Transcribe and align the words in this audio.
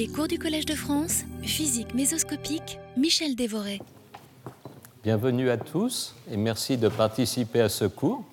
Les 0.00 0.08
cours 0.08 0.28
du 0.28 0.38
Collège 0.38 0.64
de 0.64 0.74
France, 0.74 1.24
physique 1.42 1.92
mésoscopique, 1.92 2.78
Michel 2.96 3.36
Dévoré. 3.36 3.82
Bienvenue 5.02 5.50
à 5.50 5.58
tous 5.58 6.14
et 6.30 6.38
merci 6.38 6.78
de 6.78 6.88
participer 6.88 7.60
à 7.60 7.68
ce 7.68 7.84
cours. 7.84 8.24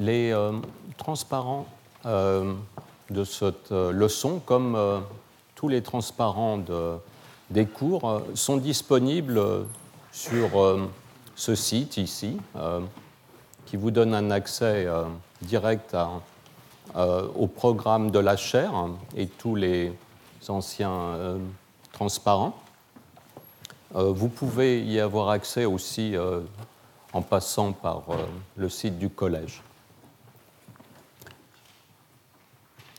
Les 0.00 0.32
euh, 0.32 0.54
transparents 0.96 1.68
euh, 2.06 2.54
de 3.08 3.22
cette 3.22 3.70
euh, 3.70 3.92
leçon, 3.92 4.40
comme 4.44 4.76
tous 5.54 5.68
les 5.68 5.80
transparents 5.80 6.58
des 7.50 7.66
cours, 7.66 8.20
sont 8.34 8.56
disponibles 8.56 9.40
sur 10.10 10.88
ce 11.36 11.54
site 11.54 11.98
ici, 11.98 12.36
qui 13.66 13.76
vous 13.76 13.92
donne 13.92 14.12
un 14.12 14.32
accès 14.32 14.88
direct 15.42 15.94
au 16.96 17.46
programme 17.46 18.10
de 18.10 18.18
la 18.18 18.36
chaire 18.36 18.72
et 19.16 19.26
tous 19.26 19.54
les 19.54 19.92
anciens 20.48 21.38
transparents. 21.92 22.56
vous 23.94 24.28
pouvez 24.28 24.82
y 24.82 24.98
avoir 24.98 25.28
accès 25.28 25.64
aussi 25.64 26.14
en 27.12 27.22
passant 27.22 27.72
par 27.72 28.02
le 28.56 28.68
site 28.68 28.98
du 28.98 29.08
collège. 29.08 29.62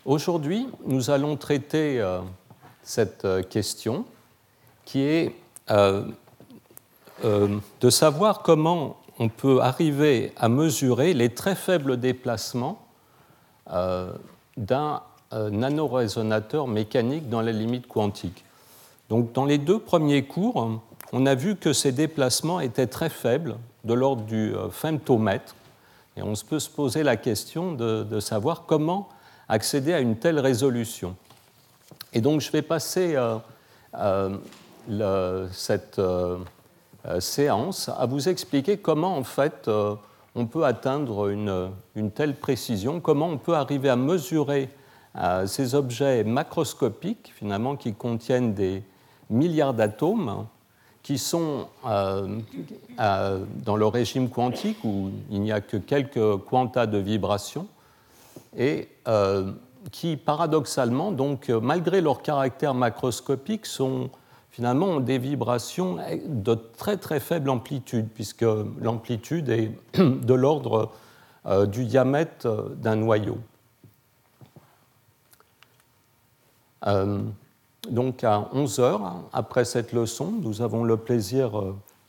Aujourd'hui, 0.03 0.67
nous 0.83 1.11
allons 1.11 1.37
traiter 1.37 2.01
euh, 2.01 2.21
cette 2.81 3.23
euh, 3.23 3.43
question 3.43 4.03
qui 4.83 5.03
est 5.03 5.35
euh, 5.69 6.03
de 7.23 7.89
savoir 7.91 8.41
comment 8.41 8.97
on 9.19 9.29
peut 9.29 9.61
arriver 9.61 10.33
à 10.37 10.49
mesurer 10.49 11.13
les 11.13 11.29
très 11.29 11.53
faibles 11.53 11.97
déplacements 11.97 12.83
d'un 13.71 15.01
nanorésonateur 15.31 16.67
mécanique 16.67 17.29
dans 17.29 17.41
les 17.41 17.53
limites 17.53 17.87
quantiques. 17.87 18.43
Donc, 19.09 19.31
dans 19.33 19.45
les 19.45 19.57
deux 19.57 19.79
premiers 19.79 20.23
cours, 20.23 20.81
on 21.13 21.25
a 21.25 21.35
vu 21.35 21.55
que 21.55 21.73
ces 21.73 21.91
déplacements 21.91 22.59
étaient 22.59 22.87
très 22.87 23.09
faibles, 23.09 23.55
de 23.83 23.93
l'ordre 23.93 24.23
du 24.23 24.53
femtomètre, 24.71 25.55
et 26.17 26.21
on 26.21 26.33
peut 26.47 26.59
se 26.59 26.69
poser 26.69 27.03
la 27.03 27.15
question 27.15 27.73
de, 27.73 28.19
savoir 28.19 28.65
comment 28.65 29.09
accéder 29.47 29.93
à 29.93 29.99
une 29.99 30.17
telle 30.17 30.39
résolution. 30.39 31.15
Et 32.13 32.21
donc 32.21 32.41
je 32.41 32.51
vais 32.51 32.61
passer 32.61 33.15
euh, 33.15 33.37
euh, 34.89 35.47
cette 35.51 35.99
euh, 35.99 36.37
séance 37.19 37.89
à 37.89 38.05
vous 38.05 38.29
expliquer 38.29 38.77
comment 38.77 39.17
en 39.17 39.23
fait 39.23 39.69
on 40.35 40.45
peut 40.45 40.65
atteindre 40.65 41.29
une, 41.29 42.11
telle 42.11 42.35
précision, 42.35 42.99
comment 42.99 43.27
on 43.27 43.37
peut 43.37 43.55
arriver 43.55 43.89
à 43.89 43.95
mesurer 43.95 44.69
ces 45.45 45.75
objets 45.75 46.23
macroscopiques 46.23 47.33
finalement 47.35 47.75
qui 47.75 47.93
contiennent 47.93 48.53
des 48.53 48.81
milliards 49.29 49.73
d'atomes 49.73 50.47
qui 51.03 51.17
sont 51.17 51.67
dans 51.83 53.75
le 53.75 53.85
régime 53.85 54.29
quantique 54.29 54.77
où 54.85 55.09
il 55.29 55.41
n'y 55.41 55.51
a 55.51 55.59
que 55.59 55.75
quelques 55.75 56.37
quantas 56.45 56.85
de 56.85 56.97
vibrations 56.97 57.67
et 58.57 58.89
euh, 59.07 59.51
qui, 59.91 60.17
paradoxalement, 60.17 61.11
donc, 61.11 61.49
euh, 61.49 61.59
malgré 61.59 62.01
leur 62.01 62.21
caractère 62.21 62.73
macroscopique, 62.73 63.65
sont 63.65 64.09
finalement 64.51 64.99
des 64.99 65.17
vibrations 65.17 65.97
de 66.25 66.53
très 66.55 66.97
très 66.97 67.19
faible 67.19 67.49
amplitude, 67.49 68.07
puisque 68.13 68.45
l'amplitude 68.79 69.49
est 69.49 69.71
de 69.97 70.33
l'ordre 70.33 70.91
euh, 71.45 71.65
du 71.65 71.85
diamètre 71.85 72.69
d'un 72.75 72.95
noyau. 72.97 73.37
donc 77.89 78.23
à 78.23 78.49
11 78.53 78.79
heures, 78.79 79.15
après 79.33 79.65
cette 79.65 79.93
leçon, 79.93 80.33
nous 80.41 80.63
avons 80.63 80.83
le 80.83 80.97
plaisir 80.97 81.51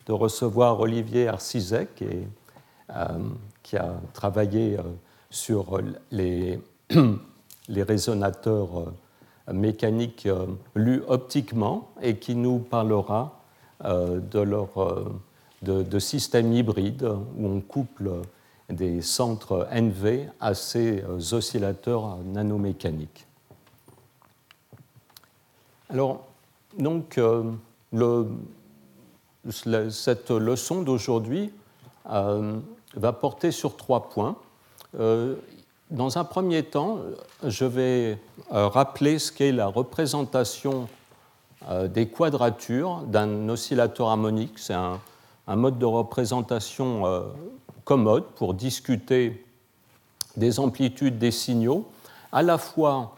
de 0.06 0.12
recevoir 0.12 0.80
Olivier 0.80 1.28
Arcisec, 1.28 2.00
et, 2.00 2.26
qui 3.62 3.76
a 3.76 3.94
travaillé 4.14 4.78
sur 5.30 5.78
les 6.10 6.58
résonateurs 7.68 8.92
euh, 9.48 9.52
mécaniques 9.52 10.26
euh, 10.26 10.46
lus 10.74 11.02
optiquement 11.08 11.90
et 12.00 12.16
qui 12.16 12.34
nous 12.34 12.58
parlera 12.58 13.40
euh, 13.84 14.20
de 14.20 14.40
leur 14.40 14.68
de, 15.62 15.82
de 15.82 15.98
systèmes 15.98 16.52
hybrides 16.52 17.04
où 17.38 17.46
on 17.46 17.60
couple 17.60 18.10
des 18.68 19.00
centres 19.02 19.68
NV 19.72 20.28
à 20.40 20.54
ces 20.54 21.04
oscillateurs 21.32 22.16
nanomécaniques. 22.24 23.26
Alors, 25.88 26.24
donc, 26.78 27.20
cette 29.50 30.30
leçon 30.30 30.82
d'aujourd'hui 30.82 31.52
va 32.04 33.12
porter 33.12 33.50
sur 33.50 33.76
trois 33.76 34.08
points. 34.08 34.36
Euh, 34.98 35.36
dans 35.92 36.16
un 36.16 36.24
premier 36.24 36.62
temps, 36.62 37.00
je 37.44 37.66
vais 37.66 38.18
euh, 38.52 38.66
rappeler 38.68 39.18
ce 39.18 39.30
qu'est 39.30 39.52
la 39.52 39.66
représentation 39.66 40.88
euh, 41.68 41.86
des 41.86 42.08
quadratures 42.08 43.02
d'un 43.02 43.48
oscillateur 43.50 44.08
harmonique. 44.08 44.58
C'est 44.58 44.74
un, 44.74 44.98
mode 45.46 45.78
de 45.78 45.84
représentation 45.84 47.02
commode 47.84 48.24
pour 48.36 48.54
discuter 48.54 49.44
des 50.34 50.58
amplitudes 50.60 51.18
des 51.18 51.30
signaux, 51.30 51.86
à 52.30 52.42
la 52.42 52.56
fois 52.56 53.16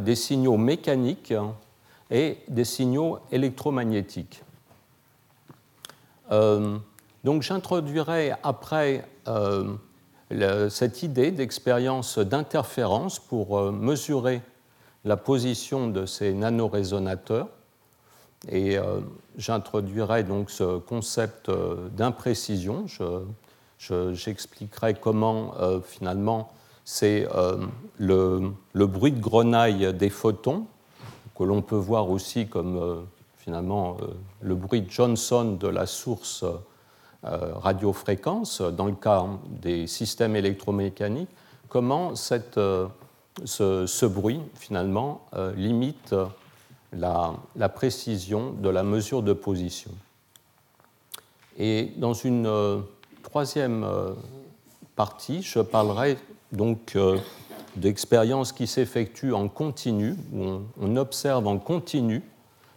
des 0.00 0.14
signaux 0.14 0.58
mécaniques 0.58 1.32
et 2.10 2.36
des 2.48 2.64
signaux 2.66 3.18
électromagnétiques. 3.32 4.42
donc 6.28 7.42
j'introduirai 7.42 8.32
après 8.42 9.08
cette 10.68 11.02
idée 11.02 11.32
d'expérience 11.32 12.18
d'interférence 12.18 13.18
pour 13.18 13.58
euh, 13.58 13.72
mesurer 13.72 14.42
la 15.04 15.16
position 15.16 15.88
de 15.88 16.06
ces 16.06 16.32
nanorésonateurs. 16.32 17.48
Et 18.48 18.78
euh, 18.78 19.00
j'introduirai 19.36 20.22
donc 20.22 20.50
ce 20.50 20.78
concept 20.78 21.48
euh, 21.48 21.88
d'imprécision. 21.90 22.86
J'expliquerai 24.12 24.94
comment 24.94 25.54
finalement 25.82 26.52
c'est 26.84 27.26
le, 27.96 28.52
le, 28.74 28.86
bruit 28.86 29.12
de 29.12 29.20
grenaille 29.20 29.94
des 29.94 30.10
photons, 30.10 30.66
que 31.34 31.44
l'on 31.44 31.62
peut 31.62 31.76
voir 31.76 32.10
aussi 32.10 32.46
comme 32.46 33.06
finalement 33.38 33.96
le 34.42 34.54
bruit 34.54 34.82
de 34.82 34.90
Johnson 34.90 35.56
de 35.58 35.66
la 35.66 35.86
source 35.86 36.44
euh, 37.26 37.52
radiofréquence, 37.54 38.62
dans 38.62 38.86
le 38.86 38.94
cas 38.94 39.26
des 39.46 39.86
systèmes 39.86 40.36
électromécaniques, 40.36 41.28
comment 41.68 42.14
euh, 42.56 42.88
ce, 43.44 44.06
bruit, 44.06 44.40
finalement, 44.54 45.26
euh, 45.34 45.52
limite 45.54 46.14
la, 46.94 47.34
précision 47.74 48.52
de 48.52 48.70
la 48.70 48.82
mesure 48.84 49.22
de 49.22 49.34
position. 49.34 49.90
Et 51.58 51.92
dans 51.98 52.14
une 52.14 52.50
troisième 53.22 53.86
partie, 54.96 55.42
je 55.42 55.58
parlerai 55.58 56.16
donc 56.52 56.96
d'expériences 57.76 58.52
qui 58.52 58.66
s'effectuent 58.66 59.34
en 59.34 59.48
continu, 59.48 60.16
où 60.32 60.60
on 60.80 60.96
observe 60.96 61.46
en 61.46 61.58
continu 61.58 62.22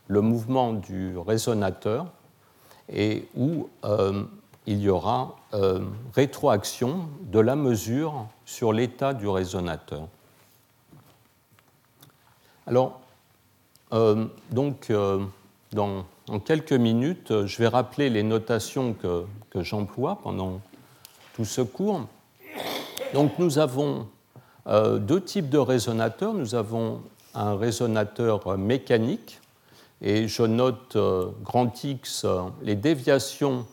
le 0.08 0.20
mouvement 0.20 0.74
du 0.74 1.18
résonateur 1.18 2.08
et 2.92 3.26
où 3.36 3.70
euh, 3.86 4.24
il 4.66 4.80
y 4.80 4.90
aura 4.90 5.36
euh, 5.54 5.80
rétroaction 6.16 7.08
de 7.22 7.40
la 7.40 7.56
mesure 7.56 8.28
sur 8.46 8.74
l'état 8.74 9.14
du 9.14 9.28
résonateur. 9.28 10.08
Alors, 12.66 13.02
euh, 13.92 14.26
donc, 14.52 14.92
dans, 15.74 16.06
quelques 16.46 16.74
minutes, 16.74 17.46
je 17.46 17.58
vais 17.58 17.68
rappeler 17.68 18.10
les 18.10 18.24
notations 18.24 18.94
que, 18.94 19.26
que 19.50 19.64
j'emploie 19.64 20.20
pendant 20.24 20.62
tout 21.36 21.46
ce 21.46 21.62
cours. 21.62 22.08
Donc, 23.14 23.38
nous 23.38 23.60
avons 23.60 24.08
deux 24.66 25.22
types 25.22 25.50
de 25.50 25.58
résonateurs. 25.58 26.34
Nous 26.34 26.56
avons 26.56 27.02
un 27.36 27.56
résonateur 27.58 28.58
mécanique 28.58 29.42
et 30.04 30.28
je 30.28 30.44
note 30.44 30.98
euh, 30.98 31.30
grand 31.44 31.84
X 31.84 32.26
les 32.62 32.76
déviations 32.76 33.66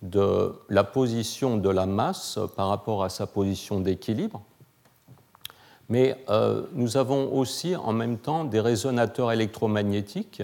de 0.00 0.54
la 0.70 0.84
position 0.84 1.58
de 1.58 1.68
la 1.68 1.86
masse 1.86 2.38
par 2.56 2.68
rapport 2.68 3.04
à 3.04 3.10
sa 3.10 3.26
position 3.26 3.80
d'équilibre. 3.80 4.42
Mais 5.88 6.16
euh, 6.30 6.62
nous 6.72 6.96
avons 6.96 7.32
aussi 7.32 7.76
en 7.76 7.92
même 7.92 8.18
temps 8.18 8.44
des 8.44 8.60
résonateurs 8.60 9.30
électromagnétiques 9.32 10.42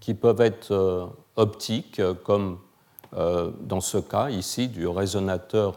qui 0.00 0.14
peuvent 0.14 0.40
être 0.40 0.72
euh, 0.72 1.06
optiques, 1.36 2.02
comme 2.24 2.58
dans 3.60 3.82
ce 3.82 3.98
cas 3.98 4.30
ici 4.30 4.68
du 4.68 4.86
résonateur 4.88 5.76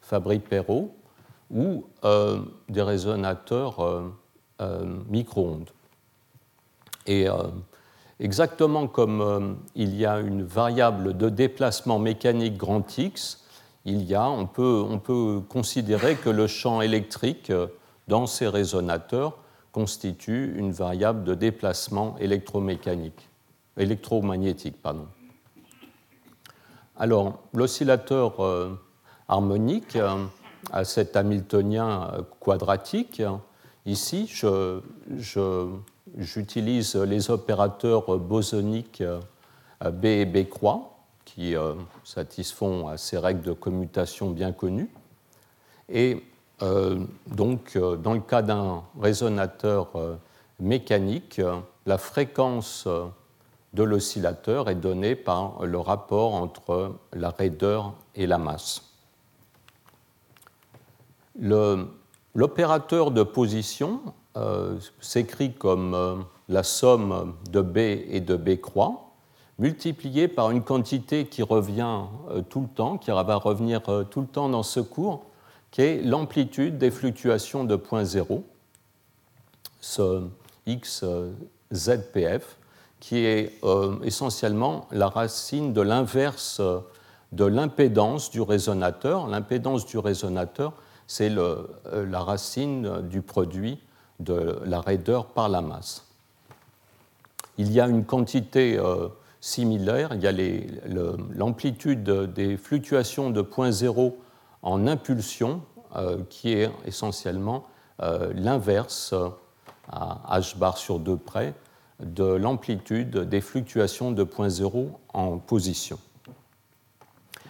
Fabry-Perot, 0.00 0.96
ou 1.50 1.84
des 2.70 2.80
résonateurs 2.80 4.04
micro-ondes. 5.06 5.68
Et 7.06 7.28
exactement 8.20 8.86
comme 8.86 9.58
il 9.74 9.94
y 9.94 10.06
a 10.06 10.20
une 10.20 10.42
variable 10.42 11.16
de 11.16 11.28
déplacement 11.28 11.98
mécanique 11.98 12.56
grand 12.56 12.96
X, 12.98 13.44
il 13.84 14.02
y 14.02 14.14
a, 14.14 14.28
on 14.28 14.46
peut, 14.46 14.84
on 14.88 14.98
peut 14.98 15.40
considérer 15.48 16.16
que 16.16 16.30
le 16.30 16.46
champ 16.46 16.80
électrique 16.80 17.52
dans 18.08 18.26
ces 18.26 18.48
résonateurs 18.48 19.38
constitue 19.76 20.54
une 20.56 20.72
variable 20.72 21.22
de 21.24 21.34
déplacement 21.34 22.16
électromécanique, 22.18 23.28
électromagnétique. 23.76 24.80
Pardon. 24.80 25.06
Alors, 26.96 27.40
l'oscillateur 27.52 28.42
euh, 28.42 28.74
harmonique 29.28 29.96
euh, 29.96 30.24
à 30.72 30.84
cet 30.84 31.14
Hamiltonien 31.14 32.10
euh, 32.14 32.22
quadratique, 32.40 33.22
ici, 33.84 34.32
j'utilise 36.16 36.96
les 36.96 37.30
opérateurs 37.30 38.18
bosoniques 38.18 39.02
B 39.84 40.04
et 40.04 40.24
B 40.24 40.48
croix 40.48 40.96
qui 41.24 41.54
satisfont 42.04 42.88
à 42.88 42.96
ces 42.96 43.18
règles 43.18 43.42
de 43.42 43.52
commutation 43.52 44.30
bien 44.30 44.52
connues. 44.52 44.90
Et 45.88 46.22
donc, 47.26 47.76
dans 47.76 48.14
le 48.14 48.20
cas 48.20 48.42
d'un 48.42 48.82
résonateur 49.00 49.88
mécanique, 50.58 51.40
la 51.84 51.98
fréquence 51.98 52.88
de 53.74 53.82
l'oscillateur 53.82 54.70
est 54.70 54.76
donné 54.76 55.14
par 55.14 55.66
le 55.66 55.78
rapport 55.78 56.34
entre 56.34 56.94
la 57.12 57.30
raideur 57.30 57.92
et 58.14 58.26
la 58.26 58.38
masse. 58.38 58.82
L'opérateur 62.34 63.10
de 63.10 63.22
position 63.22 64.00
euh, 64.36 64.76
s'écrit 65.00 65.54
comme 65.54 65.94
euh, 65.94 66.16
la 66.50 66.62
somme 66.62 67.34
de 67.50 67.62
B 67.62 67.78
et 67.78 68.20
de 68.20 68.36
B 68.36 68.60
croix, 68.60 69.12
multipliée 69.58 70.28
par 70.28 70.50
une 70.50 70.62
quantité 70.62 71.26
qui 71.26 71.42
revient 71.42 72.02
euh, 72.30 72.42
tout 72.42 72.60
le 72.60 72.68
temps, 72.68 72.98
qui 72.98 73.10
va 73.10 73.36
revenir 73.36 73.80
tout 74.10 74.20
le 74.20 74.26
temps 74.26 74.50
dans 74.50 74.62
ce 74.62 74.80
cours, 74.80 75.24
qui 75.70 75.80
est 75.80 76.02
l'amplitude 76.02 76.76
des 76.76 76.90
fluctuations 76.90 77.64
de 77.64 77.76
point 77.76 78.04
zéro, 78.04 78.44
ce 79.80 80.24
XZPF, 80.68 82.58
qui 83.00 83.24
est 83.24 83.58
essentiellement 84.02 84.86
la 84.90 85.08
racine 85.08 85.72
de 85.72 85.80
l'inverse 85.80 86.60
de 87.32 87.44
l'impédance 87.44 88.30
du 88.30 88.40
résonateur. 88.42 89.28
L'impédance 89.28 89.86
du 89.86 89.98
résonateur, 89.98 90.72
c'est 91.06 91.30
la 91.30 92.20
racine 92.20 93.02
du 93.02 93.22
produit 93.22 93.78
de 94.20 94.60
la 94.64 94.80
raideur 94.80 95.26
par 95.26 95.48
la 95.48 95.60
masse. 95.60 96.04
Il 97.58 97.72
y 97.72 97.80
a 97.80 97.86
une 97.86 98.04
quantité 98.04 98.78
similaire, 99.40 100.10
il 100.14 100.20
y 100.20 100.26
a 100.26 100.32
l'amplitude 101.34 102.04
des 102.34 102.56
fluctuations 102.56 103.30
de 103.30 103.40
point 103.40 103.70
zéro 103.70 104.18
en 104.62 104.86
impulsion, 104.86 105.62
qui 106.28 106.52
est 106.52 106.70
essentiellement 106.84 107.64
l'inverse 107.98 109.14
à 109.88 110.38
h 110.38 110.58
bar 110.58 110.76
sur 110.76 110.98
2 110.98 111.16
près 111.16 111.54
de 112.00 112.24
l'amplitude 112.24 113.16
des 113.16 113.40
fluctuations 113.40 114.12
de 114.12 114.22
point 114.22 114.50
zéro 114.50 115.00
en 115.14 115.38
position. 115.38 115.98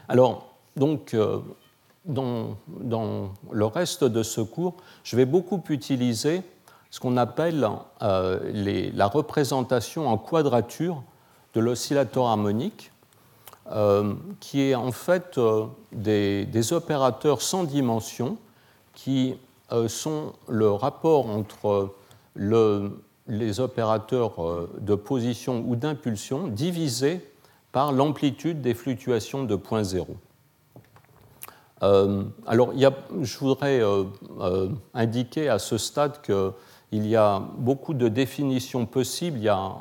Alors, 0.09 0.55
donc, 0.77 1.15
euh, 1.15 1.41
dans, 2.05 2.57
le 3.51 3.65
reste 3.65 4.05
de 4.05 4.23
ce 4.23 4.41
cours, 4.41 4.77
je 5.03 5.17
vais 5.17 5.25
beaucoup 5.25 5.63
utiliser 5.69 6.43
ce 6.91 7.01
qu'on 7.01 7.17
appelle 7.17 7.69
euh, 8.03 8.91
la 8.95 9.07
représentation 9.07 10.09
en 10.09 10.19
quadrature 10.19 11.03
de 11.55 11.61
l'oscillateur 11.61 12.27
harmonique, 12.27 12.93
euh, 13.73 14.15
qui 14.41 14.63
est 14.63 14.75
en 14.75 14.93
fait 14.93 15.41
des, 15.93 16.47
des, 16.47 16.73
opérateurs 16.73 17.43
sans 17.43 17.65
dimension 17.65 18.39
qui 18.95 19.37
sont 19.89 20.33
le 20.49 20.71
rapport 20.71 21.29
entre 21.29 21.93
le, 22.35 22.93
les 23.29 23.61
opérateurs 23.61 24.43
euh, 24.43 24.71
de 24.79 24.95
position 24.95 25.65
ou 25.67 25.77
d'impulsion 25.77 26.49
divisés 26.49 27.21
par 27.73 27.93
l'amplitude 27.93 28.61
des 28.61 28.75
fluctuations 28.75 29.45
de 29.45 29.57
point 29.57 29.83
zéro. 29.83 30.17
Euh, 31.83 32.25
alors, 32.47 32.73
je 33.21 33.39
voudrais 33.39 33.81
euh, 33.83 34.05
indiquer 34.95 35.49
à 35.49 35.59
ce 35.59 35.77
stade 35.77 36.23
qu'il 36.91 37.07
y 37.07 37.17
a 37.17 37.43
beaucoup 37.59 37.95
de 37.95 38.09
définitions 38.09 38.87
possibles. 38.87 39.39
Il 39.39 39.49
a, 39.49 39.75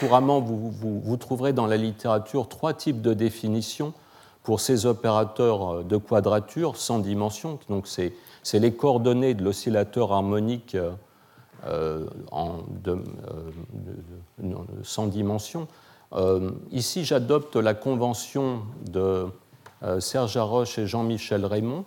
couramment, 0.00 0.40
vous, 0.40 1.16
trouverez 1.16 1.52
dans 1.52 1.66
la 1.66 1.76
littérature 1.76 2.48
trois 2.48 2.74
types 2.74 3.00
de 3.00 3.14
définitions 3.14 3.92
pour 4.42 4.60
ces 4.60 4.86
opérateurs 4.86 5.82
de 5.82 5.96
quadrature 5.96 6.76
sans 6.76 6.98
dimension. 6.98 7.58
Donc, 7.68 7.86
c'est 7.86 8.12
les 8.58 8.74
coordonnées 8.74 9.34
de 9.34 9.42
l'oscillateur 9.42 10.12
harmonique 10.12 10.76
euh, 11.66 12.06
euh, 12.84 12.96
sans 14.82 15.06
dimension. 15.06 15.66
Euh, 16.12 16.52
ici, 16.70 17.04
j'adopte 17.04 17.56
la 17.56 17.74
convention 17.74 18.62
de 18.88 19.26
Serge 19.98 20.36
Haroche 20.36 20.78
et 20.78 20.86
Jean-Michel 20.86 21.44
Raymond, 21.44 21.84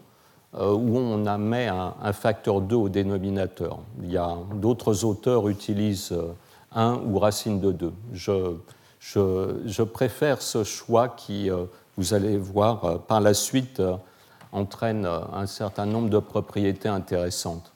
où 0.54 0.98
on 0.98 1.26
a 1.26 1.38
mis 1.38 1.68
un, 1.68 2.14
facteur 2.14 2.62
2 2.62 2.76
au 2.76 2.90
dénominateur. 2.90 3.80
Il 4.02 4.12
y 4.12 4.18
a 4.18 4.36
d'autres 4.56 5.06
auteurs 5.06 5.48
utilisent 5.48 6.16
1 6.74 7.02
ou 7.06 7.20
racine 7.20 7.60
de 7.60 7.72
2. 7.72 7.94
Je, 9.00 9.84
préfère 9.84 10.42
ce 10.42 10.64
choix 10.64 11.10
qui, 11.10 11.50
vous 11.98 12.14
allez 12.14 12.38
voir, 12.38 13.00
par 13.02 13.22
la 13.22 13.34
suite 13.34 13.82
entraîne 14.52 15.06
un 15.06 15.46
certain 15.46 15.86
nombre 15.86 16.10
de 16.10 16.18
propriétés 16.20 16.90
intéressantes 16.90 17.72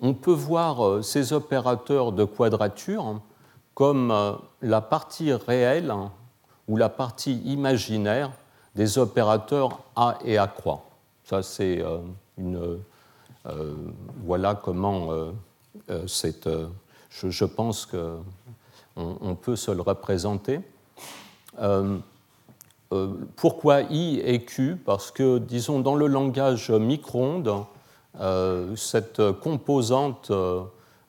on 0.00 0.14
peut 0.14 0.32
voir 0.32 0.84
euh, 0.84 1.02
ces 1.02 1.32
opérateurs 1.32 2.12
de 2.12 2.24
quadrature 2.24 3.20
comme 3.74 4.10
euh, 4.10 4.32
la 4.62 4.80
partie 4.80 5.32
réelle 5.32 5.92
ou 6.68 6.76
la 6.76 6.88
partie 6.88 7.38
imaginaire 7.44 8.30
des 8.74 8.98
opérateurs 8.98 9.80
A 9.94 10.18
et 10.24 10.38
A 10.38 10.46
croix. 10.46 10.85
Ça, 11.28 11.42
c'est 11.42 11.80
euh, 11.80 11.98
une. 12.38 12.78
voilà 14.24 14.54
comment 14.54 15.08
c'est. 16.06 16.48
Je, 17.10 17.44
pense 17.44 17.86
qu'on 17.86 18.24
on 18.96 19.34
peut 19.34 19.56
se 19.56 19.70
le 19.70 19.82
représenter. 19.82 20.60
pourquoi 23.36 23.82
I 23.82 24.20
et 24.24 24.44
Q? 24.44 24.76
Parce 24.76 25.10
que, 25.10 25.38
disons, 25.38 25.80
dans 25.80 25.96
le 25.96 26.06
langage 26.06 26.70
micro-ondes, 26.70 27.66
euh, 28.20 28.74
cette 28.76 29.20
composante 29.40 30.30
euh, 30.30 30.62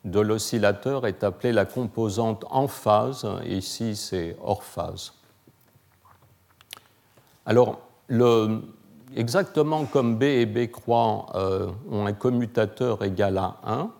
de 0.04 0.20
l'oscillateur 0.20 1.06
est 1.06 1.24
appelée 1.24 1.52
la 1.52 1.64
composante 1.64 2.44
en 2.50 2.68
phase, 2.68 3.26
ici 3.46 3.96
c'est 3.96 4.36
hors 4.42 4.62
phase. 4.62 5.14
Alors, 7.46 7.80
exactement 9.16 9.84
comme 9.84 10.16
B 10.16 10.22
et 10.24 10.46
B 10.46 10.70
croix 10.70 11.26
euh, 11.34 11.70
ont 11.90 12.06
un 12.06 12.12
commutateur 12.12 13.02
égal 13.04 13.38
à 13.38 13.56
1, 13.64 13.90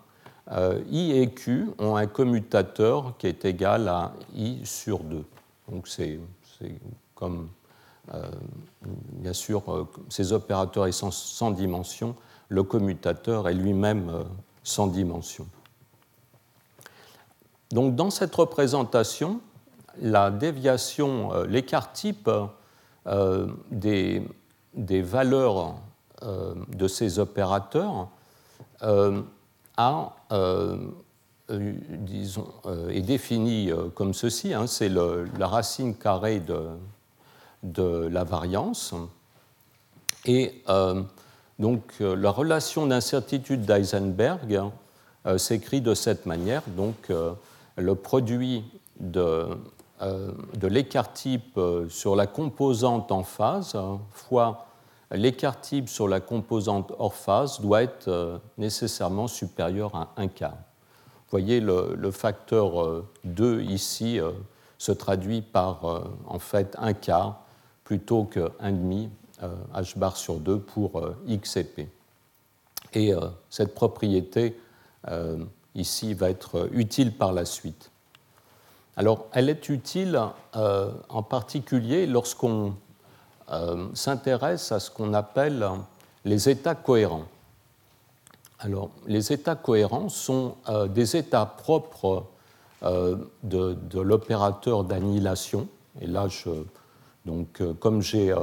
I 0.91 1.13
et 1.13 1.31
Q 1.31 1.71
ont 1.79 1.97
un 1.97 2.07
commutateur 2.07 3.15
qui 3.19 3.27
est 3.27 3.45
égal 3.45 3.89
à 3.89 4.13
I 4.35 4.61
sur 4.65 5.01
2. 5.01 5.23
Donc 5.71 5.87
c'est 5.87 6.19
comme, 7.15 7.49
bien 9.13 9.35
sûr, 9.35 9.87
ces 10.09 10.33
opérateurs 10.33 10.93
sont 10.95 11.11
sans 11.11 11.51
dimension 11.51 12.15
le 12.49 12.63
commutateur 12.63 13.49
est 13.49 13.55
lui-même 13.55 14.09
euh, 14.09 14.25
sans 14.63 14.87
dimension. 14.87 15.47
Donc 17.71 17.95
dans 17.95 18.11
cette 18.11 18.35
représentation, 18.35 19.41
la 20.01 20.31
déviation, 20.31 21.33
euh, 21.35 21.47
l'écart 21.47 21.93
type 21.93 22.31
euh, 23.07 23.47
des, 23.71 24.27
des, 24.79 25.03
valeurs 25.03 25.75
de 26.23 26.89
ces 26.89 27.19
opérateurs 27.19 28.09
a, 29.77 30.13
disons, 31.51 32.47
est 32.91 33.03
défini 33.03 33.71
comme 33.95 34.15
ceci, 34.15 34.55
hein, 34.55 34.67
c'est 34.67 34.89
la 34.89 35.47
racine 35.47 35.95
carrée 35.95 36.41
de, 36.41 36.67
de 37.63 38.09
la 38.11 38.25
variance. 38.25 38.95
Et 40.25 40.63
donc 41.59 41.83
euh, 42.01 42.15
la 42.15 42.31
relation 42.31 42.87
d'incertitude 42.87 43.65
d'Eisenberg 43.65 44.63
euh, 45.27 45.39
s'écrit 45.39 45.81
de 45.81 45.95
cette 45.95 46.27
manière. 46.27 46.63
Donc 46.69 47.11
euh, 47.11 47.33
le 47.77 47.95
produit 47.95 48.65
de, 49.01 49.47
de 50.01 50.67
l'écart 50.67 51.13
type 51.13 51.59
sur 51.89 52.17
la 52.17 52.27
composante 52.27 53.13
en 53.13 53.23
phase 53.23 53.77
fois 54.11 54.68
l'écart 55.11 55.61
type 55.61 55.89
sur 55.89 56.09
la 56.09 56.21
composante 56.21 56.93
hors 56.99 57.15
phase 57.15 57.61
doit 57.61 57.83
être 57.83 58.41
nécessairement 58.59 59.29
supérieur 59.29 59.95
à 59.95 60.13
1 60.17 60.29
quart. 60.29 60.57
Vous 60.57 61.31
voyez, 61.31 61.61
le, 61.61 62.11
facteur 62.11 63.05
2 63.25 63.63
ici 63.63 64.19
se 64.79 64.93
traduit 64.93 65.43
par 65.43 66.03
en 66.27 66.39
fait 66.39 66.75
1 66.79 66.95
quart 66.95 67.43
plutôt 67.85 68.25
que 68.25 68.51
1,5 68.63 69.09
h 69.75 69.99
bar 69.99 70.17
sur 70.17 70.37
2 70.37 70.59
pour 70.59 71.03
x 71.27 71.57
et 71.57 71.65
p. 71.65 71.89
Et 72.95 73.13
cette 73.51 73.75
propriété 73.75 74.59
ici 75.75 76.15
va 76.15 76.31
être 76.31 76.69
utile 76.73 77.13
par 77.13 77.33
la 77.33 77.45
suite. 77.45 77.91
Alors, 78.99 79.27
elle 79.33 79.49
est 79.49 79.69
utile 79.69 80.21
euh, 80.57 80.91
en 81.09 81.23
particulier 81.23 82.05
lorsqu'on 82.07 82.75
euh, 83.51 83.89
s'intéresse 83.95 84.73
à 84.73 84.81
ce 84.81 84.91
qu'on 84.91 85.15
appelle 85.15 85.67
les 86.25 86.49
états 86.49 86.75
cohérents. 86.75 87.25
Alors, 88.59 88.91
les 89.07 89.33
états 89.33 89.55
cohérents 89.55 90.09
sont 90.09 90.57
euh, 90.69 90.87
des 90.89 91.17
états 91.17 91.47
propres 91.47 92.27
de, 92.83 94.01
l'opérateur 94.01 94.85
d'annihilation. 94.85 95.67
Et 96.01 96.07
là, 96.07 96.29
donc, 97.27 97.61
comme 97.81 98.03
je 98.03 98.41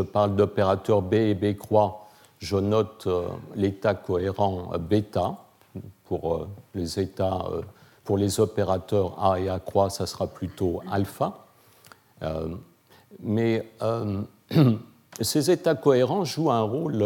parle 0.00 0.34
d'opérateur 0.34 1.00
B 1.00 1.14
et 1.14 1.34
B 1.34 1.56
croix, 1.56 2.08
je 2.40 2.56
note 2.56 3.06
l'état 3.54 3.94
cohérent 3.94 4.72
bêta 4.80 5.36
pour 6.06 6.48
les 6.74 6.98
états 6.98 7.44
pour 8.08 8.16
les 8.16 8.40
opérateurs 8.40 9.22
A 9.22 9.38
et 9.38 9.50
A 9.50 9.60
croix, 9.60 9.90
ça 9.90 10.06
sera 10.06 10.26
plutôt 10.26 10.80
alpha. 10.90 11.44
Euh, 12.22 12.56
mais 13.20 13.70
euh, 13.82 14.22
ces 15.20 15.50
états 15.50 15.74
cohérents 15.74 16.24
jouent 16.24 16.50
un 16.50 16.62
rôle 16.62 17.02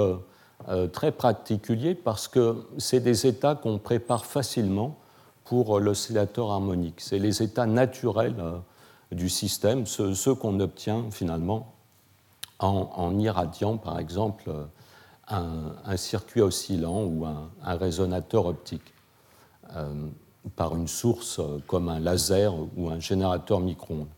euh, 0.68 0.86
très 0.88 1.12
particulier 1.12 1.94
parce 1.94 2.28
que 2.28 2.64
c'est 2.78 3.00
des 3.00 3.26
états 3.26 3.54
qu'on 3.54 3.78
prépare 3.78 4.24
facilement 4.24 4.96
pour 5.44 5.80
l'oscillateur 5.80 6.50
harmonique. 6.50 7.00
C'est 7.00 7.18
les 7.18 7.42
états 7.42 7.66
naturels 7.66 8.36
du 9.10 9.28
système, 9.28 9.86
ceux, 9.86 10.34
qu'on 10.34 10.60
obtient 10.60 11.10
finalement 11.10 11.74
en, 12.60 13.18
irradiant, 13.18 13.76
par 13.76 13.98
exemple, 13.98 14.50
un, 15.28 15.96
circuit 15.96 16.40
oscillant 16.40 17.02
ou 17.02 17.26
un, 17.26 17.50
un 17.64 17.76
résonateur 17.76 18.46
optique 18.46 18.94
par 20.56 20.74
une 20.74 20.88
source 20.88 21.38
euh, 21.38 21.58
comme 21.66 21.88
un 21.88 22.00
laser 22.00 22.54
ou 22.76 22.88
un 22.88 22.98
générateur 22.98 23.60
micro-ondes. 23.60 24.08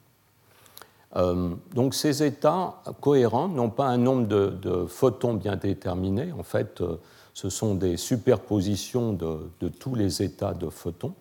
Euh, 1.17 1.55
donc 1.73 1.95
ces 1.95 2.23
états 2.23 2.83
cohérents 3.01 3.49
n'ont 3.49 3.71
pas 3.71 3.87
un 3.87 3.99
nombre 3.99 4.27
de, 4.27 4.87
photons 4.87 5.35
bien 5.35 5.57
déterminé. 5.57 6.33
En 6.33 6.43
fait, 6.43 6.81
euh, 6.81 6.97
ce 7.35 7.49
sont 7.49 7.75
des 7.75 7.97
superpositions 7.97 9.13
de, 9.13 9.69
tous 9.69 9.95
les 9.95 10.23
états 10.23 10.55
de 10.55 10.69
photons. 10.69 11.15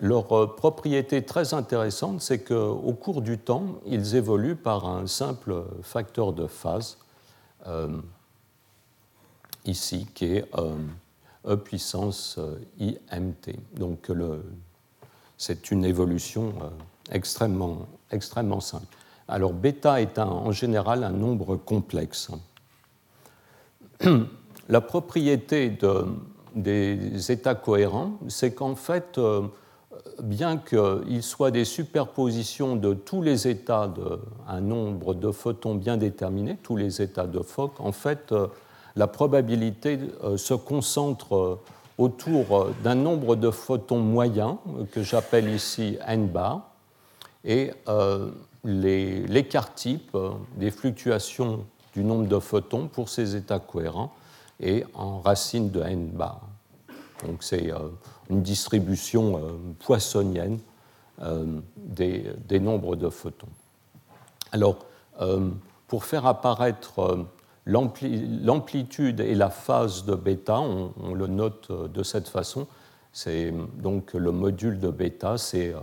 leur 0.00 0.56
propriété 0.56 1.22
très 1.24 1.52
intéressante, 1.54 2.20
c'est 2.20 2.42
qu'au 2.42 2.92
cours 2.94 3.22
du 3.22 3.38
temps, 3.38 3.80
ils 3.86 4.16
évoluent 4.16 4.56
par 4.56 4.86
un 4.86 5.06
simple 5.06 5.62
facteur 5.82 6.32
de 6.32 6.46
phase, 6.46 6.98
ici, 9.64 10.08
qui 10.14 10.36
est 10.36 10.44
E 11.46 11.56
puissance 11.56 12.36
euh, 12.38 12.58
IMT. 12.78 13.56
Donc 13.74 14.10
c'est 15.38 15.70
une 15.70 15.84
évolution 15.84 16.52
euh, 16.60 16.68
extrêmement, 17.10 17.86
extrêmement 18.10 18.60
simple. 18.60 18.86
Alors 19.28 19.52
bêta 19.52 20.00
est 20.00 20.18
en 20.18 20.52
général 20.52 21.04
un 21.04 21.10
nombre 21.10 21.56
complexe. 21.56 22.30
La 24.68 24.80
propriété 24.80 25.76
des 26.54 27.32
états 27.32 27.54
cohérents, 27.54 28.12
c'est 28.28 28.54
qu'en 28.54 28.74
fait, 28.74 29.18
euh, 29.18 29.42
bien 30.22 30.58
qu'ils 30.58 31.22
soient 31.22 31.50
des 31.50 31.64
superpositions 31.64 32.76
de 32.76 32.94
tous 32.94 33.22
les 33.22 33.48
états 33.48 33.92
d'un 34.48 34.60
nombre 34.60 35.14
de 35.14 35.30
photons 35.32 35.74
bien 35.74 35.96
déterminé, 35.96 36.56
tous 36.62 36.76
les 36.76 37.02
états 37.02 37.26
de 37.26 37.40
Fock, 37.40 37.80
en 37.80 37.92
fait, 37.92 38.32
la 38.96 39.06
probabilité 39.06 39.98
euh, 40.24 40.36
se 40.36 40.54
concentre 40.54 41.36
euh, 41.36 41.60
autour 41.98 42.56
euh, 42.56 42.74
d'un 42.82 42.94
nombre 42.94 43.36
de 43.36 43.50
photons 43.50 44.00
moyens 44.00 44.56
que 44.92 45.02
j'appelle 45.02 45.48
ici 45.48 45.98
n 46.06 46.26
bar 46.26 46.69
et 47.44 47.72
l'écart 48.64 49.74
type 49.74 50.16
des 50.56 50.70
fluctuations 50.70 51.64
du 51.94 52.04
nombre 52.04 52.28
de 52.28 52.38
photons 52.38 52.88
pour 52.88 53.08
ces 53.08 53.36
états 53.36 53.58
cohérents 53.58 54.12
est 54.60 54.84
en 54.94 55.20
racine 55.20 55.70
de 55.70 55.80
n 55.80 56.08
bar. 56.08 56.42
Donc 57.26 57.42
c'est 57.42 57.70
une 58.28 58.42
distribution 58.42 59.58
poissonienne 59.78 60.58
des, 61.76 62.60
nombres 62.60 62.96
de 62.96 63.08
photons. 63.08 63.48
Alors, 64.52 64.78
pour 65.90 66.04
faire 66.04 66.24
apparaître 66.26 67.26
l'amplitude 67.66 69.20
et 69.20 69.34
la 69.34 69.50
phase 69.50 70.04
de 70.04 70.14
bêta, 70.14 70.60
on, 70.60 71.14
le 71.14 71.26
note 71.26 71.66
euh, 71.70 71.88
de 71.88 72.02
cette 72.02 72.28
façon. 72.28 72.66
C'est 73.12 73.52
donc 73.78 74.14
le 74.14 74.30
module 74.30 74.78
de 74.78 74.88
bêta, 74.88 75.36
c'est, 75.36 75.74
euh, 75.74 75.80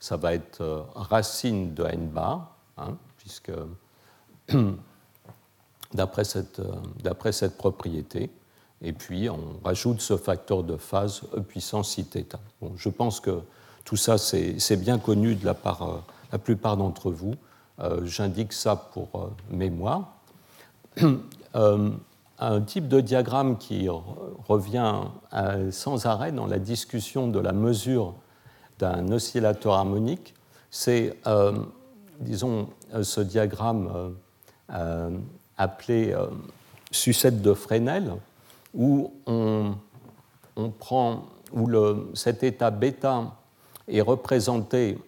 ça 0.00 0.16
va 0.16 0.34
être 0.34 0.60
euh, 0.60 0.82
racine 0.94 1.74
de 1.74 1.84
n 1.84 2.08
bar, 2.08 2.56
hein, 2.76 2.96
puisque 3.16 3.52
d'après 5.94 6.24
cette, 6.24 6.60
d'après 7.02 7.32
cette 7.32 7.56
propriété. 7.56 8.30
Et 8.82 8.92
puis 8.92 9.30
on 9.30 9.58
rajoute 9.64 10.00
ce 10.00 10.16
facteur 10.16 10.62
de 10.62 10.76
phase 10.76 11.22
E 11.34 11.40
puissance 11.40 11.96
iθ. 11.96 12.36
Bon, 12.60 12.72
je 12.76 12.88
pense 12.88 13.20
que 13.20 13.40
tout 13.84 13.96
ça 13.96 14.18
c'est, 14.18 14.76
bien 14.76 14.98
connu 14.98 15.34
de 15.34 15.44
la 15.46 15.54
part 15.54 16.02
la 16.30 16.38
plupart 16.38 16.76
d'entre 16.76 17.10
vous. 17.10 17.34
j'indique 18.04 18.52
ça 18.52 18.76
pour 18.76 19.30
mémoire. 19.50 20.12
Euh, 21.56 21.90
un 22.38 22.60
type 22.60 22.86
de 22.86 23.00
diagramme 23.00 23.56
qui 23.56 23.88
revient 24.46 24.94
euh, 25.32 25.70
sans 25.70 26.04
arrêt 26.04 26.32
dans 26.32 26.46
la 26.46 26.58
discussion 26.58 27.28
de 27.28 27.38
la 27.38 27.52
mesure 27.52 28.14
d'un 28.78 29.10
oscillateur 29.10 29.74
harmonique, 29.74 30.34
c'est, 30.70 31.16
euh, 31.26 31.52
disons, 32.20 32.68
ce 33.02 33.20
diagramme 33.20 34.14
appelé 35.56 36.14
sucette 36.90 37.40
de 37.40 37.54
Fresnel, 37.54 38.12
où 38.74 39.12
on, 39.26 39.74
prend, 40.78 41.24
où 41.52 41.66
le, 41.66 42.10
cet 42.14 42.42
état 42.42 42.70
bêta 42.70 43.32
est 43.88 44.00
représenté 44.00 44.98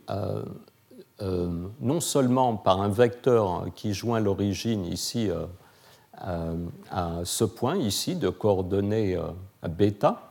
non 1.21 2.01
seulement 2.01 2.57
par 2.57 2.81
un 2.81 2.89
vecteur 2.89 3.67
qui 3.75 3.93
joint 3.93 4.21
l'origine 4.21 4.87
ici 4.87 5.31
euh, 6.27 6.57
à 6.91 7.21
ce 7.23 7.45
point 7.45 7.77
ici 7.77 8.17
de 8.17 8.29
coordonnées 8.29 9.17
euh, 9.17 9.69
bêta, 9.69 10.27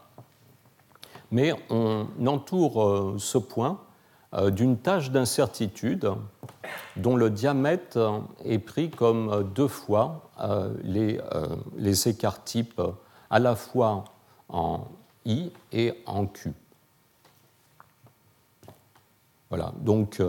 mais 1.31 1.53
on 1.69 2.07
entoure 2.25 2.83
euh, 2.83 3.15
ce 3.17 3.37
point 3.37 3.79
d'une 4.51 4.77
tâche 4.77 5.09
d'incertitude 5.09 6.11
dont 6.97 7.15
le 7.15 7.29
diamètre 7.29 8.21
est 8.43 8.59
pris 8.59 8.89
comme 8.89 9.49
deux 9.55 9.69
fois 9.69 10.29
les, 10.83 11.21
les 11.77 12.09
écarts 12.09 12.43
types 12.43 12.81
à 13.29 13.39
la 13.39 13.55
fois 13.55 14.03
en 14.49 14.81
I 15.25 15.49
et 15.71 15.93
en 16.05 16.25
Q. 16.25 16.53
Voilà, 19.49 19.71
donc 19.79 20.21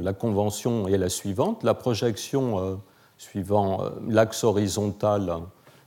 la 0.00 0.12
convention 0.12 0.86
est 0.86 0.98
la 0.98 1.08
suivante. 1.08 1.64
La 1.64 1.74
projection 1.74 2.78
suivant 3.22 3.84
euh, 3.84 3.90
l'axe 4.08 4.42
horizontal 4.42 5.32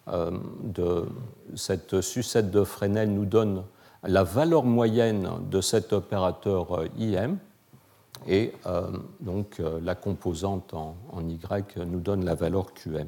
euh, 0.08 0.32
de 0.64 1.06
cette 1.56 2.02
sucette 2.02 2.50
de 2.50 2.64
Fresnel 2.64 3.14
nous 3.14 3.26
donne 3.26 3.64
la 4.06 4.24
valeur 4.24 4.64
moyenne 4.64 5.30
de 5.50 5.62
cet 5.62 5.94
opérateur 5.94 6.80
euh, 6.80 6.88
IM 6.98 7.38
et 8.28 8.54
donc 9.20 9.62
la 9.84 9.94
composante 9.94 10.74
en, 10.74 10.96
Y 11.30 11.78
nous 11.86 12.00
donne 12.00 12.26
la 12.26 12.34
valeur 12.34 12.74
QM. 12.74 13.08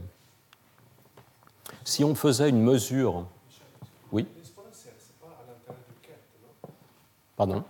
Si 1.84 2.04
on 2.04 2.14
faisait 2.14 2.50
une 2.50 2.62
mesure. 2.62 3.26
Oui? 4.12 4.28
Pardon? 7.36 7.64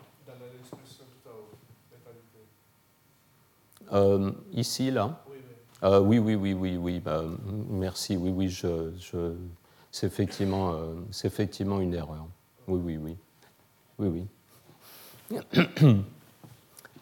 Ici, 4.51 4.91
là? 4.91 5.23
Euh, 5.83 5.99
oui, 5.99 6.17
oui, 6.17 6.35
oui, 6.35 6.53
oui, 6.53 6.77
oui. 6.77 6.99
Bah, 6.99 7.23
merci. 7.69 8.17
Oui, 8.17 8.31
oui, 8.31 8.49
je, 8.49 8.67
euh, 9.13 9.35
c'est 9.91 10.07
effectivement 10.07 11.79
une 11.79 11.93
erreur. 11.93 12.27
Oui, 12.67 12.79
oui, 12.83 12.97
oui, 12.97 13.17
oui, 13.99 14.27
oui, 15.31 15.39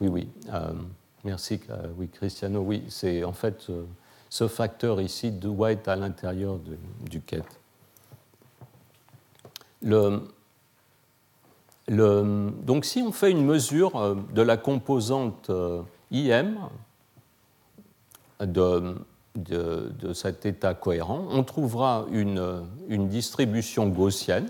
oui, 0.02 0.08
oui. 0.08 0.30
Euh, 0.54 0.74
Merci, 1.26 1.60
oui, 1.98 2.08
Cristiano. 2.08 2.62
Oui, 2.62 2.84
c'est 2.88 3.24
en 3.24 3.34
fait 3.34 3.72
ce 4.30 4.48
facteur 4.48 5.02
ici 5.02 5.32
doit 5.32 5.72
être 5.72 5.88
à 5.88 5.96
l'intérieur 5.96 6.60
du 7.10 7.20
quête. 7.22 7.60
Le, 9.82 10.22
le, 11.88 12.52
donc 12.62 12.86
si 12.86 13.02
on 13.02 13.12
fait 13.12 13.32
une 13.32 13.44
mesure 13.44 14.16
de 14.34 14.42
la 14.44 14.56
composante 14.56 15.50
IM 16.12 16.70
de, 18.40 18.96
de, 19.36 20.14
cet 20.14 20.46
état 20.46 20.76
cohérent, 20.76 21.26
on 21.32 21.44
trouvera 21.44 22.06
une, 22.12 22.68
une 22.88 23.10
distribution 23.10 23.88
gaussienne. 23.88 24.48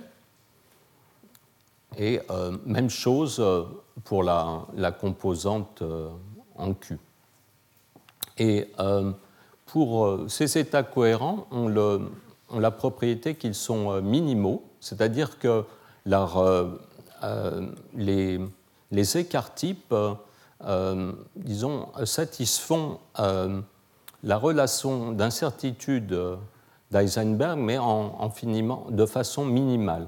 Et 1.97 2.19
euh, 2.29 2.57
même 2.65 2.89
chose 2.89 3.37
euh, 3.39 3.63
pour 4.03 4.23
la, 4.23 4.91
composante 4.99 5.81
euh, 5.81 6.09
en 6.55 6.73
Q. 6.73 6.97
Et 8.37 8.67
pour 9.65 10.19
ces 10.27 10.57
états 10.57 10.83
cohérents, 10.83 11.47
on, 11.51 11.69
le, 11.69 12.01
la 12.53 12.69
propriété 12.69 13.35
qu'ils 13.35 13.55
sont 13.55 14.01
minimaux, 14.01 14.61
c'est-à-dire 14.81 15.39
que 15.39 15.63
les, 17.95 19.17
écarts-types, 19.17 19.95
disons, 21.37 21.87
satisfont 22.03 22.99
la 23.17 24.37
relation 24.37 25.13
d'incertitude 25.13 26.13
d'Eisenberg, 26.91 27.57
mais 27.57 27.77
en, 27.77 28.29
finiment, 28.31 28.85
de 28.89 29.05
façon 29.05 29.45
minimale. 29.45 30.07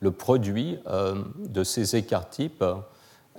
Le 0.00 0.10
produit 0.10 0.78
euh, 0.86 1.22
de 1.36 1.64
ces 1.64 1.96
écarts-types 1.96 2.64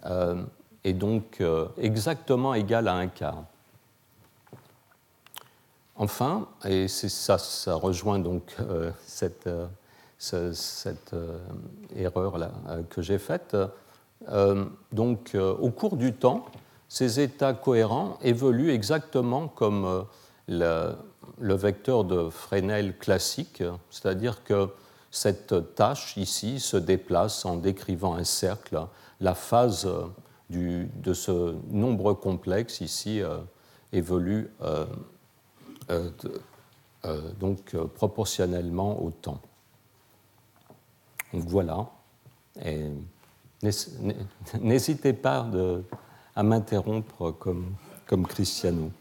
euh, 0.05 0.43
est 0.83 0.93
donc 0.93 1.43
exactement 1.77 2.55
égal 2.55 2.87
à 2.87 2.95
un 2.95 3.07
quart. 3.07 3.43
Enfin, 5.95 6.47
et 6.65 6.87
ça, 6.87 7.37
rejoint 7.75 8.17
donc 8.17 8.55
cette, 9.05 9.47
erreur-là 11.95 12.51
que 12.89 13.03
j'ai 13.03 13.19
faite, 13.19 13.55
donc 14.91 15.35
au 15.35 15.69
cours 15.69 15.97
du 15.97 16.13
temps, 16.13 16.45
ces 16.91 17.21
états 17.21 17.53
cohérents 17.53 18.17
évoluent 18.21 18.71
exactement 18.71 19.47
comme 19.47 20.05
euh, 20.49 20.93
le, 21.39 21.53
vecteur 21.55 22.03
de 22.03 22.29
Fresnel 22.29 22.97
classique, 22.97 23.63
c'est-à-dire 23.89 24.43
que 24.43 24.67
cette 25.11 25.75
tâche 25.75 26.15
ici 26.15 26.59
se 26.59 26.77
déplace 26.77 27.45
en 27.45 27.57
décrivant 27.57 28.15
un 28.15 28.23
cercle. 28.23 28.87
La 29.19 29.35
phase 29.35 29.87
de 30.49 31.13
ce 31.13 31.55
nombre 31.69 32.13
complexe 32.13 32.81
ici 32.81 33.21
euh, 33.21 33.37
évolue 33.93 34.49
euh, 34.61 34.85
donc 37.39 37.75
proportionnellement 37.95 39.03
au 39.03 39.11
temps. 39.11 39.41
Donc 41.33 41.43
voilà. 41.45 41.89
N'hésitez 44.59 45.13
pas 45.13 45.47
à 46.35 46.43
m'interrompre 46.43 47.31
comme, 47.31 47.75
comme 48.05 48.27
Cristiano. 48.27 48.91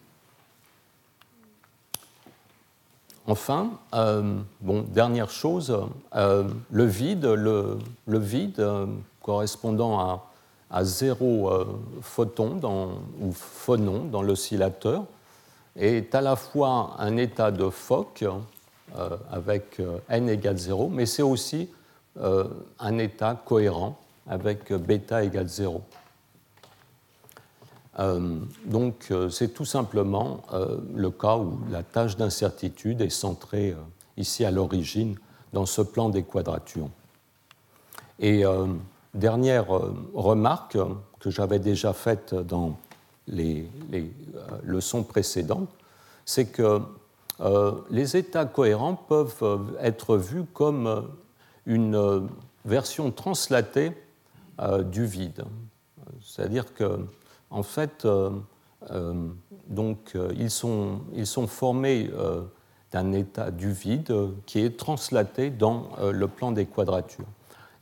Enfin, 3.26 3.70
euh, 3.94 4.38
dernière 4.88 5.30
chose, 5.30 5.76
euh, 6.16 6.48
le 6.70 6.84
vide, 6.84 7.26
euh, 7.26 8.86
correspondant 9.22 10.00
à, 10.70 10.84
zéro 10.84 11.50
photon 12.00 12.60
ou 13.20 13.32
phonon 13.32 14.04
dans 14.04 14.22
l'oscillateur 14.22 15.02
est 15.74 16.14
à 16.14 16.20
la 16.20 16.36
fois 16.36 16.94
un 17.00 17.16
état 17.16 17.50
de 17.50 17.68
Fock 17.70 18.24
avec 19.32 19.82
n 20.08 20.28
égale 20.28 20.58
0, 20.58 20.88
mais 20.88 21.06
c'est 21.06 21.22
aussi 21.22 21.68
un 22.78 22.98
état 22.98 23.34
cohérent 23.45 23.99
avec 24.28 24.73
bêta 24.73 25.25
égale 25.25 25.49
0. 25.49 25.82
Euh, 27.98 28.38
donc 28.64 29.08
euh, 29.10 29.28
c'est 29.30 29.48
tout 29.48 29.64
simplement 29.64 30.42
euh, 30.52 30.78
le 30.94 31.10
cas 31.10 31.36
où 31.36 31.58
la 31.70 31.82
tâche 31.82 32.16
d'incertitude 32.16 33.00
est 33.00 33.10
centrée 33.10 33.74
ici 34.16 34.44
à 34.44 34.50
l'origine 34.50 35.16
dans 35.52 35.66
ce 35.66 35.82
plan 35.82 36.08
des 36.08 36.22
quadratures. 36.22 36.88
Et 38.20 38.44
dernière 39.14 39.68
remarque 40.12 40.76
que 41.20 41.30
j'avais 41.30 41.58
déjà 41.58 41.94
faite 41.94 42.34
dans 42.34 42.78
les, 43.26 43.66
leçons 44.62 45.04
précédentes, 45.04 45.70
c'est 46.26 46.44
que 46.44 46.82
les 47.88 48.18
états 48.18 48.44
cohérents 48.44 48.94
peuvent 48.94 49.74
être 49.80 50.18
vus 50.18 50.44
comme 50.52 51.08
une 51.64 52.28
version 52.66 53.10
translatée 53.10 53.92
du 54.84 55.06
vide. 55.06 55.44
C'est-à-dire 56.20 56.74
que 56.74 57.06
en 57.50 57.63
fait, 57.63 58.04
euh, 58.04 58.30
euh, 58.91 59.28
donc, 59.69 60.13
euh, 60.15 60.32
ils, 60.36 60.50
sont, 60.50 61.00
formés 61.47 62.10
d'un 62.93 63.13
état 63.13 63.50
du 63.50 63.73
vide 63.73 64.15
qui 64.47 64.60
est 64.60 64.76
translaté 64.76 65.50
dans 65.50 65.91
le 66.00 66.28
plan 66.28 66.52
des 66.52 66.67
quadratures. 66.67 67.26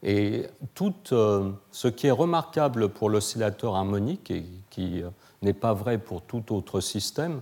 Et 0.03 0.47
tout 0.75 0.95
ce 1.05 1.89
qui 1.89 2.07
est 2.07 2.13
remarquable 2.13 2.89
pour 2.89 3.11
l'oscillateur 3.11 3.75
harmonique 3.75 4.31
et 4.31 4.45
qui 4.71 5.03
n'est 5.43 5.55
pas 5.55 5.73
vrai 5.73 5.99
pour 5.99 6.23
tout 6.23 6.55
autre 6.55 6.81
système, 6.81 7.41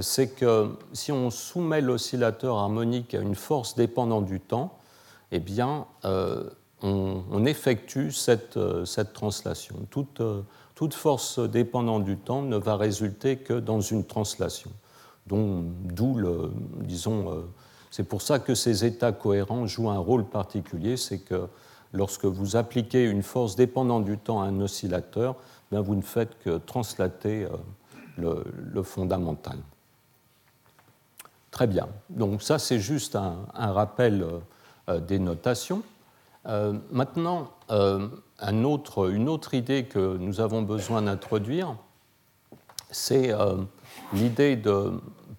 c'est 0.00 0.28
que 0.36 0.76
si 0.92 1.10
on 1.10 1.30
soumet 1.30 1.80
l'oscillateur 1.80 2.58
harmonique 2.58 3.14
à 3.14 3.20
une 3.20 3.34
force 3.34 3.74
dépendante 3.74 4.26
du 4.26 4.40
temps, 4.40 4.78
eh 5.32 5.40
bien, 5.40 5.86
on, 6.82 7.44
effectue 7.44 8.12
cette, 8.12 8.58
cette 8.84 9.14
translation. 9.14 9.74
Toute, 9.90 10.20
toute 10.74 10.94
force 10.94 11.38
dépendante 11.38 12.04
du 12.04 12.16
temps 12.16 12.42
ne 12.42 12.56
va 12.56 12.76
résulter 12.76 13.36
que 13.36 13.54
dans 13.54 13.80
une 13.80 14.04
translation. 14.04 14.70
D'où 15.26 16.14
le, 16.16 16.52
disons, 16.80 17.30
euh, 17.30 17.42
c'est 17.90 18.04
pour 18.04 18.22
ça 18.22 18.38
que 18.38 18.54
ces 18.54 18.84
états 18.84 19.12
cohérents 19.12 19.66
jouent 19.66 19.90
un 19.90 19.98
rôle 19.98 20.24
particulier, 20.24 20.96
c'est 20.96 21.20
que 21.20 21.48
lorsque 21.92 22.24
vous 22.24 22.56
appliquez 22.56 23.04
une 23.04 23.22
force 23.22 23.56
dépendante 23.56 24.04
du 24.04 24.18
temps 24.18 24.42
à 24.42 24.46
un 24.46 24.60
oscillateur, 24.60 25.36
ben 25.70 25.80
vous 25.80 25.94
ne 25.94 26.02
faites 26.02 26.38
que 26.40 26.58
translater 26.58 27.46
euh, 28.18 28.42
le, 28.72 28.82
fondamental. 28.82 29.58
Très 31.50 31.66
bien. 31.66 31.88
Donc 32.10 32.42
ça, 32.42 32.58
c'est 32.58 32.80
juste 32.80 33.16
un, 33.16 33.46
rappel 33.54 34.26
euh, 34.88 35.00
des 35.00 35.18
notations. 35.18 35.82
Maintenant, 36.46 37.50
une 37.70 39.28
autre 39.28 39.54
idée 39.54 39.84
que 39.84 40.16
nous 40.16 40.40
avons 40.40 40.62
besoin 40.62 41.02
d'introduire, 41.02 41.76
c'est 42.94 43.32
euh, 43.32 43.56
l'idée 44.12 44.56
de 44.56 44.92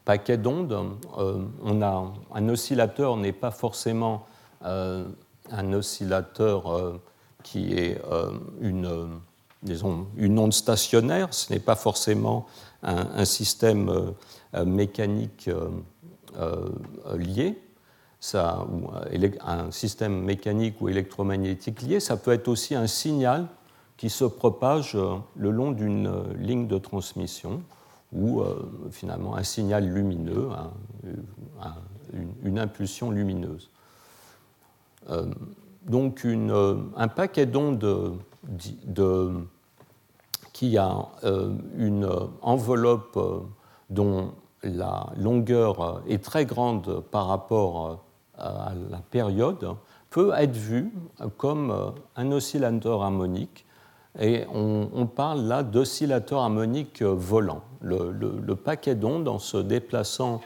paquet 0.04 0.38
d'ondes. 0.38 0.98
Euh, 1.18 1.42
un 2.34 2.50
oscillateur 2.50 3.18
n'est 3.18 3.32
pas 3.32 3.52
forcément 3.52 4.26
euh, 4.66 5.06
un 5.52 5.74
oscillateur 5.74 7.00
qui 7.44 7.74
est 7.74 8.02
une, 8.60 9.20
disons, 9.62 10.08
une 10.18 10.40
onde 10.40 10.54
stationnaire, 10.54 11.34
ce 11.34 11.54
n'est 11.54 11.60
pas 11.60 11.76
forcément 11.76 12.48
un 12.82 13.26
système 13.26 14.14
mécanique 14.66 15.48
lié 17.16 17.62
un 18.34 19.72
système 19.72 20.22
mécanique 20.24 20.82
ou 20.82 20.90
électromagnétique 20.90 21.82
lié, 21.82 22.00
ça 22.00 22.18
peut 22.18 22.32
être 22.32 22.48
aussi 22.48 22.76
un 22.76 22.88
signal 22.88 23.48
qui 23.98 24.10
se 24.10 24.26
propage 24.26 24.96
euh, 24.96 25.16
le 25.36 25.52
long 25.52 25.72
d'une 25.72 26.08
euh, 26.08 26.34
ligne 26.38 26.68
de 26.68 26.78
transmission 26.78 27.62
ou 28.14 28.42
euh, 28.42 28.70
finalement 28.92 29.36
un 29.36 29.44
signal 29.44 29.86
lumineux, 29.88 30.50
une, 32.44 32.60
impulsion 32.60 33.12
lumineuse. 33.12 33.70
donc 35.86 36.26
un 36.26 37.08
paquet 37.10 37.46
d'ondes 37.46 38.18
qui 40.54 40.78
a 40.78 41.10
une 41.78 42.10
enveloppe 42.42 43.20
dont 43.90 44.34
la 44.64 45.10
longueur 45.18 46.02
est 46.08 46.24
très 46.24 46.46
grande 46.46 47.02
par 47.12 47.28
rapport 47.28 48.05
à 48.38 48.74
la 48.90 49.00
période 49.00 49.76
peut 50.16 50.32
être 50.38 50.56
vu 50.56 50.94
comme 51.36 51.72
euh, 51.72 51.90
un 52.16 52.32
oscillateur 52.32 53.04
harmonique. 53.04 53.66
Et 54.18 54.46
on, 54.54 55.08
parle 55.08 55.42
là 55.42 55.62
d'oscillateur 55.62 56.40
harmonique 56.40 57.02
volant. 57.02 57.64
Le, 57.82 58.54
paquet 58.54 58.96
d'ondes, 58.96 59.28
en 59.28 59.40
se 59.40 59.58
déplaçant 59.58 60.40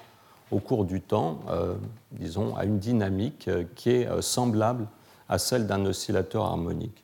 au 0.50 0.58
cours 0.58 0.86
du 0.86 1.00
temps, 1.00 1.42
euh, 1.52 1.76
disons, 2.14 2.56
a 2.56 2.66
une 2.66 2.80
dynamique 2.80 3.48
euh, 3.48 3.66
qui 3.76 3.92
est 3.92 4.22
semblable 4.24 4.88
à 5.28 5.38
celle 5.38 5.68
d'un 5.68 5.86
oscillateur 5.86 6.46
harmonique. 6.46 7.04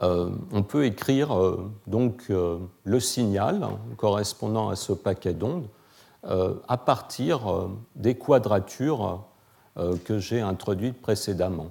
on 0.00 0.64
peut 0.64 0.84
écrire 0.84 1.28
donc 1.86 2.28
le 2.28 2.98
signal 2.98 3.68
correspondant 3.96 4.68
à 4.68 4.74
ce 4.74 4.92
paquet 4.92 5.34
d'ondes 5.34 5.68
à 6.24 6.76
partir 6.76 7.68
des 7.96 8.14
quadratures 8.14 9.24
que 10.04 10.18
j'ai 10.18 10.40
introduites 10.40 11.00
précédemment. 11.00 11.70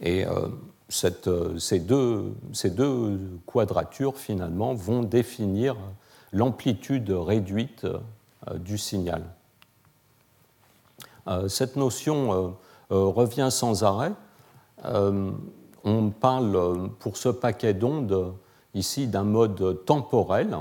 Et 0.00 0.24
ces, 0.88 1.10
deux, 1.80 2.36
ces, 2.52 2.70
deux, 2.70 3.20
quadratures, 3.46 4.16
finalement, 4.16 4.74
vont 4.74 5.02
définir 5.02 5.76
l'amplitude 6.32 7.10
réduite 7.10 7.86
du 8.56 8.78
signal. 8.78 9.22
cette 11.48 11.76
notion 11.76 12.56
revient 12.90 13.48
sans 13.50 13.84
arrêt 13.84 14.12
on 15.86 16.10
parle 16.10 16.56
euh, 16.56 16.88
pour 16.98 17.16
ce 17.16 17.30
paquet 17.30 17.72
d'ondes 17.72 18.34
ici 18.74 19.06
d'un 19.06 19.22
mode 19.22 19.84
temporel, 19.86 20.54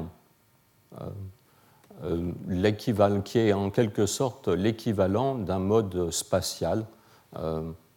euh, 2.06 2.32
euh, 2.50 3.22
qui 3.22 3.40
est 3.40 3.54
en 3.54 3.70
quelque 3.70 4.06
sorte 4.06 4.48
l'équivalent 4.48 5.36
d'un 5.36 5.60
mode 5.60 6.12
spatial. 6.12 6.86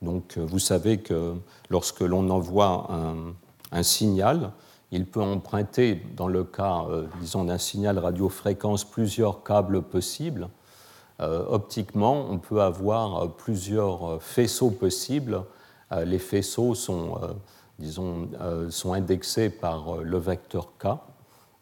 donc 0.02 0.38
vous 0.38 0.58
savez 0.58 0.98
que 0.98 1.34
lorsque 1.70 2.00
l'on 2.00 2.30
envoie 2.30 2.88
un, 3.72 3.82
signal, 3.82 4.50
il 4.90 5.04
peut 5.06 5.22
emprunter, 5.22 6.02
dans 6.16 6.28
le 6.28 6.44
cas, 6.44 6.86
disons, 7.20 7.44
d'un 7.44 7.58
signal 7.58 7.98
radiofréquence, 7.98 8.84
plusieurs 8.84 9.44
câbles 9.44 9.82
possibles. 9.82 10.48
optiquement, 11.20 12.26
on 12.30 12.38
peut 12.38 12.62
avoir 12.62 13.30
plusieurs 13.36 14.22
faisceaux 14.22 14.70
possibles 14.70 15.44
euh, 15.92 16.04
les 16.04 16.18
faisceaux 16.18 16.74
sont, 16.74 17.18
euh, 17.22 17.32
disons, 17.78 18.28
euh, 18.40 18.70
sont 18.70 18.92
indexés 18.92 19.50
par 19.50 19.96
le 19.96 20.18
vecteur 20.18 20.72
K, 20.78 20.88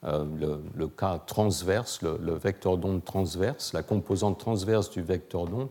le, 0.06 0.86
K 0.86 1.26
transverse, 1.26 2.02
le, 2.02 2.34
vecteur 2.34 2.78
d'onde 2.78 3.04
transverse, 3.04 3.72
la 3.72 3.82
composante 3.82 4.38
transverse 4.38 4.90
du 4.90 5.02
vecteur 5.02 5.46
d'onde, 5.46 5.68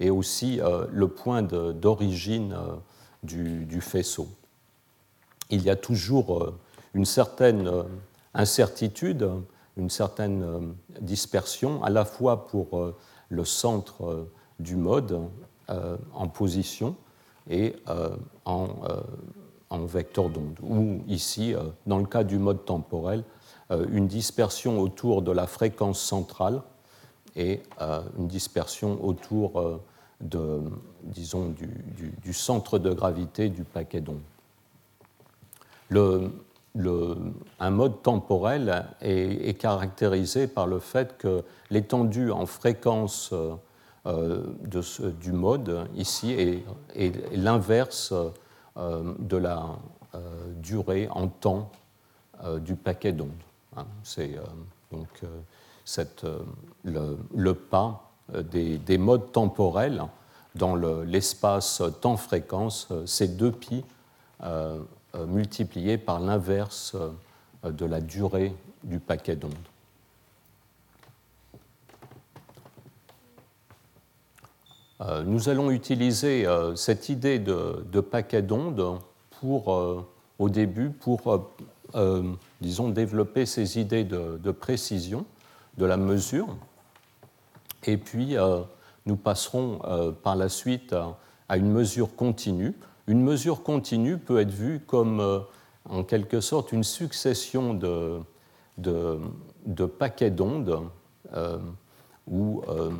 et 0.00 0.10
aussi 0.10 0.60
le 0.92 1.08
point 1.08 1.42
d'origine 1.42 2.54
du, 3.22 3.64
du, 3.64 3.80
faisceau. 3.80 4.28
Il 5.50 5.62
y 5.62 5.70
a 5.70 5.76
toujours 5.76 6.52
une 6.94 7.06
certaine 7.06 7.70
incertitude, 8.34 9.28
une 9.76 9.90
certaine 9.90 10.74
dispersion, 11.00 11.82
à 11.82 11.90
la 11.90 12.04
fois 12.04 12.46
pour 12.46 12.92
le 13.30 13.44
centre 13.44 14.28
du 14.60 14.76
mode 14.76 15.20
en 15.68 16.28
position 16.28 16.94
et 17.48 17.74
euh, 17.88 18.10
en, 18.44 18.68
euh, 18.88 19.86
vecteur 19.86 20.28
d'onde, 20.28 20.58
ou 20.62 21.02
ici, 21.08 21.54
euh, 21.54 21.62
dans 21.86 21.98
le 21.98 22.06
cas 22.06 22.24
du 22.24 22.38
mode 22.38 22.64
temporel, 22.64 23.24
une 23.70 24.06
dispersion 24.06 24.80
autour 24.80 25.22
de 25.22 25.32
la 25.32 25.46
fréquence 25.46 26.00
centrale 26.00 26.62
et 27.36 27.62
une 28.16 28.26
dispersion 28.26 29.04
autour 29.04 29.80
de, 30.20 30.60
disons, 31.02 31.54
du, 32.22 32.32
centre 32.32 32.78
de 32.78 32.92
gravité 32.92 33.50
du 33.50 33.64
paquet 33.64 34.00
d'onde. 34.00 34.22
Le, 35.90 36.30
un 37.60 37.70
mode 37.70 38.02
temporel 38.02 38.86
est, 39.00 39.48
est, 39.48 39.54
caractérisé 39.54 40.46
par 40.46 40.66
le 40.66 40.78
fait 40.78 41.18
que 41.18 41.44
l'étendue 41.70 42.30
en 42.30 42.46
fréquence 42.46 43.32
euh, 44.08 44.42
de 44.64 45.10
du 45.20 45.32
mode 45.32 45.86
ici 45.94 46.32
est, 46.94 47.36
l'inverse 47.36 48.14
euh, 48.76 49.14
de 49.18 49.36
la 49.36 49.66
euh, 50.14 50.20
durée 50.62 51.08
en 51.10 51.28
temps 51.28 51.70
du 52.60 52.76
paquet 52.76 53.12
d'ondes. 53.12 53.32
Hein. 53.78 53.86
C'est 54.02 54.38
donc 54.92 55.08
cette, 55.84 56.26
le, 56.84 57.52
pas 57.52 58.10
des, 58.32 58.98
modes 58.98 59.32
temporels 59.32 60.02
dans 60.54 60.74
l'espace 60.74 61.82
temps-fréquence, 62.00 62.88
c'est 63.06 63.36
2 63.36 63.52
pi 63.52 63.84
multiplié 65.26 65.98
par 65.98 66.20
l'inverse 66.20 66.96
de 67.64 67.86
la 67.86 68.00
durée 68.00 68.54
du 68.82 68.98
paquet 68.98 69.36
d'ondes. 69.36 69.54
Euh, 75.00 75.22
nous 75.22 75.48
allons 75.48 75.70
utiliser 75.70 76.46
euh, 76.46 76.74
cette 76.74 77.08
idée 77.08 77.38
de, 77.38 78.00
paquet 78.00 78.42
d'ondes 78.42 78.98
pour, 79.40 79.72
euh, 79.72 80.04
au 80.38 80.48
début, 80.48 80.90
pour, 80.90 81.46
disons, 82.60 82.88
développer 82.90 83.46
ces 83.46 83.78
idées 83.78 84.04
de, 84.04 84.50
précision 84.50 85.24
de 85.76 85.86
la 85.86 85.96
mesure. 85.96 86.48
Et 87.84 87.96
puis, 87.96 88.36
nous 89.06 89.16
passerons 89.16 89.80
par 90.22 90.36
la 90.36 90.48
suite 90.48 90.94
à, 91.48 91.56
une 91.56 91.70
mesure 91.70 92.14
continue. 92.14 92.74
Une 93.06 93.22
mesure 93.22 93.62
continue 93.62 94.18
peut 94.18 94.40
être 94.40 94.50
vue 94.50 94.80
comme, 94.86 95.44
en 95.88 96.04
quelque 96.04 96.40
sorte, 96.40 96.72
une 96.72 96.84
succession 96.84 97.74
de, 97.74 98.20
de 98.76 99.84
paquets 99.86 100.30
d'ondes 100.30 100.80
où 102.30 102.62
euh, 102.68 102.90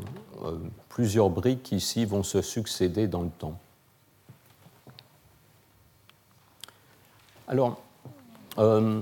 euh, 0.43 0.59
plusieurs 0.89 1.31
briques 1.31 1.73
ici 1.73 2.05
vont 2.05 2.23
se 2.23 2.43
succéder 2.43 3.07
dans 3.07 3.23
le 3.23 3.31
temps. 3.31 3.59
Alors, 7.47 7.81
euh, 8.59 9.01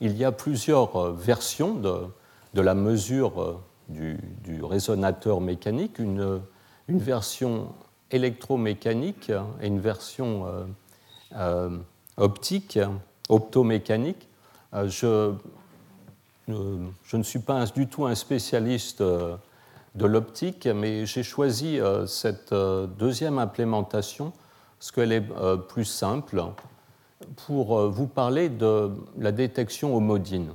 il 0.00 0.16
y 0.16 0.24
a 0.24 0.32
plusieurs 0.32 1.12
versions 1.12 1.74
de, 1.74 2.60
la 2.60 2.74
mesure 2.74 3.60
du, 3.88 4.18
résonateur 4.62 5.40
mécanique, 5.40 5.98
une, 5.98 6.40
version 6.88 7.72
électromécanique 8.10 9.32
et 9.60 9.66
une 9.66 9.80
version 9.80 10.46
optique, 12.16 12.78
optomécanique. 13.28 14.28
Je, 14.72 15.32
ne 16.48 17.22
suis 17.22 17.38
pas 17.38 17.64
du 17.66 17.86
tout 17.86 18.06
un 18.06 18.14
spécialiste 18.14 19.02
de 19.94 20.06
l'optique, 20.06 20.66
mais 20.66 21.06
j'ai 21.06 21.22
choisi 21.22 21.78
euh, 21.78 22.06
cette 22.06 22.52
euh, 22.52 22.86
deuxième 22.86 23.38
implémentation 23.38 24.32
parce 24.78 24.90
qu'elle 24.90 25.12
est 25.12 25.24
euh, 25.36 25.56
plus 25.56 25.84
simple 25.84 26.42
pour 27.46 27.88
vous 27.88 28.06
parler 28.06 28.48
de 28.48 28.90
la 29.18 29.32
détection 29.32 29.96
homodine. 29.96 30.52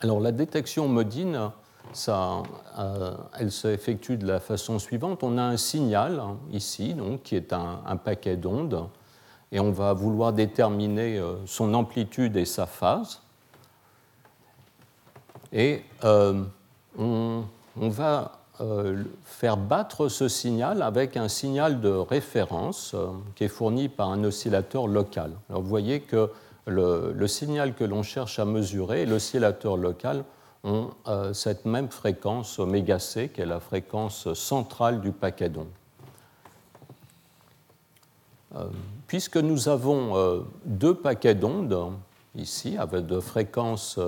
Alors 0.00 0.20
la 0.20 0.32
détection 0.32 0.84
homodine, 0.84 1.50
ça, 1.92 2.42
elle 3.38 3.50
s'effectue 3.50 4.16
de 4.16 4.26
la 4.26 4.40
façon 4.40 4.78
suivante. 4.78 5.22
On 5.22 5.38
a 5.38 5.42
un 5.42 5.56
signal 5.56 6.20
hein, 6.20 6.36
ici, 6.52 6.94
donc, 6.94 7.22
qui 7.22 7.36
est 7.36 7.52
un, 7.52 7.96
paquet 7.96 8.36
d'ondes, 8.36 8.88
et 9.50 9.60
on 9.60 9.72
va 9.72 9.92
vouloir 9.94 10.32
déterminer 10.32 11.20
son 11.46 11.74
amplitude 11.74 12.36
et 12.36 12.44
sa 12.44 12.66
phase. 12.66 13.20
Et 15.52 15.82
on 16.98 17.44
va 17.76 18.38
euh, 18.60 19.04
faire 19.22 19.56
battre 19.56 20.08
ce 20.08 20.26
signal 20.26 20.82
avec 20.82 21.16
un 21.16 21.28
signal 21.28 21.80
de 21.80 21.90
référence 21.90 22.92
euh, 22.94 23.06
qui 23.36 23.44
est 23.44 23.48
fourni 23.48 23.88
par 23.88 24.10
un 24.10 24.24
oscillateur 24.24 24.88
local. 24.88 25.30
Alors 25.48 25.62
vous 25.62 25.68
voyez 25.68 26.00
que 26.00 26.28
le, 26.66 27.26
signal 27.28 27.74
que 27.74 27.84
l'on 27.84 28.02
cherche 28.02 28.40
à 28.40 28.44
mesurer 28.44 29.06
l'oscillateur 29.06 29.76
local 29.76 30.24
ont 30.64 30.90
euh, 31.06 31.32
cette 31.32 31.66
même 31.66 31.88
fréquence 31.88 32.58
oméga 32.58 32.98
c, 32.98 33.28
qui 33.28 33.42
est 33.42 33.46
la 33.46 33.60
fréquence 33.60 34.34
centrale 34.34 35.00
du 35.00 35.12
paquet 35.12 35.50
d'ondes. 35.50 35.68
puisque 39.06 39.36
nous 39.36 39.68
avons 39.68 40.44
deux 40.64 40.94
paquets 40.94 41.36
d'ondes 41.36 41.92
ici, 42.34 42.76
avec 42.76 43.06
de 43.06 43.20
fréquences 43.20 44.00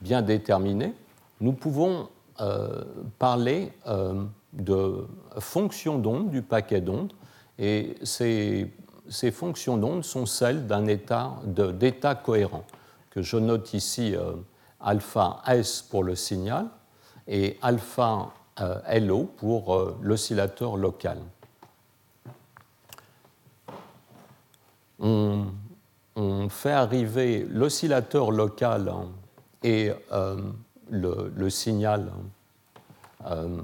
bien 0.00 0.20
déterminées, 0.20 0.94
nous 1.40 1.52
pouvons 1.52 2.08
euh, 2.42 2.82
parler 3.20 3.70
euh, 3.86 4.24
de 4.52 5.06
fonctions 5.38 5.98
d'onde 5.98 6.30
du 6.30 6.42
paquet 6.42 6.80
d'ondes, 6.80 7.12
et 7.56 7.94
ces, 8.02 8.68
fonctions 9.32 9.76
d'onde 9.76 10.02
sont 10.02 10.26
celles 10.26 10.66
d'un 10.66 10.86
état 10.86 11.34
d'état 11.44 12.16
cohérent, 12.16 12.64
que 13.10 13.22
je 13.22 13.36
note 13.36 13.72
ici 13.74 14.16
euh, 14.16 14.32
alpha 14.80 15.40
S 15.46 15.82
pour 15.82 16.02
le 16.02 16.16
signal 16.16 16.66
et 17.28 17.58
alpha 17.62 18.30
LO 18.92 19.30
pour 19.36 19.94
l'oscillateur 20.02 20.76
local. 20.76 21.18
On 24.98 26.48
fait 26.48 26.72
arriver 26.72 27.46
l'oscillateur 27.48 28.32
local 28.32 28.92
et 29.62 29.92
le, 30.92 31.50
signal 31.50 32.12
euh, 33.26 33.60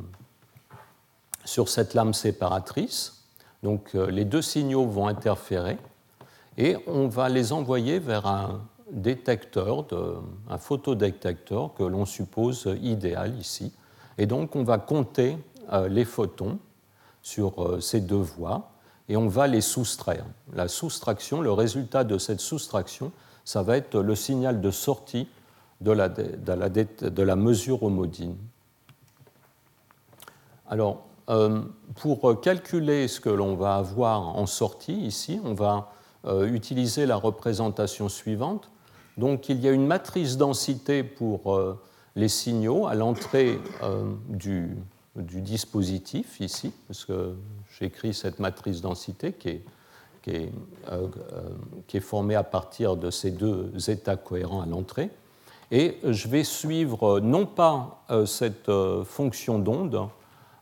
sur 1.45 1.69
cette 1.69 1.95
lame 1.95 2.15
séparatrice. 2.15 3.25
Donc 3.63 3.95
euh, 3.95 4.11
les 4.11 4.25
deux 4.25 4.43
signaux 4.43 4.87
vont 4.87 5.07
interférer 5.07 5.79
et 6.57 6.77
on 6.87 7.09
va 7.09 7.29
les 7.29 7.53
envoyer 7.53 7.99
vers 7.99 8.27
un 8.27 8.63
détecteur, 8.91 9.87
un 10.49 10.59
photodétecteur 10.59 11.75
que 11.75 11.85
l'on 11.85 12.07
suppose 12.07 12.69
idéal 12.83 13.39
ici. 13.39 13.73
Et 14.17 14.27
donc 14.27 14.57
on 14.57 14.65
va 14.65 14.79
compter 14.79 15.37
les 15.89 16.07
photons 16.07 16.59
sur 17.23 17.77
ces 17.83 18.01
deux 18.01 18.17
voies 18.17 18.71
et 19.09 19.17
on 19.17 19.29
va 19.29 19.47
les 19.47 19.61
soustraire. 19.61 20.25
La 20.55 20.69
soustraction, 20.69 21.43
le 21.43 21.53
résultat 21.53 22.05
de 22.05 22.19
cette 22.19 22.41
soustraction, 22.41 23.13
ça 23.45 23.63
va 23.63 23.77
être 23.77 24.01
le 24.01 24.15
signal 24.15 24.61
de 24.61 24.71
sortie 24.71 25.29
de 25.81 27.23
la, 27.23 27.37
mesure 27.37 27.83
homodine. 27.83 28.37
Alors, 30.69 31.05
euh, 31.31 31.63
pour 31.97 32.41
calculer 32.41 33.09
ce 33.09 33.21
que 33.21 33.29
l'on 33.29 33.55
va 33.55 33.77
avoir 33.77 34.37
en 34.37 34.47
sortie 34.47 34.99
ici, 35.01 35.41
on 35.45 35.55
va 35.55 35.93
euh, 36.27 36.47
utiliser 36.47 37.07
la 37.07 37.17
représentation 37.17 38.09
suivante. 38.09 38.71
Donc, 39.17 39.49
il 39.49 39.61
y 39.61 39.69
a 39.69 39.73
une 39.73 39.87
matrice 39.87 40.37
densité 40.37 41.03
pour 41.03 41.55
euh, 41.55 41.81
les 42.17 42.29
signaux 42.29 42.87
à 42.87 42.95
l'entrée 42.95 43.59
du, 44.29 44.77
dispositif 45.17 46.41
ici, 46.41 46.73
parce 46.87 47.05
que 47.05 47.35
j'écris 47.79 48.15
cette 48.15 48.39
matrice 48.39 48.81
densité 48.81 49.33
qui 49.33 49.63
est, 50.29 52.01
formée 52.01 52.37
à 52.37 52.45
partir 52.45 52.97
de 52.97 53.11
ces 53.11 53.31
deux 53.31 53.73
états 53.89 54.17
cohérents 54.17 54.63
à 54.63 54.67
l'entrée. 54.67 55.11
Et 55.71 55.99
je 56.03 56.29
vais 56.29 56.45
suivre 56.45 57.21
non 57.21 57.47
pas 57.47 58.05
euh, 58.11 58.27
cette 58.27 58.71
fonction 59.05 59.59
d'onde 59.59 60.09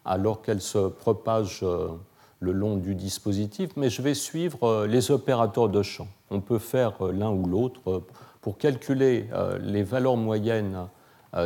alors 0.04 0.42
qu'elle 0.42 0.60
se 0.60 0.88
propage 0.88 1.64
le 2.38 2.52
long 2.52 2.76
du 2.76 2.94
dispositif, 2.94 3.70
mais 3.76 3.90
je 3.90 4.02
vais 4.02 4.14
suivre 4.14 4.86
les 4.86 5.10
opérateurs 5.10 5.68
de 5.68 5.82
champ. 5.82 6.06
On 6.30 6.40
peut 6.40 6.60
faire 6.60 7.02
l'un 7.12 7.30
ou 7.30 7.44
l'autre 7.44 8.04
pour 8.40 8.56
calculer 8.56 9.28
les 9.60 9.82
valeurs 9.82 10.16
moyennes 10.16 10.86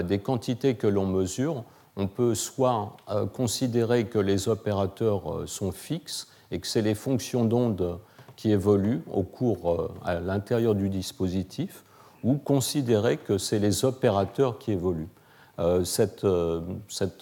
des 0.04 0.18
quantités 0.18 0.74
que 0.74 0.86
l'on 0.86 1.06
mesure 1.06 1.64
on 1.96 2.06
peut 2.06 2.34
soit 2.34 2.96
euh, 3.10 3.26
considérer 3.26 4.06
que 4.06 4.18
les 4.18 4.48
opérateurs 4.48 5.32
euh, 5.32 5.46
sont 5.46 5.72
fixes 5.72 6.28
et 6.50 6.58
que 6.58 6.66
c'est 6.66 6.82
les 6.82 6.94
fonctions 6.94 7.44
d'onde 7.44 7.98
qui 8.36 8.50
évoluent 8.52 9.02
au 9.12 9.22
cours 9.22 9.70
euh, 9.70 9.92
à 10.04 10.20
l'intérieur 10.20 10.74
du 10.74 10.88
dispositif, 10.88 11.84
ou 12.24 12.37
considérer 12.37 13.16
que 13.16 13.38
c'est 13.38 13.59
les 13.59 13.85
opérateurs 13.85 14.59
qui 14.59 14.72
évoluent. 14.72 15.09
Cette, 15.85 16.24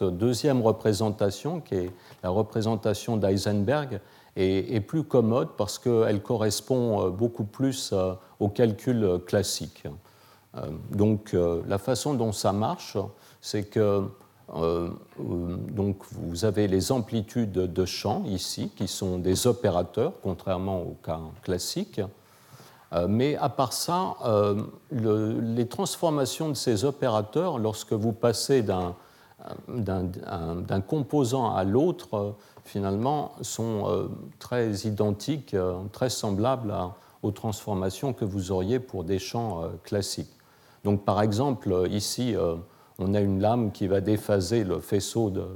deuxième 0.02 0.62
représentation, 0.62 1.60
qui 1.60 1.74
est 1.74 1.90
la 2.22 2.30
représentation 2.30 3.16
d'Eisenberg, 3.16 4.00
est, 4.36 4.80
plus 4.80 5.02
commode 5.02 5.48
parce 5.56 5.78
qu'elle 5.78 6.22
correspond 6.22 7.10
beaucoup 7.10 7.42
plus 7.42 7.92
au 8.38 8.48
calcul 8.48 9.20
classique. 9.26 9.84
Donc 10.92 11.34
la 11.34 11.78
façon 11.78 12.14
dont 12.14 12.30
ça 12.30 12.52
marche, 12.52 12.96
c'est 13.40 13.64
que 13.64 14.04
euh, 14.54 14.88
donc 15.18 16.02
vous 16.12 16.44
avez 16.44 16.68
les 16.68 16.90
amplitudes 16.90 17.52
de 17.52 17.84
champ 17.84 18.24
ici, 18.24 18.70
qui 18.74 18.88
sont 18.88 19.18
des 19.18 19.46
opérateurs, 19.46 20.14
contrairement 20.22 20.82
au 20.82 20.96
cas 21.04 21.20
classique. 21.42 22.00
Euh, 22.92 23.06
mais 23.08 23.36
à 23.36 23.48
part 23.48 23.72
ça, 23.72 24.16
euh, 24.24 24.62
les 24.90 25.68
transformations 25.68 26.48
de 26.48 26.54
ces 26.54 26.84
opérateurs, 26.84 27.58
lorsque 27.58 27.92
vous 27.92 28.12
passez 28.12 28.62
d'un 28.62 28.94
composant 30.86 31.54
à 31.54 31.64
l'autre, 31.64 32.34
finalement, 32.64 33.32
sont 33.42 34.08
très 34.38 34.72
identiques, 34.72 35.56
très 35.92 36.10
semblables 36.10 36.74
aux 37.22 37.30
transformations 37.30 38.12
que 38.12 38.24
vous 38.24 38.52
auriez 38.52 38.78
pour 38.78 39.04
des 39.04 39.18
champs 39.18 39.62
classiques. 39.84 40.32
Donc, 40.84 41.04
par 41.04 41.22
exemple, 41.22 41.86
ici, 41.90 42.34
on 42.98 43.14
a 43.14 43.20
une 43.20 43.40
lame 43.40 43.72
qui 43.72 43.86
va 43.86 44.00
déphaser 44.00 44.64
le 44.64 44.80
faisceau 44.80 45.30
de, 45.30 45.46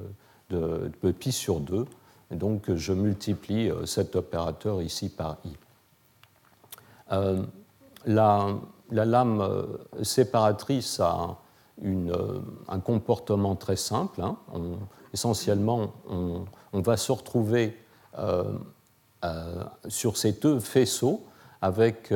de, 0.50 1.12
pi 1.12 1.32
sur 1.32 1.60
2. 1.60 1.86
Et 2.30 2.36
donc 2.36 2.74
je 2.74 2.92
multiplie 2.92 3.70
euh, 3.70 3.86
cet 3.86 4.16
opérateur 4.16 4.82
ici 4.82 5.08
par 5.08 5.36
i. 5.44 5.52
Euh, 7.12 7.42
la, 8.07 8.48
lame 8.90 9.40
euh, 9.40 9.64
séparatrice 10.03 11.01
a 11.01 11.38
un 12.68 12.81
comportement 12.81 13.57
très 13.57 13.77
simple. 13.77 14.22
Hein. 14.22 14.37
essentiellement, 15.12 15.92
on, 16.09 16.81
va 16.81 16.96
se 16.96 17.11
retrouver 17.11 17.77
sur 19.88 20.16
ces 20.16 20.33
deux 20.33 20.61
faisceaux 20.61 21.25
avec 21.61 22.12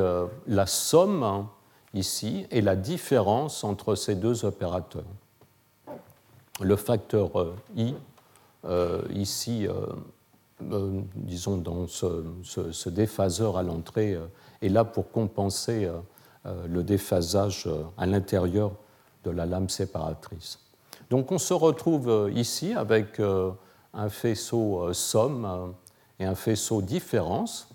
la 0.47 0.67
somme 0.67 1.49
ici 1.97 2.47
et 2.51 2.61
la 2.61 2.77
différence 2.77 3.65
entre 3.65 3.95
ces 3.95 4.15
deux 4.15 4.45
opérateurs. 4.45 5.05
Le 6.61 6.77
facteur 6.77 7.39
euh, 7.41 7.55
i, 7.77 7.95
euh, 8.65 9.03
ici, 9.11 9.67
euh, 10.63 11.01
disons 11.15 11.57
dans 11.57 11.87
ce, 11.87 12.89
déphaseur 12.89 13.57
à 13.57 13.63
l'entrée, 13.63 14.19
est 14.63 14.69
là 14.69 14.85
pour 14.85 15.11
compenser 15.11 15.91
le 16.45 16.83
déphasage 16.83 17.69
à 17.99 18.07
l'intérieur 18.07 18.73
de 19.25 19.31
la 19.31 19.47
lame 19.47 19.69
séparatrice. 19.69 20.61
Donc 21.11 21.33
on 21.33 21.39
se 21.39 21.55
retrouve 21.55 22.31
ici 22.35 22.73
avec 22.73 23.21
un 23.21 24.09
faisceau 24.09 24.93
somme 24.93 25.75
et 26.19 26.25
un 26.25 26.35
faisceau 26.35 26.83
différence. 26.83 27.69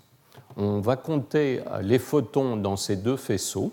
On 0.56 0.80
va 0.80 0.96
compter 0.96 1.62
les 1.82 1.98
photons 1.98 2.56
dans 2.56 2.76
ces 2.76 2.96
deux 2.96 3.16
faisceaux 3.16 3.72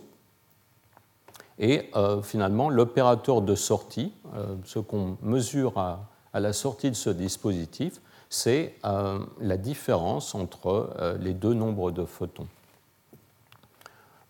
et 1.59 1.89
euh, 1.97 2.21
finalement, 2.21 2.69
l'opérateur 2.69 3.41
de 3.41 3.53
sortie, 3.53 4.13
euh, 4.33 4.55
ce 4.63 4.79
qu'on 4.79 5.17
mesure 5.21 5.77
à, 5.77 6.09
la 6.33 6.53
sortie 6.53 6.89
de 6.89 6.95
ce 6.95 7.09
dispositif, 7.09 7.99
c'est 8.29 8.75
euh, 8.85 9.19
la 9.39 9.57
différence 9.57 10.35
entre 10.35 11.17
les 11.19 11.33
deux 11.33 11.53
nombres 11.53 11.91
de 11.91 12.05
photons. 12.05 12.47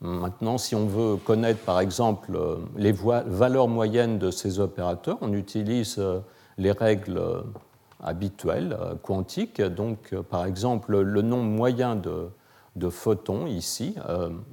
Maintenant, 0.01 0.57
si 0.57 0.75
on 0.75 0.85
veut 0.87 1.17
connaître 1.17 1.59
par 1.59 1.81
exemple 1.81 2.39
les 2.77 2.93
valeurs 2.93 3.67
moyennes 3.67 4.17
de 4.17 4.31
ces 4.31 4.59
opérateurs, 4.59 5.17
on 5.19 5.33
utilise 5.33 6.01
les 6.57 6.71
règles 6.71 7.21
habituelles 8.01 8.77
quantiques. 9.03 9.61
Donc, 9.61 10.15
par 10.29 10.45
exemple, 10.45 10.97
le 11.01 11.21
nombre 11.21 11.49
moyen 11.49 11.97
de, 11.97 12.89
photons 12.89 13.45
ici 13.45 13.95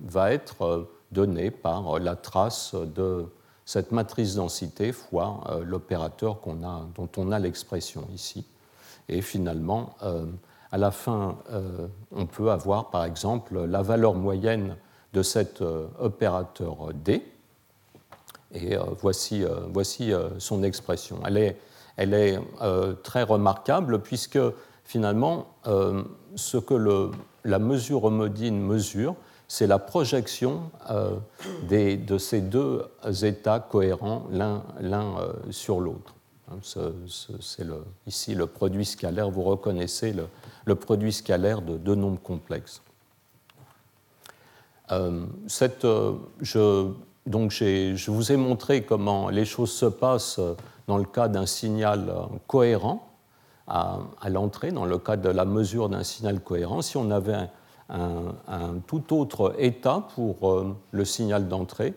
va 0.08 0.32
être 0.32 0.88
donné 1.12 1.52
par 1.52 2.00
la 2.00 2.16
trace 2.16 2.74
de 2.74 3.26
cette 3.66 3.90
matrice 3.90 4.36
densité 4.36 4.92
fois 4.92 5.42
euh, 5.48 5.64
l'opérateur 5.64 6.38
dont 6.94 7.08
on 7.16 7.32
a 7.32 7.38
l'expression 7.38 8.06
ici. 8.14 8.46
Et 9.08 9.22
finalement, 9.22 9.96
euh, 10.02 10.26
à 10.72 10.78
la 10.78 10.90
fin, 10.90 11.38
euh, 11.50 11.86
on 12.12 12.26
peut 12.26 12.50
avoir 12.50 12.90
par 12.90 13.04
exemple 13.04 13.64
la 13.64 13.82
valeur 13.82 14.14
moyenne 14.14 14.76
de 15.12 15.22
cet 15.22 15.62
opérateur 15.98 16.92
D. 16.92 17.22
Et 18.52 18.76
voici, 19.00 19.44
voici 19.72 20.12
son 20.38 20.62
expression. 20.62 21.20
Elle 21.26 21.38
est, 21.38 21.58
elle 21.96 22.12
est 22.12 22.38
très 23.02 23.22
remarquable 23.22 24.02
puisque 24.02 24.38
finalement, 24.84 25.46
ce 26.34 26.58
que 26.58 27.10
la 27.44 27.58
mesure 27.58 28.04
homodine 28.04 28.60
mesure, 28.60 29.16
c'est 29.48 29.66
la 29.66 29.78
projection 29.78 30.70
euh, 30.90 31.16
de 31.70 32.18
ces 32.18 32.40
deux 32.40 32.82
états 33.22 33.60
cohérents 33.60 34.26
l'un 34.30 34.62
euh, 34.82 35.32
sur 35.50 35.80
l'autre. 35.80 36.15
Hein, 36.50 36.58
c'est 36.62 37.64
ici 38.06 38.34
le 38.34 38.46
produit 38.46 38.84
scalaire, 38.84 39.30
vous 39.30 39.42
reconnaissez 39.42 40.14
le, 40.64 40.74
produit 40.74 41.12
scalaire 41.12 41.62
de 41.62 41.76
deux 41.76 41.94
nombres 41.94 42.20
complexes. 42.22 42.82
Euh, 44.92 45.26
je, 45.48 46.90
donc 47.26 47.50
je 47.50 48.10
vous 48.10 48.30
ai 48.30 48.36
montré 48.36 48.84
comment 48.84 49.28
les 49.30 49.44
choses 49.44 49.72
se 49.72 49.86
passent 49.86 50.40
dans 50.86 50.98
le 50.98 51.04
cas 51.04 51.26
d'un 51.26 51.46
signal 51.46 52.12
cohérent 52.46 53.08
à, 53.66 53.98
l'entrée, 54.28 54.70
dans 54.70 54.84
le 54.84 54.98
cas 54.98 55.16
de 55.16 55.28
la 55.28 55.44
mesure 55.44 55.88
d'un 55.88 56.04
signal 56.04 56.40
cohérent. 56.40 56.82
Si 56.82 56.96
on 56.96 57.10
avait 57.10 57.34
un, 57.88 58.34
un, 58.46 58.74
tout 58.86 59.12
autre 59.12 59.54
état 59.58 60.06
pour 60.14 60.50
euh, 60.50 60.76
le 60.92 61.04
signal 61.04 61.48
d'entrée, 61.48 61.94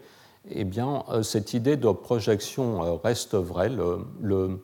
eh 0.52 0.64
bien, 0.64 1.04
euh, 1.10 1.24
cette 1.24 1.54
idée 1.54 1.78
de 1.78 1.90
projection 1.92 2.84
euh, 2.84 2.94
reste 3.04 3.36
vraie. 3.36 3.70
Le, 3.70 4.60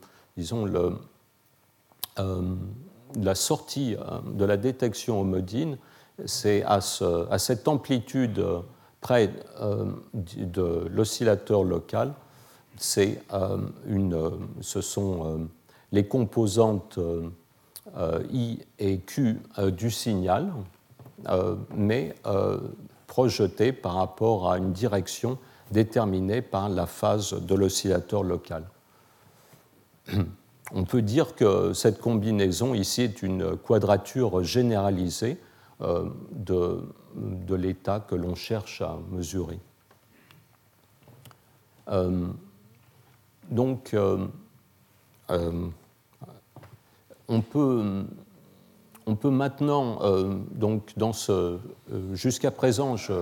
la 3.18 3.36
sortie 3.36 3.96
de 4.26 4.46
la 4.46 4.58
détection 4.58 5.22
homodine, 5.22 5.78
c'est 6.26 6.64
à, 6.64 6.82
cette 6.82 7.68
amplitude 7.68 8.44
près 9.02 9.32
de 10.14 10.88
l'oscillateur 10.90 11.64
local, 11.64 12.14
ce 12.78 13.16
sont 14.82 15.48
les 15.92 16.08
composantes 16.08 17.00
I 18.32 18.60
et 18.80 19.00
Q 19.00 19.40
du 19.72 19.92
signal, 19.92 20.52
mais 21.74 22.16
projeté 23.08 23.72
par 23.72 23.94
rapport 23.94 24.52
à 24.52 24.58
une 24.58 24.74
direction 24.74 25.38
déterminée 25.72 26.42
par 26.42 26.70
la 26.70 26.86
phase 26.86 27.34
de 27.34 27.56
l'oscillateur 27.56 28.24
local. 28.24 28.66
On 30.74 30.84
peut 30.84 31.02
dire 31.02 31.36
que 31.36 31.74
cette 31.74 32.00
combinaison 32.00 32.74
ici 32.74 33.04
est 33.04 33.22
une 33.22 33.56
quadrature 33.58 34.44
généralisée 34.44 35.38
de, 35.80 36.82
de 37.16 37.56
l'état 37.56 38.00
que 38.00 38.16
l'on 38.16 38.36
cherche 38.36 38.82
à 38.82 38.98
mesurer. 39.12 39.60
donc, 43.50 43.96
on 47.28 47.42
peut, 47.42 48.06
on 49.08 49.16
peut 49.16 49.30
maintenant, 49.30 50.00
euh, 50.02 50.36
donc 50.52 50.94
dans 50.98 51.14
ce, 51.14 51.32
euh, 51.32 51.60
jusqu'à 52.14 52.52
présent, 52.52 52.98
je, 52.98 53.14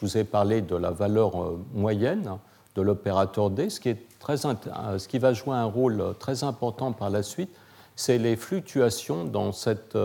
vous 0.00 0.16
ai 0.16 0.24
parlé 0.24 0.60
de 0.62 0.76
la 0.76 0.90
valeur 0.90 1.42
euh, 1.42 1.58
moyenne 1.72 2.38
de 2.76 2.82
l'opérateur 2.82 3.50
D. 3.50 3.70
Ce 3.70 3.80
qui, 3.80 3.88
est 3.88 4.18
très, 4.18 4.36
ce 4.36 5.08
qui 5.08 5.18
va 5.18 5.32
jouer 5.32 5.54
un 5.54 5.64
rôle 5.64 6.02
très 6.18 6.44
important 6.44 6.92
par 6.92 7.10
la 7.10 7.22
suite, 7.22 7.50
c'est 7.96 8.18
les 8.18 8.36
fluctuations 8.36 9.24
dans 9.24 9.52
cette 9.52 9.96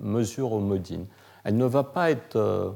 mesure 0.00 0.52
homodine. 0.52 1.06
Elle 1.44 1.56
ne 1.56 1.66
va 1.66 1.84
pas 1.84 2.10
être, 2.10 2.74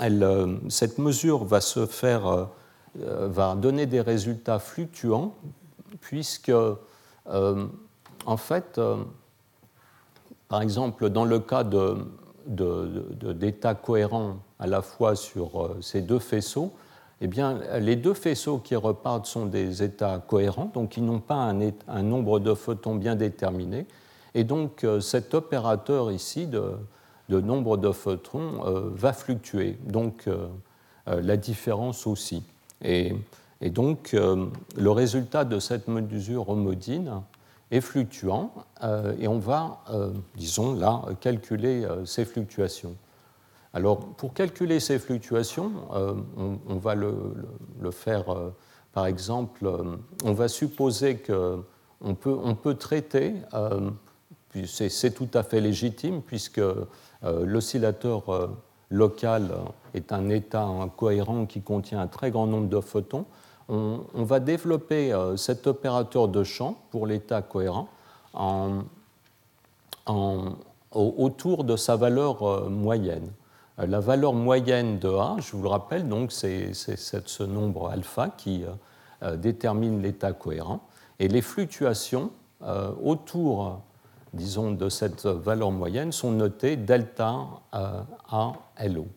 elle, 0.00 0.58
cette 0.68 0.98
mesure 0.98 1.44
va 1.44 1.60
se 1.60 1.86
faire, 1.86 2.46
va 2.94 3.56
donner 3.56 3.86
des 3.86 4.00
résultats 4.00 4.60
fluctuants, 4.60 5.34
puisque 6.00 6.52
en 7.26 8.36
fait, 8.36 8.80
par 10.48 10.62
exemple, 10.62 11.10
dans 11.10 11.24
le 11.24 11.38
cas 11.40 11.64
d'états 12.46 13.74
cohérents 13.74 14.36
à 14.58 14.66
la 14.66 14.82
fois 14.82 15.14
sur 15.14 15.62
euh, 15.62 15.78
ces 15.80 16.00
deux 16.00 16.18
faisceaux, 16.18 16.72
eh 17.20 17.26
bien, 17.26 17.60
les 17.80 17.96
deux 17.96 18.14
faisceaux 18.14 18.58
qui 18.58 18.76
repartent 18.76 19.26
sont 19.26 19.46
des 19.46 19.82
états 19.82 20.18
cohérents, 20.26 20.70
donc 20.72 20.96
ils 20.96 21.04
n'ont 21.04 21.20
pas 21.20 21.52
un, 21.88 22.02
nombre 22.02 22.38
de 22.38 22.54
photons 22.54 22.94
bien 22.94 23.16
déterminé. 23.16 23.86
Et 24.34 24.44
donc 24.44 24.84
euh, 24.84 25.00
cet 25.00 25.34
opérateur 25.34 26.12
ici 26.12 26.46
de, 26.46 26.78
nombre 27.28 27.76
de 27.76 27.90
photons 27.90 28.62
va 28.94 29.12
fluctuer, 29.12 29.76
donc 29.84 30.30
la 31.06 31.36
différence 31.36 32.06
aussi. 32.06 32.42
Et, 32.82 33.14
et 33.60 33.68
donc 33.68 34.12
le 34.14 34.90
résultat 34.90 35.44
de 35.44 35.58
cette 35.58 35.88
mesure 35.88 36.48
homodine 36.48 37.20
est 37.70 37.80
fluctuant 37.80 38.52
euh, 38.82 39.14
et 39.18 39.28
on 39.28 39.38
va, 39.38 39.82
euh, 39.90 40.10
disons 40.36 40.74
là, 40.74 41.02
calculer 41.20 41.84
euh, 41.84 42.04
ces 42.04 42.24
fluctuations. 42.24 42.96
Alors, 43.74 43.98
pour 43.98 44.32
calculer 44.32 44.80
ces 44.80 44.98
fluctuations, 44.98 45.70
on, 45.90 46.76
va 46.76 46.94
le, 46.94 47.12
faire, 47.90 48.24
par 48.94 49.04
exemple, 49.04 49.70
on 50.24 50.32
va 50.32 50.48
supposer 50.48 51.18
qu'on 51.18 52.14
peut, 52.14 52.36
on 52.42 52.54
peut 52.54 52.74
traiter, 52.74 53.34
c'est 54.64 55.14
tout 55.14 55.28
à 55.34 55.42
fait 55.42 55.60
légitime, 55.60 56.22
puisque 56.22 56.62
l'oscillateur 57.22 58.50
local 58.90 59.50
est 59.92 60.12
un 60.12 60.30
état 60.30 60.64
incohérent 60.64 61.44
qui 61.44 61.60
contient 61.60 62.00
un 62.00 62.08
très 62.08 62.30
grand 62.30 62.46
nombre 62.46 62.70
de 62.70 62.80
photons 62.80 63.26
on, 63.68 64.22
va 64.24 64.40
développer 64.40 65.12
euh, 65.12 65.36
cet 65.36 65.66
opérateur 65.66 66.28
de 66.28 66.42
champ 66.42 66.78
pour 66.90 67.06
l'état 67.06 67.42
cohérent 67.42 67.88
autour 70.92 71.64
de 71.64 71.76
sa 71.76 71.96
valeur 71.96 72.42
euh, 72.42 72.68
moyenne. 72.68 73.30
Euh, 73.78 73.86
la 73.86 74.00
valeur 74.00 74.32
moyenne 74.32 74.98
de 74.98 75.08
A, 75.08 75.36
je 75.38 75.52
vous 75.52 75.62
le 75.62 75.68
rappelle, 75.68 76.08
donc 76.08 76.32
c'est 76.32 76.72
ce 76.72 77.42
nombre 77.42 77.90
alpha 77.90 78.30
qui 78.36 78.64
détermine 79.36 80.00
l'état 80.00 80.32
cohérent. 80.32 80.80
Et 81.18 81.26
les 81.26 81.42
fluctuations 81.42 82.30
autour, 83.02 83.80
disons, 84.32 84.70
de 84.70 84.88
cette 84.88 85.26
valeur 85.26 85.72
moyenne 85.72 86.12
sont 86.12 86.30
notées 86.30 86.76
delta 86.76 87.46
A 87.72 88.52
LO. 88.86 89.08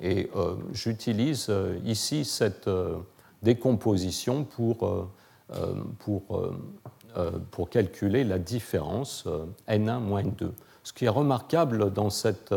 Et 0.00 0.30
j'utilise 0.72 1.50
ici 1.84 2.24
cette 2.24 2.68
décomposition 3.44 4.42
pour, 4.42 4.84
euh, 4.84 5.08
euh, 5.54 5.74
pour, 6.00 6.22
euh, 7.16 7.30
pour 7.52 7.70
calculer 7.70 8.24
la 8.24 8.40
différence 8.40 9.28
N1 9.68 10.00
moins 10.00 10.22
N2. 10.22 10.50
Ce 10.82 10.92
qui 10.92 11.04
est 11.04 11.10
remarquable 11.10 11.92
dans 11.92 12.10
cette 12.10 12.52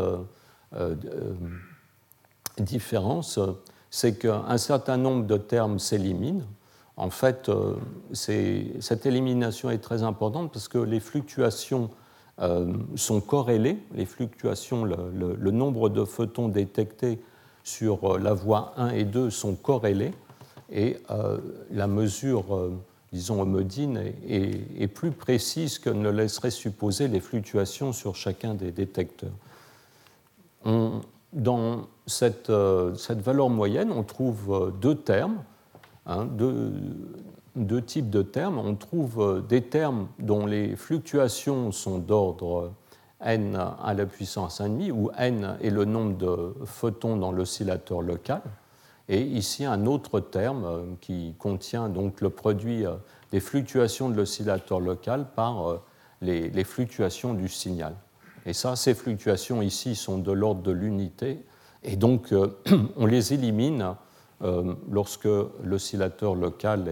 différence, 2.58 3.38
c'est 3.90 4.18
qu'un 4.18 4.58
certain 4.58 4.96
nombre 4.96 5.26
de 5.26 5.36
termes 5.36 5.78
s'éliminent. 5.78 6.44
En 6.96 7.10
fait, 7.10 7.48
cette 8.12 9.06
élimination 9.06 9.70
est 9.70 9.78
très 9.78 10.02
importante 10.02 10.52
parce 10.52 10.66
que 10.66 10.78
les 10.78 10.98
fluctuations 10.98 11.88
sont 12.96 13.20
corrélées, 13.20 13.78
les 13.94 14.04
fluctuations, 14.06 14.84
le, 14.84 15.36
le, 15.38 15.50
nombre 15.52 15.88
de 15.88 16.04
photons 16.04 16.48
détectés 16.48 17.20
sur 17.62 18.18
la 18.18 18.34
voie 18.34 18.74
1 18.76 18.90
et 18.90 19.04
2 19.04 19.30
sont 19.30 19.54
corrélés 19.54 20.12
et 20.70 20.98
euh, 21.10 21.38
la 21.70 21.86
mesure, 21.86 22.54
euh, 22.54 22.72
disons, 23.12 23.40
homodine 23.40 24.00
est, 24.28 24.86
plus 24.88 25.10
précise 25.10 25.78
que 25.78 25.90
ne 25.90 26.10
laisserait 26.10 26.50
supposer 26.50 27.08
les 27.08 27.20
fluctuations 27.20 27.92
sur 27.92 28.16
chacun 28.16 28.54
des 28.54 28.70
détecteurs. 28.70 29.32
dans 31.32 31.86
cette, 32.06 32.50
euh, 32.50 32.94
cette, 32.94 33.20
valeur 33.20 33.48
moyenne, 33.48 33.92
on 33.92 34.02
trouve 34.02 34.72
deux 34.80 34.96
termes, 34.96 35.42
hein, 36.06 36.26
deux, 36.26 37.82
types 37.82 38.10
de 38.10 38.22
termes. 38.22 38.58
On 38.58 38.74
trouve 38.74 39.44
des 39.48 39.62
termes 39.62 40.08
dont 40.18 40.46
les 40.46 40.76
fluctuations 40.76 41.72
sont 41.72 41.98
d'ordre 41.98 42.72
n 43.20 43.56
à 43.56 43.94
la 43.94 44.06
puissance 44.06 44.60
1,5, 44.60 44.92
où 44.92 45.10
n 45.16 45.56
est 45.62 45.70
le 45.70 45.84
nombre 45.84 46.16
de 46.16 46.54
photons 46.66 47.16
dans 47.16 47.32
l'oscillateur 47.32 48.02
local. 48.02 48.42
Et 49.08 49.22
ici, 49.22 49.64
un 49.64 49.86
autre 49.86 50.20
terme 50.20 50.64
euh, 50.64 50.82
qui 51.00 51.34
contient 51.38 51.88
donc 51.88 52.20
le 52.20 52.30
produit 52.30 52.84
euh, 52.84 52.94
des 53.32 53.40
fluctuations 53.40 54.10
de 54.10 54.14
l'oscillateur 54.14 54.80
local 54.80 55.26
par 55.34 55.70
euh, 55.70 55.80
les, 56.20 56.64
fluctuations 56.64 57.32
du 57.32 57.48
signal. 57.48 57.94
Et 58.44 58.52
ça, 58.52 58.76
ces 58.76 58.94
fluctuations 58.94 59.62
ici 59.62 59.94
sont 59.94 60.18
de 60.18 60.32
l'ordre 60.32 60.62
de 60.62 60.72
l'unité, 60.72 61.42
et 61.82 61.96
donc 61.96 62.34
on 62.96 63.06
les 63.06 63.32
élimine 63.32 63.94
lorsque 64.90 65.28
l'oscillateur 65.64 66.34
local 66.34 66.88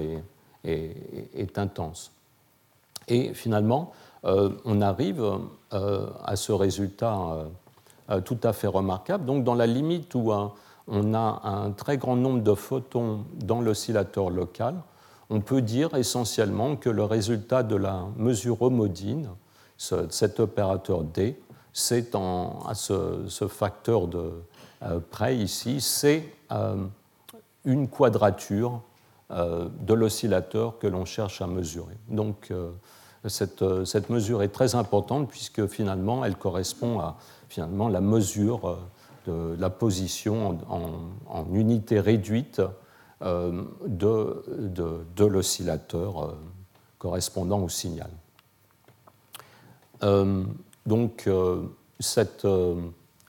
est, 0.64 1.58
intense. 1.58 2.12
Et 3.08 3.34
finalement, 3.34 3.92
on 4.22 4.80
arrive 4.80 5.24
à 5.70 6.36
ce 6.36 6.52
résultat 6.52 7.46
tout 8.24 8.38
à 8.42 8.52
fait 8.52 8.66
remarquable. 8.66 9.24
Donc 9.24 9.44
dans 9.44 9.54
la 9.54 9.66
limite 9.66 10.14
où 10.14 10.32
un, 10.32 10.52
on 10.88 11.14
a 11.14 11.40
un 11.44 11.70
très 11.72 11.96
grand 11.98 12.16
nombre 12.16 12.42
de 12.42 12.54
photons 12.54 13.24
dans 13.34 13.60
l'oscillateur 13.60 14.30
local, 14.30 14.76
on 15.30 15.40
peut 15.40 15.62
dire 15.62 15.94
essentiellement 15.94 16.76
que 16.76 16.88
le 16.88 17.04
résultat 17.04 17.62
de 17.62 17.76
la 17.76 18.04
mesure 18.16 18.62
homodine, 18.62 19.28
cet 19.76 20.40
opérateur 20.40 21.02
D, 21.02 21.38
c'est 21.72 22.14
à 22.14 22.74
ce, 22.74 23.48
facteur 23.48 24.06
de 24.06 24.32
euh, 24.82 25.00
près 25.10 25.36
ici, 25.36 25.80
c'est 25.80 26.24
euh, 26.52 26.76
une 27.64 27.88
quadrature 27.88 28.80
euh, 29.30 29.68
de 29.80 29.92
l'oscillateur 29.92 30.78
que 30.78 30.86
l'on 30.86 31.04
cherche 31.04 31.42
à 31.42 31.46
mesurer. 31.46 31.96
Donc 32.08 32.52
cette, 33.26 33.64
cette, 33.84 34.08
mesure 34.08 34.42
est 34.42 34.48
très 34.48 34.76
importante 34.76 35.28
puisque 35.28 35.66
finalement 35.66 36.24
elle 36.24 36.36
correspond 36.36 37.00
à 37.00 37.16
finalement 37.48 37.88
la 37.88 38.00
mesure 38.00 38.78
de 39.26 39.56
la 39.58 39.70
position 39.70 40.58
en, 40.68 41.46
unité 41.52 42.00
réduite 42.00 42.62
euh, 43.22 43.62
de, 43.86 45.24
l'oscillateur 45.24 46.24
euh, 46.24 46.32
correspondant 46.98 47.60
au 47.62 47.68
signal. 47.68 48.10
Euh, 50.02 50.44
donc 50.84 51.28
cette, 51.98 52.46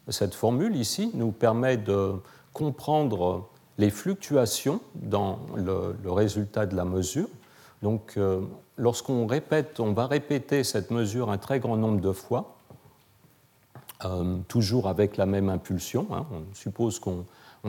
cette, 0.10 0.36
formule 0.36 0.76
ici 0.76 1.12
nous 1.14 1.32
permet 1.32 1.78
de 1.78 2.14
comprendre 2.54 3.48
les 3.78 3.90
fluctuations 3.90 4.82
dans 4.96 5.40
le, 5.56 5.96
le 6.04 6.12
résultat 6.12 6.66
de 6.66 6.76
la 6.76 6.86
mesure. 6.86 7.30
Donc 7.82 8.20
lorsqu'on 8.78 9.26
répète, 9.26 9.80
on 9.80 9.94
va 9.94 10.06
répéter 10.06 10.64
cette 10.64 10.92
mesure 10.92 11.32
un 11.32 11.38
très 11.38 11.60
grand 11.60 11.78
nombre 11.78 12.02
de 12.02 12.12
fois, 12.12 12.57
euh, 14.06 14.38
toujours 14.48 14.88
avec 14.88 15.18
la 15.18 15.26
même 15.26 15.50
impulsion. 15.50 16.06
Hein. 16.12 16.28
On 16.32 16.54
suppose 16.54 17.00
qu'on 17.00 17.26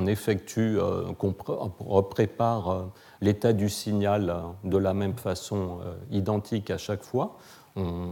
effectue, 0.06 0.78
euh, 0.78 1.12
qu'on 1.14 2.02
prépare 2.02 2.68
euh, 2.68 2.82
l'état 3.22 3.54
du 3.54 3.70
signal 3.70 4.34
de 4.62 4.76
la 4.76 4.92
même 4.92 5.14
façon 5.14 5.78
identique 6.10 6.70
à 6.70 6.76
chaque 6.76 7.02
fois. 7.02 7.38
On, 7.76 8.10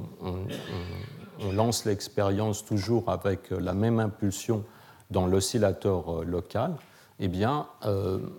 on 1.43 1.53
lance 1.53 1.85
l'expérience 1.85 2.65
toujours 2.65 3.11
avec 3.11 3.51
la 3.51 3.75
même 3.75 4.01
impulsion 4.01 4.65
dans 5.11 5.27
l'oscillateur 5.27 6.25
local, 6.25 6.77
eh 7.21 7.29
bien, 7.29 7.67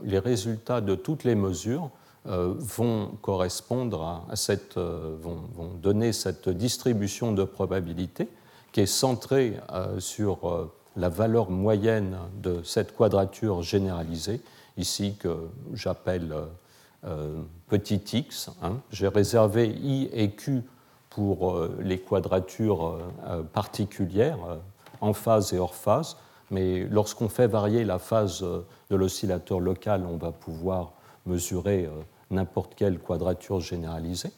les 0.03 0.19
résultats 0.19 0.81
de 0.81 0.95
toutes 0.95 1.23
les 1.23 1.35
mesures 1.35 1.89
vont 2.25 3.11
correspondre 3.21 4.25
à, 4.29 4.35
cette, 4.35 4.77
vont, 4.77 5.73
donner 5.81 6.13
cette 6.13 6.49
distribution 6.49 7.33
de 7.33 7.43
probabilité 7.43 8.29
qui 8.77 8.81
est 8.81 8.85
centrée 8.85 9.57
sur 9.97 10.69
la 10.95 11.09
valeur 11.09 11.49
moyenne 11.49 12.15
de 12.43 12.61
cette 12.61 12.95
quadrature 12.95 13.63
généralisée, 13.63 14.39
ici 14.77 15.15
que 15.19 15.49
j'appelle 15.73 16.31
euh, 17.03 17.41
petit 17.69 17.99
x. 18.13 18.51
Hein. 18.61 18.73
J'ai 18.91 19.07
réservé 19.07 19.67
i 19.67 20.11
et 20.13 20.29
q 20.29 20.61
pour 21.09 21.49
euh, 21.49 21.75
les 21.81 21.97
quadratures 21.97 22.99
euh, 23.25 23.41
particulières, 23.41 24.59
en 25.01 25.13
phase 25.13 25.53
et 25.53 25.57
hors 25.57 25.73
phase, 25.73 26.15
mais 26.51 26.83
lorsqu'on 26.83 27.29
fait 27.29 27.47
varier 27.47 27.83
la 27.83 27.97
phase 27.97 28.43
de 28.43 28.95
l'oscillateur 28.95 29.59
local, 29.59 30.05
on 30.07 30.17
va 30.17 30.31
pouvoir 30.31 30.91
mesurer 31.25 31.89
n'importe 32.29 32.75
quelle 32.75 32.99
quadrature 32.99 33.59
généralisée. 33.59 34.33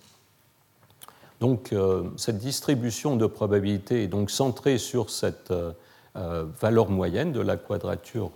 Donc 1.40 1.74
cette 2.18 2.38
distribution 2.38 3.16
de 3.16 3.26
probabilité 3.26 4.04
est 4.04 4.08
donc 4.08 4.30
centrée 4.30 4.78
sur 4.78 5.10
cette 5.10 5.54
valeur 6.14 6.90
moyenne 6.90 7.32
de 7.32 7.40
la 7.40 7.56
quadrature 7.56 8.32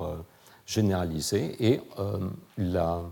généralisée 0.65 1.55
et 1.59 1.81
la 2.57 3.03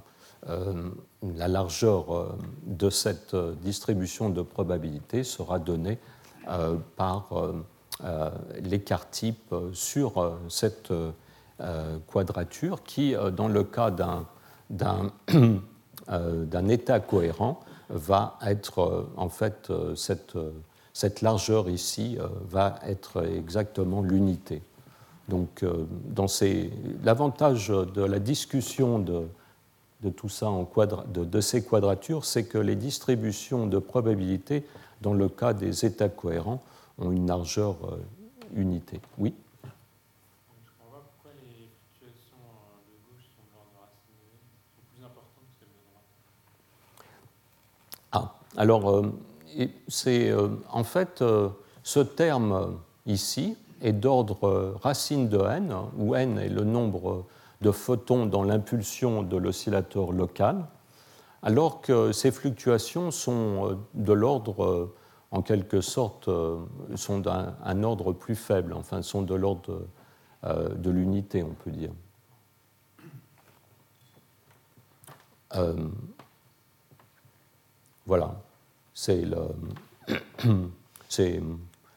euh, 0.49 0.89
la 1.37 1.47
largeur 1.47 2.15
euh, 2.15 2.35
de 2.65 2.89
cette 2.89 3.35
euh, 3.35 3.53
distribution 3.61 4.31
de 4.31 4.41
probabilité 4.41 5.23
sera 5.23 5.59
donnée 5.59 5.99
par 6.97 7.29
l'écart 8.63 9.07
type 9.11 9.53
sur 9.73 10.39
cette 10.49 10.91
quadrature 12.11 12.81
qui, 12.81 13.15
dans 13.37 13.47
le 13.47 13.63
cas 13.63 13.91
d'un 13.91 15.11
état 16.69 16.99
cohérent, 16.99 17.59
va 17.91 18.37
être 18.45 19.07
en 19.17 19.29
fait 19.29 19.71
cette, 19.95 20.37
cette 20.93 21.21
largeur 21.21 21.69
ici 21.69 22.17
va 22.49 22.79
être 22.85 23.25
exactement 23.25 24.01
l'unité. 24.01 24.61
Donc, 25.27 25.63
l'avantage 27.03 27.69
de 27.69 28.01
la 28.01 28.19
discussion 28.19 28.99
de, 28.99 29.27
tout 30.09 30.29
ça 30.29 30.49
en 30.49 30.67
de, 31.07 31.41
ces 31.41 31.63
quadratures, 31.63 32.25
c'est 32.25 32.45
que 32.45 32.57
les 32.57 32.75
distributions 32.75 33.67
de 33.67 33.77
probabilité, 33.77 34.65
dans 35.01 35.13
le 35.13 35.29
cas 35.29 35.53
des 35.53 35.85
états 35.85 36.09
cohérents, 36.09 36.61
ont 36.97 37.11
une 37.11 37.27
largeur 37.27 37.75
euh, 37.83 37.97
unité. 38.55 38.99
Oui 39.17 39.33
Je 39.63 39.69
comprends 40.77 40.99
pas 40.99 41.03
pourquoi 41.13 41.31
les 41.41 41.69
fluctuations 41.97 42.37
euh, 42.37 42.77
de 42.87 42.95
gauche 43.05 43.25
sont 43.35 43.43
de 43.47 43.51
l'ordre 43.53 43.71
de 43.73 43.79
racine 43.79 44.21
sont 44.75 44.83
plus 44.93 45.03
importantes 45.03 45.49
que 45.49 45.57
celles 45.59 45.69
de 45.69 45.81
droite. 45.89 46.05
Ah, 48.11 48.35
alors, 48.57 48.89
euh, 48.89 49.13
c'est 49.87 50.33
en 50.71 50.83
fait 50.83 51.23
ce 51.83 51.99
terme 51.99 52.77
ici 53.05 53.57
est 53.81 53.93
d'ordre 53.93 54.75
racine 54.81 55.27
de 55.27 55.39
n, 55.39 55.73
où 55.97 56.15
n 56.15 56.37
est 56.39 56.49
le 56.49 56.63
nombre 56.63 57.25
de 57.61 57.71
photons 57.71 58.25
dans 58.25 58.43
l'impulsion 58.43 59.23
de 59.23 59.37
l'oscillateur 59.37 60.11
local, 60.11 60.65
alors 61.43 61.81
que 61.81 62.11
ces 62.11 62.31
fluctuations 62.31 63.11
sont 63.11 63.69
euh, 63.69 63.77
de 63.93 64.13
l'ordre, 64.13 64.63
euh, 64.63 64.95
en 65.31 65.41
quelque 65.41 65.81
sorte, 65.81 66.27
euh, 66.27 66.59
sont 66.95 67.19
d'un 67.19 67.83
ordre 67.83 68.13
plus 68.13 68.35
faible, 68.35 68.73
enfin 68.73 69.01
sont 69.01 69.21
de 69.21 69.35
l'ordre 69.35 69.87
de 70.43 70.89
l'unité, 70.89 71.43
on 71.43 71.53
peut 71.53 71.69
dire. 71.69 71.91
Voilà, 78.05 78.35
c'est 78.93 79.25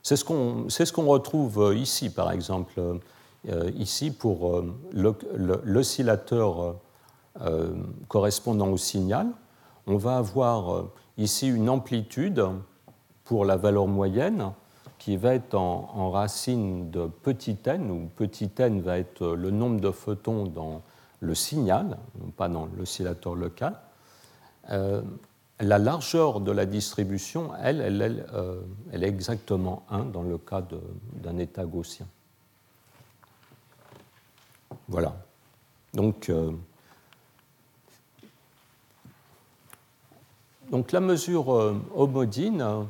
ce 0.02 0.24
qu'on 0.24 1.06
retrouve 1.06 1.74
ici, 1.76 2.10
par 2.10 2.32
exemple. 2.32 3.00
Euh, 3.50 3.70
ici 3.76 4.10
pour 4.10 4.56
euh, 4.56 4.74
l'oscillateur 5.64 6.76
euh, 7.42 7.74
correspondant 8.08 8.68
au 8.68 8.78
signal. 8.78 9.26
On 9.86 9.98
va 9.98 10.16
avoir 10.16 10.86
ici 11.18 11.48
une 11.48 11.68
amplitude 11.68 12.42
pour 13.24 13.44
la 13.44 13.56
valeur 13.56 13.86
moyenne 13.86 14.52
qui 14.98 15.18
va 15.18 15.34
être 15.34 15.54
en, 15.54 16.10
racine 16.10 16.90
de 16.90 17.06
petit 17.06 17.58
n, 17.66 17.90
où 17.90 18.08
petit 18.16 18.50
n 18.56 18.80
va 18.80 18.98
être 18.98 19.26
le 19.26 19.50
nombre 19.50 19.78
de 19.78 19.90
photons 19.90 20.44
dans 20.44 20.80
le 21.20 21.34
signal, 21.34 21.98
pas 22.38 22.48
dans 22.48 22.66
l'oscillateur 22.78 23.34
local. 23.34 23.78
La 25.60 25.78
largeur 25.78 26.40
de 26.40 26.50
la 26.50 26.66
distribution, 26.66 27.52
elle, 27.62 27.80
elle, 27.80 28.26
elle 28.92 29.04
est 29.04 29.08
exactement 29.08 29.84
1 29.90 30.04
dans 30.06 30.22
le 30.22 30.38
cas 30.38 30.62
d'un 31.22 31.38
état 31.38 31.64
gaussien. 31.64 32.06
Voilà. 34.88 35.14
Donc, 35.94 36.28
euh, 36.28 36.50
la 40.92 41.00
mesure 41.00 41.54
euh, 41.54 41.80
homodine, 41.94 42.86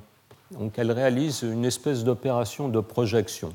donc 0.51 0.79
elle 0.79 0.91
réalise 0.91 1.43
une 1.43 1.65
espèce 1.65 2.03
d'opération 2.05 2.69
de 2.69 2.81
projection. 2.81 3.53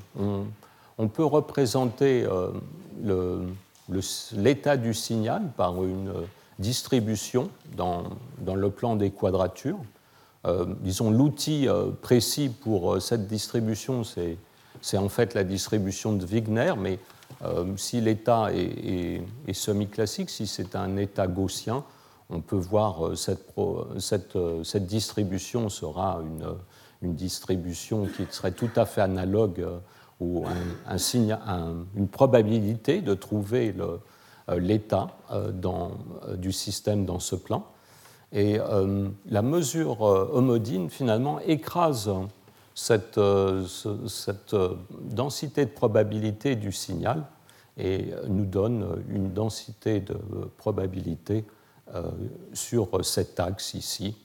On, 0.97 1.07
peut 1.07 1.26
représenter 1.26 2.26
euh, 2.26 2.51
l'état 4.34 4.78
du 4.78 4.93
signal 4.93 5.49
par 5.55 5.84
une 5.84 6.12
distribution 6.60 7.49
dans, 7.76 8.03
dans, 8.39 8.55
le 8.55 8.70
plan 8.70 8.95
des 8.95 9.12
quadratures. 9.12 9.80
disons, 10.82 11.10
l'outil 11.10 11.68
précis 12.01 12.49
pour 12.49 13.01
cette 13.01 13.28
distribution, 13.28 14.03
c'est 14.03 14.97
en 14.97 15.10
fait 15.10 15.34
la 15.34 15.43
distribution 15.43 16.14
de 16.14 16.26
Wigner, 16.26 16.74
mais 16.78 16.99
euh, 17.43 17.66
si 17.78 18.01
l'état 18.01 18.49
est, 18.53 19.22
semi-classique, 19.53 20.30
si 20.30 20.47
c'est 20.47 20.76
un 20.76 20.97
état 20.97 21.28
gaussien, 21.28 21.84
on 22.30 22.41
peut 22.41 22.57
voir 22.57 23.07
euh, 23.07 23.16
cette, 23.16 23.55
euh, 23.57 24.64
cette, 24.64 24.86
distribution 24.86 25.70
sera 25.70 26.22
une, 26.22 26.55
une, 27.01 27.16
distribution 27.16 28.05
qui 28.05 28.26
serait 28.30 28.51
tout 28.51 28.70
à 28.76 28.86
fait 28.86 29.01
analogue 29.01 29.66
ou 30.20 30.45
un, 30.45 30.97
un, 31.47 31.86
une 31.95 32.07
probabilité 32.10 33.01
de 33.01 33.14
trouver 33.14 33.74
l'état 34.58 35.08
du 36.38 36.52
système 36.52 37.06
dans 37.06 37.20
ce 37.20 37.36
plan. 37.36 37.66
Et 38.32 38.58
la 39.28 39.41
mesure 39.41 40.02
homodine, 40.02 40.89
finalement, 40.89 41.39
écrase 41.39 42.10
cette, 42.80 43.18
euh, 43.18 43.66
euh, 44.54 44.76
densité 45.02 45.66
de 45.66 45.70
probabilité 45.70 46.56
du 46.56 46.72
signal 46.72 47.26
et 47.78 48.14
nous 48.28 48.45
donne 48.45 49.04
une 49.10 49.34
densité 49.34 50.00
de 50.00 50.18
probabilité 50.58 51.45
euh, 51.93 52.04
sur 52.54 53.04
cet 53.04 53.39
axe 53.39 53.74
ici 53.74 54.16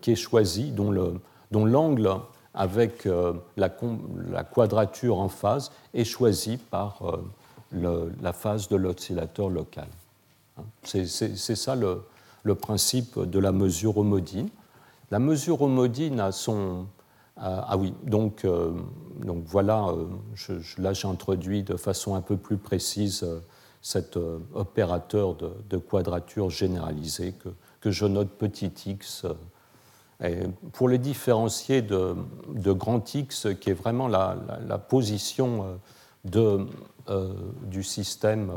qui 0.00 0.12
est 0.12 0.16
choisi, 0.16 0.70
dont 0.70 1.64
l'angle 1.64 2.10
avec 2.54 3.08
la, 3.56 3.68
quadrature 4.44 5.18
en 5.18 5.28
phase 5.28 5.72
est 5.92 6.04
choisi 6.04 6.56
par 6.56 7.02
la 7.72 8.32
phase 8.32 8.68
de 8.68 8.76
l'oscillateur 8.76 9.48
local. 9.48 9.88
Hein, 10.58 10.64
c'est 10.82 11.06
ça 11.06 11.74
le, 11.74 12.02
le, 12.42 12.54
principe 12.54 13.18
de 13.18 13.38
la 13.38 13.52
mesure 13.52 13.98
homodine. 13.98 14.48
La 15.10 15.18
mesure 15.18 15.62
homodine 15.62 16.20
a 16.20 16.32
son, 16.32 16.86
euh, 17.38 17.60
ah 17.66 17.76
oui, 17.76 17.92
donc, 18.02 18.46
euh, 18.46 18.72
donc 19.22 19.44
voilà, 19.44 19.88
euh, 19.88 20.06
là 20.78 20.94
j'ai 20.94 21.06
introduit 21.06 21.62
de 21.62 21.76
façon 21.76 22.14
un 22.14 22.22
peu 22.22 22.38
plus 22.38 22.56
précise 22.56 23.26
cet 23.82 24.18
opérateur 24.54 25.34
de, 25.34 25.76
quadrature 25.76 26.48
généralisé 26.50 27.32
que, 27.32 27.50
que, 27.80 27.90
je 27.90 28.06
note 28.06 28.30
petit 28.30 28.72
x. 28.86 29.26
Pour 30.72 30.88
les 30.88 30.98
différencier 30.98 31.82
de, 31.82 32.16
grand 32.72 33.14
x, 33.14 33.48
qui 33.60 33.70
est 33.70 33.74
vraiment 33.74 34.08
la, 34.08 34.78
position 34.88 35.78
de, 36.30 36.66
du 37.62 37.82
système 37.82 38.50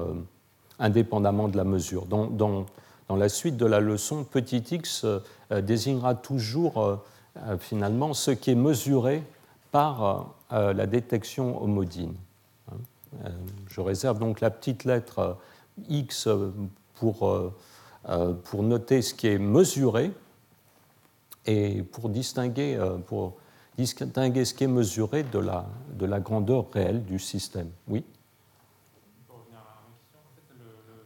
indépendamment 0.79 1.47
de 1.47 1.57
la 1.57 1.63
mesure. 1.63 2.05
Dans, 2.05 2.27
dans, 2.27 2.65
dans, 3.07 3.15
la 3.15 3.29
suite 3.29 3.57
de 3.57 3.65
la 3.65 3.79
leçon, 3.79 4.23
petit 4.23 4.63
x 4.71 5.05
désignera 5.51 6.15
toujours 6.15 7.01
euh, 7.47 7.57
finalement 7.57 8.13
ce 8.13 8.31
qui 8.31 8.51
est 8.51 8.55
mesuré 8.55 9.23
par 9.71 10.03
euh, 10.03 10.21
euh, 10.51 10.73
la 10.73 10.87
détection 10.87 11.61
homodine. 11.63 12.15
Hein. 12.71 13.29
Je 13.67 13.81
réserve 13.81 14.19
donc 14.19 14.41
la 14.41 14.49
petite 14.49 14.83
lettre 14.83 15.37
X 15.87 16.27
pour, 16.95 17.53
pour 18.43 18.63
noter 18.63 19.01
ce 19.01 19.13
qui 19.13 19.27
est 19.27 19.37
mesuré 19.37 20.11
et 21.45 21.83
pour 21.83 22.09
distinguer, 22.09 22.77
pour 23.07 23.37
distinguer 23.79 24.43
ce 24.43 24.53
qui 24.53 24.65
est 24.65 24.67
mesuré 24.67 25.23
de 25.23 25.39
la, 25.39 25.65
de 25.93 26.05
la 26.05 26.19
grandeur 26.19 26.69
réelle 26.69 27.01
du 27.05 27.17
système. 27.17 27.69
Oui 27.87 28.03
euh, 29.29 29.33
euh. 30.59 30.97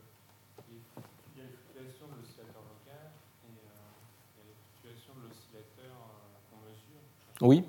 Oui. 7.41 7.63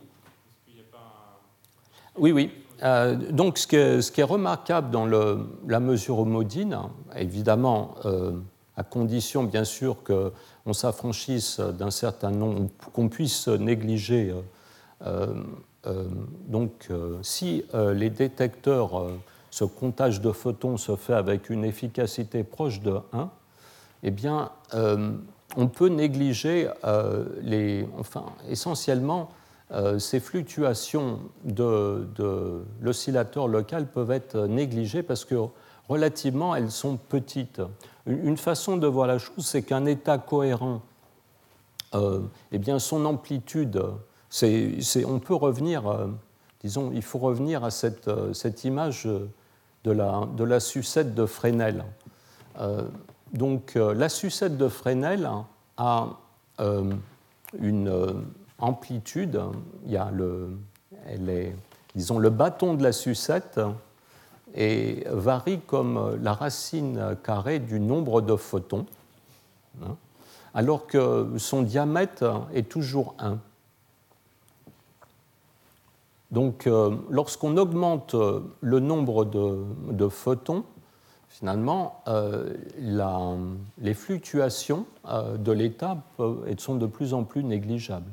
Oui, 2.17 2.33
oui. 2.33 2.51
Euh, 2.83 3.17
donc, 3.31 3.59
ce 3.59 3.67
qui, 3.67 3.77
est, 3.77 4.01
ce 4.01 4.11
qui, 4.11 4.21
est, 4.23 4.25
remarquable 4.25 4.91
dans 4.91 5.05
le, 5.05 5.47
la 5.67 5.81
mesure 5.81 6.21
homodine, 6.21 6.79
évidemment, 7.17 7.97
euh, 8.07 8.33
à 8.77 8.85
condition 8.85 9.43
bien 9.43 9.65
sûr 9.65 9.99
qu'on 10.03 10.73
s'affranchisse 10.73 11.61
d'un 11.61 11.91
certain 11.91 12.31
nombre, 12.31 12.71
qu'on 12.93 13.09
puisse 13.11 13.49
négliger. 13.49 14.33
Euh, 15.03 15.35
donc, 16.47 16.89
si 17.23 17.65
les 17.75 18.09
détecteurs, 18.09 19.07
ce 19.51 19.65
comptage 19.65 20.21
de 20.23 20.33
photons 20.33 20.79
se 20.79 20.97
fait 20.97 21.13
avec 21.13 21.51
une 21.51 21.65
efficacité 21.65 22.43
proche 22.43 22.81
de 22.81 22.99
1, 23.13 23.31
eh 24.03 24.11
bien, 24.11 24.51
on 24.73 25.69
peut 25.69 25.89
négliger 25.89 26.71
les, 27.43 27.87
enfin, 27.99 28.25
essentiellement 28.49 29.29
euh, 29.73 29.99
ces 29.99 30.21
fluctuations 30.21 31.21
de, 31.45 32.07
l'oscillateur 32.81 33.49
local 33.49 33.87
peuvent 33.87 34.11
être 34.11 34.47
négligées 34.47 35.03
parce 35.03 35.25
que 35.25 35.37
relativement 35.89 36.55
elles 36.55 36.71
sont 36.71 36.97
petites. 36.97 37.63
Une 38.07 38.37
façon 38.37 38.77
de 38.77 38.87
voir 38.87 39.07
la 39.07 39.19
chose, 39.19 39.47
c'est 39.47 39.63
qu'un 39.63 39.87
état 39.87 40.19
cohérent, 40.19 40.83
euh, 41.95 42.21
eh 42.53 42.59
bien 42.59 42.79
son 42.79 43.07
amplitude, 43.07 43.83
on 44.43 45.19
peut 45.21 45.35
revenir, 45.35 45.87
euh, 45.87 46.09
disons, 46.61 46.91
il 46.93 47.03
faut 47.03 47.19
revenir 47.19 47.65
à 47.65 47.71
cette, 47.71 48.09
euh, 48.09 48.33
image 48.65 49.09
de 49.85 49.91
la, 49.91 50.27
de 50.37 50.45
la, 50.45 50.61
sucette 50.61 51.15
de 51.15 51.27
Fresnel. 51.27 51.85
Euh, 52.61 52.83
donc 53.33 53.75
la 53.75 54.09
sucette 54.09 54.57
de 54.57 54.69
Fresnel 54.69 55.29
a 55.77 56.09
une 57.61 58.25
amplitude, 58.59 59.41
il 59.85 59.93
y 59.93 59.97
a 59.97 60.11
le, 60.13 60.57
elle 61.07 61.29
est, 61.29 61.57
disons, 61.97 62.21
le 62.21 62.31
bâton 62.31 62.75
de 62.75 62.83
la 62.85 62.93
sucette 62.93 63.61
et 64.55 65.05
varie 65.11 65.61
comme 65.67 66.17
la 66.23 66.33
racine 66.33 67.17
carrée 67.25 67.59
du 67.59 67.81
nombre 67.81 68.21
de 68.21 68.37
photons, 68.37 68.87
hein, 69.83 69.97
alors 70.55 70.87
que 70.87 71.33
son 71.39 71.63
diamètre 71.63 72.47
est 72.55 72.69
toujours 72.69 73.17
1. 73.19 73.39
Donc, 76.35 76.67
euh, 76.67 76.97
lorsqu'on 77.11 77.57
augmente 77.57 78.17
le 78.61 78.81
nombre 78.81 79.25
de, 79.25 80.09
photons, 80.09 80.65
finalement, 81.29 82.03
euh, 82.09 82.53
les 83.79 83.95
fluctuations 83.95 84.85
euh, 85.09 85.37
de 85.37 85.53
l'état 85.53 85.97
sont 86.59 86.75
de 86.75 86.87
plus 86.87 87.15
en 87.15 87.23
plus 87.23 87.45
négligeables. 87.45 88.11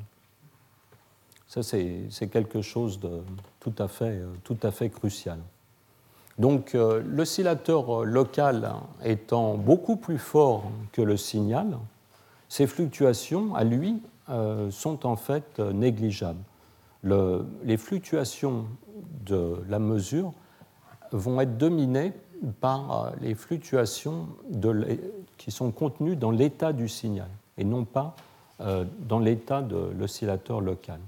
Ça, 1.48 1.64
c'est 1.64 2.28
quelque 2.30 2.62
chose 2.62 3.00
de 3.00 3.22
tout 3.58 3.74
à 3.80 3.88
fait, 3.88 4.88
crucial. 4.88 5.40
Donc, 6.38 6.76
euh, 6.76 7.02
l'oscillateur 7.04 8.04
local 8.04 8.72
étant 9.04 9.56
beaucoup 9.56 9.96
plus 9.96 10.18
fort 10.18 10.70
que 10.92 11.02
le 11.02 11.16
signal, 11.16 11.76
ces 12.48 12.68
fluctuations, 12.68 13.56
à 13.56 13.64
lui, 13.64 14.00
euh, 14.28 14.70
sont 14.70 15.06
en 15.06 15.16
fait 15.16 15.58
négligeables. 15.58 16.38
Le, 17.02 17.44
les 17.64 17.76
fluctuations 17.76 18.66
de 19.24 19.62
la 19.68 19.78
mesure 19.78 20.32
vont 21.12 21.40
être 21.40 21.58
dominées 21.58 22.12
par 22.60 23.06
euh, 23.06 23.10
les 23.20 23.34
fluctuations 23.34 24.28
qui 25.36 25.50
sont 25.50 25.70
contenues 25.70 26.16
dans 26.16 26.30
l'état 26.30 26.72
du 26.72 26.88
signal 26.88 27.28
et 27.58 27.64
non 27.64 27.84
pas 27.84 28.16
euh, 28.60 28.84
dans 29.00 29.18
l'état 29.18 29.62
de 29.62 29.90
l'oscillateur 29.98 30.60
local. 30.60 30.98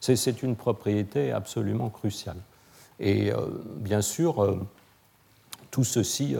C'est 0.00 0.42
une 0.42 0.56
propriété 0.56 1.30
absolument 1.30 1.90
cruciale. 1.90 2.38
Et 2.98 3.32
euh, 3.32 3.46
bien 3.76 4.00
sûr, 4.00 4.58
tout 5.70 5.84
ceci, 5.84 6.36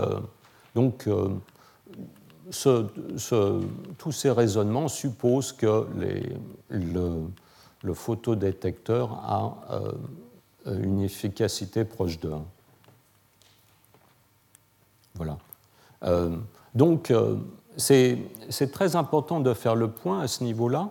donc, 0.75 1.09
tous 3.99 4.13
ces 4.13 4.31
raisonnements 4.31 4.89
supposent 4.89 5.53
que 5.53 5.87
les, 5.99 6.37
le, 6.71 7.27
le, 7.83 7.95
photodétecteur 7.95 9.13
a 9.13 9.57
une 10.67 11.01
efficacité 11.01 11.85
proche 11.85 12.21
de 12.21 12.31
1. 12.31 12.45
Voilà. 15.15 15.39
donc, 16.75 17.13
c'est 17.77 18.19
très 18.73 18.97
important 18.97 19.41
de 19.41 19.55
faire 19.55 19.75
le 19.75 19.89
point 19.89 20.21
à 20.21 20.29
ce 20.29 20.45
niveau-là 20.45 20.91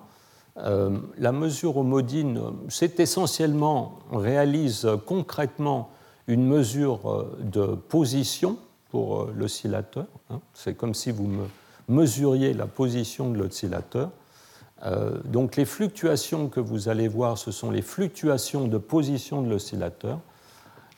euh, 0.58 0.98
la 1.18 1.32
mesure 1.32 1.78
homodine, 1.78 2.42
c'est 2.68 3.00
essentiellement, 3.00 4.00
on 4.12 4.18
réalise 4.18 4.88
concrètement 5.06 5.90
une 6.28 6.46
mesure 6.46 7.10
euh, 7.10 7.38
de 7.42 7.76
position 7.76 8.58
pour 8.92 9.22
euh, 9.22 9.34
l'oscillateur. 9.36 10.06
Hein. 10.30 10.42
C'est 10.54 10.76
comme 10.76 10.94
si 10.94 11.12
vous 11.12 11.28
me 11.28 11.46
mesuriez 11.88 12.54
la 12.54 12.68
position 12.68 13.30
de 13.30 13.38
l'oscillateur. 13.38 14.10
Donc 15.26 15.56
les 15.58 15.66
fluctuations 15.66 16.48
que 16.48 16.60
vous 16.60 16.88
allez 16.88 17.08
voir, 17.08 17.38
ce 17.38 17.52
sont 17.52 17.70
les 17.70 17.82
fluctuations 17.82 18.68
de 18.68 18.78
position 18.78 19.42
de 19.42 19.50
l'oscillateur. 19.50 20.20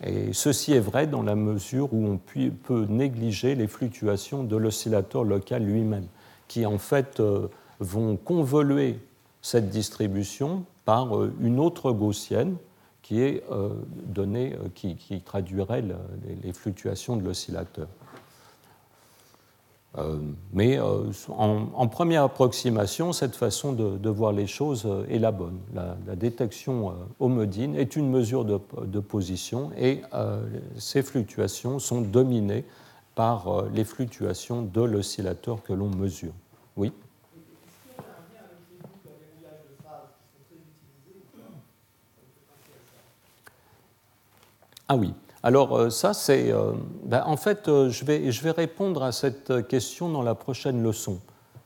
Et 0.04 0.34
ceci 0.34 0.74
est 0.74 0.80
vrai 0.80 1.08
dans 1.08 1.24
la 1.24 1.36
mesure 1.36 1.92
où 1.94 2.06
on 2.06 2.18
peut 2.18 2.86
négliger 2.88 3.56
les 3.56 3.68
fluctuations 3.68 4.44
de 4.44 4.56
l'oscillateur 4.56 5.24
local 5.24 5.64
lui-même, 5.64 6.08
qui 6.48 6.66
en 6.66 6.78
fait 6.78 7.22
vont 7.80 8.18
convoluer 8.18 9.00
cette 9.42 9.70
distribution 9.70 10.66
par 10.86 11.18
euh, 11.18 11.34
une 11.42 11.60
autre 11.60 11.92
gaussienne 11.92 12.56
qui 13.02 13.22
est 13.22 13.44
euh, 13.52 13.70
donnée, 14.06 14.54
euh, 14.54 14.70
qui 14.74 15.22
traduirait 15.22 15.84
les 16.44 16.54
fluctuations 16.54 17.18
de 17.18 17.24
l'oscillateur. 17.24 17.88
Mais 20.54 20.80
en, 20.80 21.88
première 21.88 22.24
approximation, 22.24 23.12
cette 23.12 23.36
façon 23.36 23.74
de, 23.74 24.10
voir 24.10 24.32
les 24.32 24.48
choses 24.48 24.88
est 25.10 25.20
la 25.20 25.32
bonne. 25.32 25.60
La, 25.74 26.16
détection 26.16 26.94
homodine 27.20 27.76
est 27.76 27.96
une 27.96 28.10
mesure 28.10 28.46
de, 28.46 28.60
de 28.86 29.00
position 29.00 29.72
et 29.78 30.02
ces 30.78 31.04
fluctuations 31.04 31.80
sont 31.80 32.02
dominées 32.02 32.64
par 33.16 33.66
les 33.74 33.84
fluctuations 33.84 34.62
de 34.62 34.82
l'oscillateur 34.82 35.62
que 35.62 35.74
l'on 35.74 35.89
mesure. 35.89 36.34
Oui 36.78 36.94
Ah 44.94 44.98
oui. 44.98 45.14
Alors 45.44 45.76
euh, 45.76 45.89
ça, 45.89 46.14
c'est... 46.14 46.52
Euh, 46.52 46.74
ben, 47.04 47.24
en 47.26 47.38
fait, 47.38 47.68
euh, 47.68 47.89
je 47.89 48.06
vais, 48.06 48.32
je 48.32 48.44
vais 48.44 48.52
répondre 48.52 49.04
à 49.04 49.12
cette 49.12 49.68
question 49.68 50.10
dans 50.10 50.22
la 50.22 50.36
prochaine 50.36 50.84
leçon. 50.84 51.20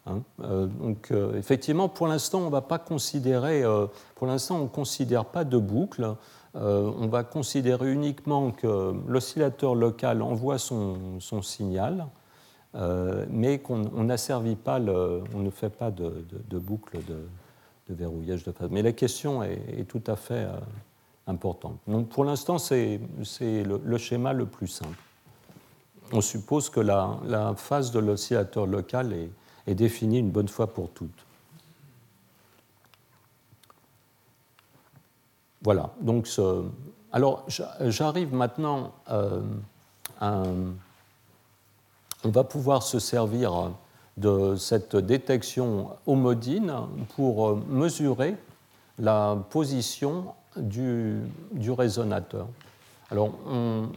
Hein. 0.08 0.22
donc 0.38 1.12
effectivement, 1.36 1.90
pour 1.90 2.06
l'instant, 2.06 2.42
on 2.42 2.46
ne 2.46 2.52
va 2.52 2.62
pas 2.62 2.78
considérer... 2.78 3.64
pour 4.14 4.28
l'instant, 4.28 4.58
on 4.58 4.64
ne 4.66 4.68
considère 4.68 5.26
pas 5.26 5.44
de 5.44 5.58
boucle. 5.58 6.14
on 6.54 7.08
va 7.08 7.24
considérer 7.24 7.92
uniquement 7.92 8.52
que 8.52 8.94
l'oscillateur 9.08 9.74
local 9.74 10.22
envoie 10.22 10.60
son, 10.60 11.20
son 11.20 11.42
signal, 11.42 12.06
mais 13.32 13.58
qu'on 13.58 14.04
n'asservit 14.04 14.58
pas, 14.58 14.80
on 14.80 15.40
ne 15.40 15.50
fait 15.50 15.72
pas 15.72 15.90
de, 15.90 16.24
de, 16.52 16.60
boucle 16.60 17.00
de, 17.08 17.26
verrouillage 17.90 18.44
de 18.44 18.52
phase. 18.52 18.70
Mais 18.70 18.84
la 18.84 18.92
question 18.92 19.42
est, 19.42 19.60
est 19.76 19.86
tout 19.86 20.04
à 20.06 20.16
fait 20.16 20.46
Donc 21.28 22.10
pour 22.10 22.24
l'instant, 22.24 22.60
c'est 22.60 23.00
le, 23.42 23.82
le, 23.84 23.98
schéma 23.98 24.32
le 24.32 24.46
plus 24.46 24.68
simple. 24.68 24.98
On 26.12 26.22
suppose 26.22 26.70
que 26.70 26.80
la, 26.80 27.18
la 27.26 27.56
phase 27.56 27.92
de 27.92 28.00
l'oscillateur 28.00 28.68
local 28.68 29.12
est, 29.12 29.30
est, 29.66 29.74
définie 29.74 30.20
une 30.20 30.30
bonne 30.30 30.48
fois 30.48 30.68
pour 30.68 30.90
toutes. 30.92 31.26
Voilà, 35.64 35.90
donc 36.00 36.30
alors 37.12 37.44
j'arrive 37.82 38.32
maintenant 38.36 38.92
euh, 39.10 39.42
à, 40.22 40.44
on 42.24 42.30
va 42.30 42.44
pouvoir 42.44 42.84
se 42.84 43.00
servir 43.00 43.72
de 44.16 44.56
cette 44.58 44.96
détection 44.96 45.90
homodine 46.06 46.72
pour 47.16 47.58
mesurer 47.68 48.38
la 49.00 49.38
position 49.50 50.36
du, 50.58 51.22
résonateur. 51.70 52.48
Alors, 53.12 53.32
on, 53.48 53.90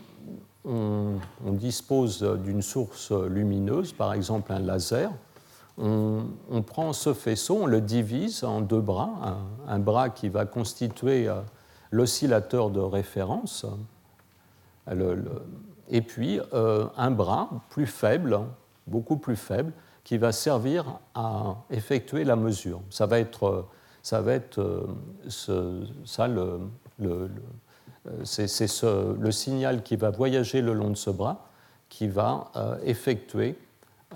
dispose 1.52 2.22
d'une 2.44 2.62
source 2.62 3.12
lumineuse, 3.12 3.92
par 3.92 4.12
exemple 4.12 4.52
un 4.52 4.59
laser. 4.59 5.11
on, 5.78 6.62
prend 6.66 6.92
ce 6.92 7.14
faisceau, 7.14 7.61
on 7.62 7.66
le 7.66 7.80
divise 7.80 8.44
en 8.44 8.61
deux 8.61 8.80
bras, 8.80 9.38
un, 9.66 9.78
bras 9.78 10.11
qui 10.11 10.28
va 10.28 10.44
constituer 10.44 11.28
euh, 11.28 11.40
l'oscillateur 11.90 12.70
de 12.70 12.80
référence, 12.80 13.66
et 15.90 16.02
puis 16.02 16.40
euh, 16.52 16.86
un 16.96 17.11
bras 17.11 17.50
plus 17.70 17.86
faible, 17.86 18.40
beaucoup 18.86 19.16
plus 19.16 19.36
faible, 19.36 19.72
qui 20.04 20.16
va 20.16 20.32
servir 20.32 20.98
à 21.14 21.56
effectuer 21.70 22.24
la 22.24 22.36
mesure. 22.36 22.80
Ça 22.90 23.06
va 23.06 23.18
être, 23.18 23.66
ça 24.09 24.20
va 24.20 24.32
être 24.32 24.59
euh, 24.59 25.84
ça 26.04 26.28
le, 26.28 26.61
c'est 28.24 28.46
le 29.20 29.30
signal 29.30 29.82
qui 29.82 29.96
va 29.96 30.11
voyager 30.11 30.62
le 30.62 30.72
long 30.72 30.90
de 30.90 30.96
ce 30.96 31.11
bras 31.11 31.46
qui 31.88 32.09
va 32.09 32.50
effectuer 32.84 33.56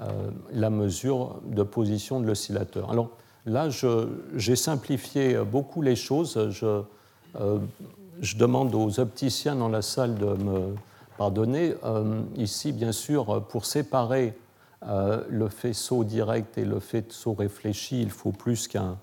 euh, 0.00 0.30
la 0.54 0.70
mesure 0.70 1.42
de 1.44 1.62
position 1.62 2.18
de 2.20 2.26
l'oscillateur. 2.26 2.90
Alors 2.90 3.10
là, 3.44 3.68
j'ai 4.36 4.56
simplifié 4.56 5.36
beaucoup 5.44 5.82
les 5.82 5.96
choses. 5.96 6.48
Je, 6.48 6.82
euh, 7.38 7.58
demande 8.38 8.74
aux 8.74 9.00
opticiens 9.00 9.54
dans 9.54 9.68
la 9.68 9.82
salle 9.82 10.14
de 10.14 10.24
me 10.24 10.74
pardonner. 11.18 11.74
Euh, 11.84 12.22
ici, 12.36 12.72
bien 12.72 12.92
sûr, 12.92 13.44
pour 13.50 13.66
séparer 13.66 14.32
le 15.28 15.48
faisceau 15.48 16.02
direct 16.04 16.56
et 16.56 16.64
le 16.64 16.80
faisceau 16.80 17.34
réfléchi, 17.34 18.00
il 18.00 18.10
faut 18.10 18.32
plus 18.32 18.66
qu'un 18.68 18.96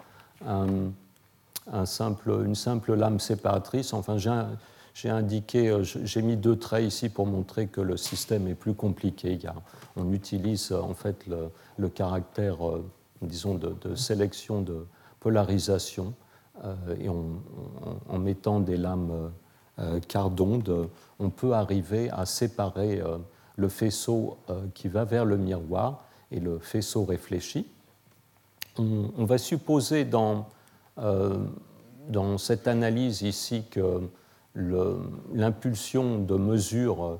simple, 1.85 2.43
une 2.45 2.55
simple 2.55 2.93
lame 2.93 3.19
séparatrice. 3.19 3.93
Enfin, 3.93 4.17
j'ai 4.17 5.09
indiqué, 5.09 5.69
euh, 5.69 5.83
j'ai 5.83 6.21
mis 6.21 6.35
deux 6.35 6.57
traits 6.57 6.85
ici 6.85 7.09
pour 7.09 7.25
montrer 7.25 7.67
que 7.67 7.81
le 7.81 7.97
système 7.97 8.47
est 8.47 8.55
plus 8.55 8.73
compliqué. 8.73 9.39
On 9.95 10.11
utilise 10.11 10.71
euh, 10.71 10.81
en 10.81 10.93
fait 10.93 11.25
le, 11.27 11.89
caractère, 11.89 12.67
euh, 12.67 12.83
disons, 13.21 13.55
de, 13.55 13.95
sélection 13.95 14.61
de 14.61 14.85
polarisation 15.19 16.13
et 16.99 17.07
en 17.07 18.17
mettant 18.19 18.59
des 18.59 18.75
lames 18.75 19.31
quart 20.09 20.29
d'onde, 20.29 20.89
on 21.17 21.29
peut 21.29 21.53
arriver 21.53 22.09
à 22.09 22.25
séparer 22.25 23.01
le 23.55 23.69
faisceau 23.69 24.37
qui 24.73 24.89
va 24.89 25.05
vers 25.05 25.23
le 25.23 25.37
miroir 25.37 26.03
et 26.31 26.41
le 26.41 26.59
faisceau 26.59 27.05
réfléchi. 27.05 27.65
On, 28.79 29.25
va 29.25 29.37
supposer 29.37 30.05
dans, 30.05 30.47
dans 30.95 32.37
cette 32.37 32.67
analyse 32.67 33.21
ici 33.21 33.65
que 33.69 34.01
l'impulsion 34.55 36.19
de 36.19 36.35
mesure 36.35 37.19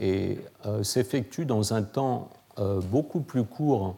euh, 0.00 0.36
s'effectue 0.82 1.44
dans 1.44 1.74
un 1.74 1.82
temps 1.82 2.30
euh, 2.58 2.80
beaucoup 2.80 3.20
plus 3.20 3.44
court 3.44 3.96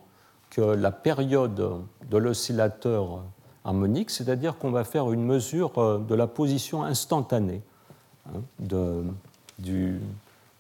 que 0.51 0.61
la 0.61 0.91
période 0.91 1.85
de 2.11 2.17
l'oscillateur 2.17 3.23
harmonique, 3.65 4.11
c'est-à-dire 4.11 4.59
qu'on 4.59 4.73
va 4.73 4.83
faire 4.83 5.13
une 5.13 5.25
mesure 5.25 5.79
euh, 5.79 5.99
de 5.99 6.15
la 6.17 6.27
position 6.27 6.83
instantanée. 6.83 7.63
Hein, 8.29 8.41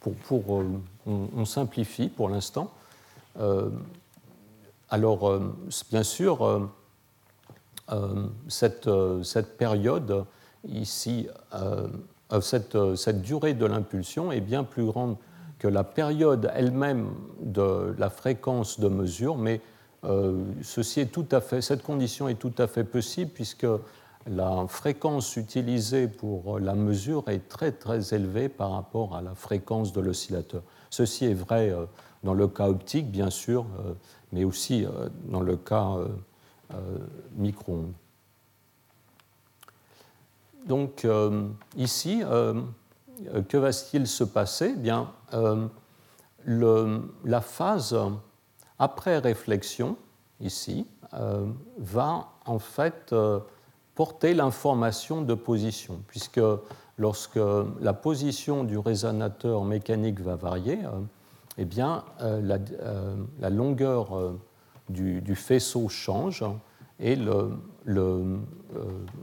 pour, 0.00 0.14
pour 0.14 0.62
on, 1.06 1.44
simplifie 1.44 2.08
pour 2.08 2.28
l'instant. 2.28 2.70
Alors, 4.94 5.40
bien 5.90 6.02
sûr, 6.02 6.70
cette, 8.48 8.88
cette, 9.22 9.56
période 9.56 10.24
ici 10.68 11.28
euh, 11.54 11.88
euh, 12.32 12.40
cette, 12.96 13.22
durée 13.22 13.54
de 13.54 13.66
l'impulsion 13.66 14.32
est 14.32 14.40
bien 14.40 14.64
plus 14.64 14.84
grande 14.84 15.16
que 15.58 15.68
la 15.68 15.84
période 15.84 16.50
elle-même 16.54 17.10
de 17.40 17.94
la 17.98 18.10
fréquence 18.10 18.80
de 18.80 18.88
mesure, 18.88 19.36
mais 19.36 19.60
euh, 20.04 20.44
ceci 20.62 21.00
est 21.00 21.12
tout 21.12 21.26
à 21.30 21.40
fait, 21.40 21.60
cette 21.60 21.82
condition 21.82 22.28
est 22.28 22.34
tout 22.34 22.52
à 22.58 22.66
fait 22.66 22.84
possible 22.84 23.30
puisque 23.32 23.66
la 24.26 24.64
fréquence 24.68 25.36
utilisée 25.36 26.08
pour 26.08 26.58
la 26.58 26.74
mesure 26.74 27.24
est 27.28 27.48
très 27.48 27.72
très 27.72 28.14
élevée 28.14 28.48
par 28.48 28.72
rapport 28.72 29.14
à 29.14 29.22
la 29.22 29.34
fréquence 29.34 29.92
de 29.92 30.00
l'oscillateur. 30.00 30.62
Ceci 30.90 31.26
est 31.26 31.34
vrai 31.34 31.72
dans 32.22 32.32
le 32.32 32.48
cas 32.48 32.68
optique, 32.68 33.10
bien 33.10 33.28
sûr, 33.28 33.66
mais 34.34 34.44
aussi 34.44 34.84
dans 35.30 35.40
le 35.40 35.56
cas 35.56 35.96
micro-ondes. 37.36 37.92
Donc 40.66 41.04
euh, 41.04 41.48
ici, 41.76 42.22
euh, 42.24 42.62
que 43.48 43.56
va-t-il 43.56 44.06
se 44.06 44.24
passer? 44.24 44.72
Eh 44.74 44.78
Bien, 44.78 45.10
euh, 45.34 45.66
la 47.24 47.40
phase 47.40 47.96
après 48.78 49.18
réflexion, 49.18 49.96
ici, 50.40 50.86
va 51.78 52.28
en 52.44 52.58
fait 52.58 53.14
porter 53.94 54.34
l'information 54.34 55.22
de 55.22 55.34
position, 55.34 56.00
puisque 56.08 56.40
lorsque 56.98 57.38
la 57.80 57.92
position 57.92 58.64
du 58.64 58.76
résonateur 58.76 59.64
mécanique 59.64 60.20
va 60.20 60.34
varier, 60.34 60.80
eh 61.58 61.64
bien, 61.64 62.04
la, 62.20 63.50
longueur 63.50 64.34
du, 64.88 65.20
du, 65.20 65.34
faisceau 65.34 65.88
change 65.88 66.44
et 67.00 67.16
le, 67.16 67.50
euh, 67.86 68.38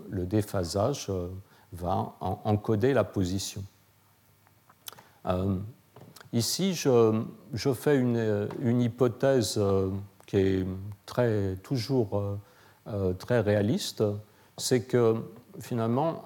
déphasage 0.09 1.07
euh, 1.09 1.29
va 1.73 2.15
encoder 2.19 2.93
la 2.93 3.03
position. 3.03 3.63
Euh, 5.25 5.57
ici, 6.33 6.73
je, 6.73 7.73
fais 7.73 7.97
une, 7.97 8.81
hypothèse 8.81 9.59
qui 10.25 10.37
est 10.37 10.65
toujours 11.63 12.37
très 13.19 13.39
réaliste, 13.39 14.03
c'est 14.57 14.83
que 14.83 15.15
finalement, 15.59 16.23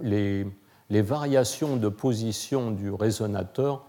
les, 0.00 0.46
variations 0.90 1.76
de 1.76 1.88
position 1.88 2.72
du 2.72 2.90
résonateur 2.90 3.84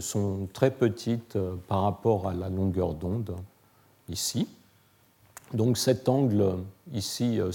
sont 0.00 0.48
très 0.52 0.70
petites 0.70 1.38
par 1.66 1.82
rapport 1.82 2.28
à 2.28 2.34
la 2.34 2.48
longueur 2.48 2.94
d'onde 2.94 3.34
ici. 4.08 4.48
Donc 5.54 5.78
cet 5.78 6.08
angle 6.08 6.56
ici 6.92 7.40
euh, 7.40 7.50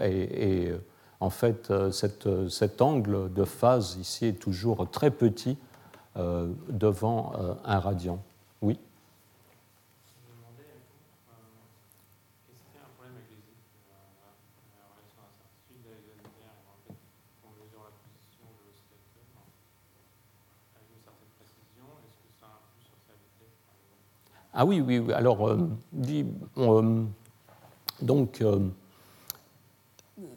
et, 0.00 0.72
en 1.20 1.30
fait 1.30 1.70
euh, 1.70 1.90
cet 1.90 2.82
angle 2.82 3.32
de 3.32 3.44
phase 3.44 3.96
ici 4.00 4.26
est 4.26 4.40
toujours 4.40 4.90
très 4.90 5.10
petit 5.10 5.56
euh, 6.16 6.48
devant 6.68 7.32
un 7.64 7.78
radian. 7.78 8.18
Oui. 8.62 8.78
Ah 24.52 24.64
oui, 24.64 24.80
oui. 24.80 25.12
Alors, 25.12 25.48
euh, 25.48 25.68
donc, 28.02 28.40
euh, 28.40 28.58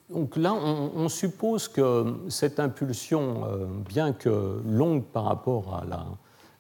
donc, 0.10 0.36
là, 0.36 0.54
on, 0.54 1.10
suppose 1.10 1.68
que 1.68 2.16
cette 2.30 2.60
impulsion, 2.60 3.46
euh, 3.46 3.66
bien 3.90 4.14
que 4.14 4.62
longue 4.66 5.04
par 5.04 5.26
rapport 5.26 5.84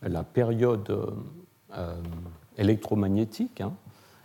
à 0.01 0.08
la, 0.08 0.24
période 0.24 0.89
euh, 1.78 1.95
électromagnétique, 2.58 3.62
hein, 3.62 3.74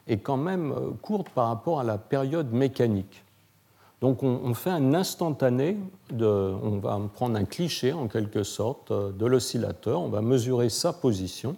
est 0.06 0.18
quand 0.18 0.36
même 0.36 0.74
courte 1.02 1.28
par 1.30 1.48
rapport 1.48 1.80
à 1.80 1.84
la 1.84 1.98
période 1.98 2.52
mécanique. 2.52 3.24
Donc 4.00 4.22
on, 4.22 4.54
fait 4.54 4.70
un 4.70 4.94
instantané, 4.94 5.76
de, 6.10 6.24
on 6.24 6.78
va 6.78 7.00
prendre 7.12 7.36
un 7.36 7.44
cliché 7.44 7.92
en 7.92 8.06
quelque 8.06 8.44
sorte 8.44 8.92
de 8.92 9.26
l'oscillateur, 9.26 10.00
on 10.00 10.08
va 10.08 10.22
mesurer 10.22 10.68
sa 10.68 10.92
position, 10.92 11.56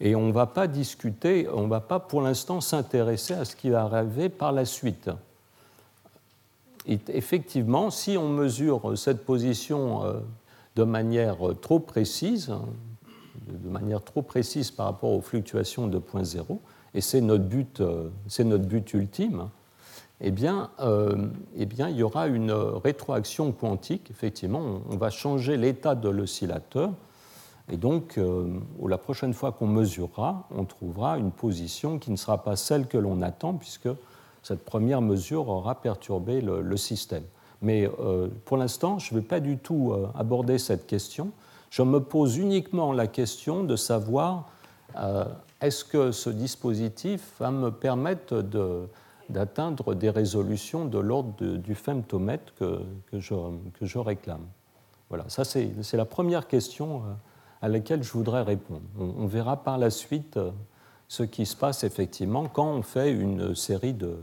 et 0.00 0.14
on 0.14 0.26
ne 0.26 0.32
va 0.32 0.46
pas 0.46 0.66
discuter, 0.66 1.48
on 1.52 1.62
ne 1.62 1.68
va 1.68 1.80
pas 1.80 1.98
pour 1.98 2.22
l'instant 2.22 2.60
s'intéresser 2.60 3.34
à 3.34 3.44
ce 3.44 3.56
qui 3.56 3.70
va 3.70 3.82
arriver 3.82 4.28
par 4.28 4.52
la 4.52 4.64
suite. 4.64 5.10
effectivement, 6.86 7.90
si 7.90 8.16
on 8.16 8.28
mesure 8.28 8.96
cette 8.96 9.24
position 9.24 10.04
euh, 10.04 10.20
de 10.76 10.84
manière 10.84 11.38
trop 11.60 11.80
précise, 11.80 12.52
de 13.46 13.68
manière 13.68 14.02
trop 14.02 14.22
précise 14.22 14.70
par 14.70 14.86
rapport 14.86 15.10
aux 15.10 15.20
fluctuations 15.20 15.88
de 15.88 15.98
point 15.98 16.24
zéro, 16.24 16.60
et 16.94 17.00
c'est 17.00 17.20
notre 17.20 17.44
but, 17.44 17.80
euh, 17.80 18.08
c'est 18.28 18.44
notre 18.44 18.64
but 18.64 18.94
ultime, 18.94 19.48
eh 20.20 20.30
bien, 20.30 20.70
euh, 20.80 21.28
eh 21.56 21.66
bien, 21.66 21.88
il 21.88 21.96
y 21.96 22.02
aura 22.02 22.26
une 22.26 22.50
rétroaction 22.50 23.52
quantique. 23.52 24.10
Effectivement, 24.10 24.80
on 24.88 24.96
va 24.96 25.10
changer 25.10 25.56
l'état 25.56 25.94
de 25.94 26.08
l'oscillateur 26.08 26.90
et 27.70 27.76
donc, 27.76 28.16
euh, 28.16 28.46
la 28.86 28.98
prochaine 28.98 29.34
fois 29.34 29.52
qu'on 29.52 29.66
mesurera, 29.66 30.48
on 30.54 30.64
trouvera 30.64 31.18
une 31.18 31.30
position 31.30 31.98
qui 31.98 32.10
ne 32.10 32.16
sera 32.16 32.42
pas 32.42 32.56
celle 32.56 32.86
que 32.86 32.96
l'on 32.96 33.20
attend, 33.20 33.54
puisque 33.54 33.88
cette 34.42 34.64
première 34.64 35.02
mesure 35.02 35.48
aura 35.48 35.74
perturbé 35.74 36.40
le, 36.40 36.76
système. 36.76 37.24
Mais 37.60 37.90
euh, 38.00 38.28
pour 38.46 38.56
l'instant, 38.56 38.98
je 38.98 39.14
ne 39.14 39.20
vais 39.20 39.26
pas 39.26 39.40
du 39.40 39.58
tout 39.58 39.92
euh, 39.92 40.08
aborder 40.14 40.58
cette 40.58 40.86
question. 40.86 41.30
Je 41.70 41.82
me 41.82 42.00
pose 42.00 42.38
uniquement 42.38 42.92
la 42.92 43.06
question 43.06 43.64
de 43.64 43.76
savoir 43.76 44.48
est-ce 45.60 45.84
que 45.84 46.12
ce 46.12 46.30
dispositif 46.30 47.34
va 47.38 47.50
me 47.50 47.70
permettre 47.70 48.42
d'atteindre 49.28 49.94
des 49.94 50.08
résolutions 50.08 50.86
de 50.86 50.98
l'ordre 50.98 51.34
du 51.44 51.74
femtomètre 51.74 52.54
que, 52.58 52.80
je, 53.12 53.98
réclame 53.98 54.46
Voilà, 55.10 55.28
ça 55.28 55.44
c'est 55.44 55.92
la 55.92 56.06
première 56.06 56.48
question 56.48 57.02
à 57.62 57.68
laquelle 57.68 58.02
je 58.02 58.12
voudrais 58.12 58.42
répondre. 58.42 58.82
On, 58.98 59.26
verra 59.26 59.62
par 59.62 59.78
la 59.78 59.90
suite 59.90 60.38
ce 61.08 61.22
qui 61.22 61.46
se 61.46 61.56
passe 61.56 61.84
effectivement 61.84 62.46
quand 62.46 62.66
on 62.66 62.82
fait 62.82 63.10
une 63.10 63.54
série 63.54 63.94
de, 63.94 64.18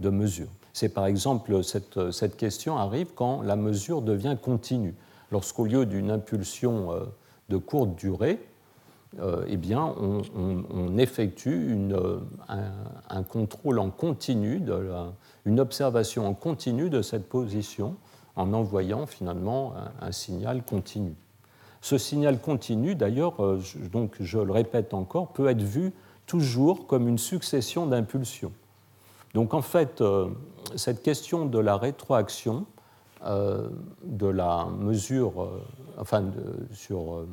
mesures. 0.00 0.48
C'est 0.72 0.88
par 0.88 1.06
exemple, 1.06 1.62
cette, 1.62 2.10
cette, 2.10 2.36
question 2.36 2.76
arrive 2.76 3.08
quand 3.14 3.42
la 3.42 3.56
mesure 3.56 4.02
devient 4.02 4.36
continue. 4.40 4.94
Lorsqu'au 5.30 5.64
lieu 5.64 5.86
d'une 5.86 6.10
impulsion 6.10 6.88
de 7.48 7.56
courte 7.56 7.94
durée, 7.94 8.40
euh, 9.20 9.44
eh 9.46 9.58
bien, 9.58 9.94
on, 10.00 10.96
effectue 10.96 11.70
une, 11.70 11.98
un, 12.48 13.22
contrôle 13.22 13.78
en 13.78 13.90
continu, 13.90 14.62
une 15.44 15.60
observation 15.60 16.26
en 16.26 16.32
continu 16.32 16.88
de 16.88 17.02
cette 17.02 17.28
position 17.28 17.96
en 18.36 18.54
envoyant 18.54 19.06
finalement 19.06 19.74
un, 20.00 20.12
signal 20.12 20.62
continu. 20.62 21.14
Ce 21.82 21.98
signal 21.98 22.40
continu, 22.40 22.94
d'ailleurs, 22.94 23.44
euh, 23.44 23.60
donc 23.92 24.14
je 24.20 24.38
le 24.38 24.52
répète 24.52 24.94
encore, 24.94 25.28
peut 25.28 25.48
être 25.48 25.60
vu 25.60 25.92
toujours 26.26 26.86
comme 26.86 27.06
une 27.06 27.18
succession 27.18 27.86
d'impulsions. 27.86 28.52
Donc 29.34 29.52
en 29.52 29.60
fait, 29.60 30.00
euh, 30.00 30.28
cette 30.76 31.02
question 31.02 31.44
de 31.44 31.58
la 31.58 31.76
rétroaction 31.76 32.64
de 33.24 34.26
la 34.26 34.66
mesure, 34.80 35.48
enfin 35.96 36.24
sur 36.72 37.24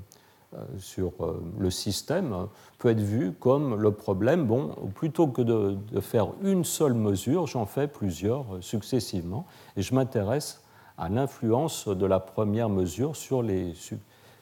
euh, 0.55 0.63
sur 0.79 1.11
euh, 1.19 1.39
le 1.59 1.69
système 1.69 2.47
peut 2.79 2.89
être 2.89 3.01
vu 3.01 3.33
comme 3.33 3.79
le 3.79 3.91
problème, 3.91 4.47
bon, 4.47 4.69
plutôt 4.95 5.27
que 5.27 5.43
de, 5.43 5.77
faire 5.99 6.29
une 6.41 6.63
seule 6.63 6.95
mesure, 6.95 7.45
j'en 7.45 7.67
fais 7.67 7.87
plusieurs 7.87 8.55
euh, 8.55 8.61
successivement, 8.61 9.45
et 9.77 9.83
je 9.83 9.93
m'intéresse 9.93 10.63
à 10.97 11.07
l'influence 11.07 11.87
de 11.87 12.05
la 12.07 12.19
première 12.19 12.67
mesure 12.67 13.15
sur 13.15 13.43
les, 13.43 13.75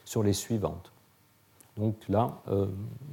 sur 0.08 0.22
les 0.22 0.32
suivantes. 0.32 0.92
Donc 1.76 1.96
là, 2.08 2.40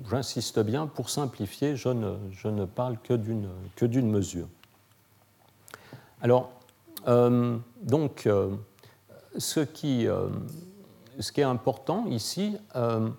j'insiste 0.09 0.59
bien, 0.59 0.87
pour 0.87 1.09
simplifier, 1.09 1.75
je 1.75 1.89
ne, 1.89 2.15
je 2.31 2.47
ne 2.47 2.65
parle 2.65 2.97
que 3.03 3.13
d'une 3.13 4.09
mesure. 4.09 4.47
Alors, 6.21 6.51
donc, 7.05 8.29
ce 9.37 9.59
qui 9.59 10.07
ce 11.19 11.31
qui 11.31 11.41
est 11.41 11.45
important 11.45 12.05
ici, 12.07 12.57
euh, 12.75 13.09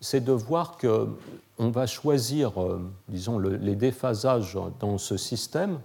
c'est 0.00 0.22
de 0.24 0.32
voir 0.32 0.78
qu'on 0.78 1.70
va 1.70 1.86
choisir, 1.86 2.60
euh, 2.62 2.80
disons, 3.08 3.38
les 3.38 3.76
déphasages 3.76 4.58
dans 4.78 4.98
ce 4.98 5.16
système 5.16 5.78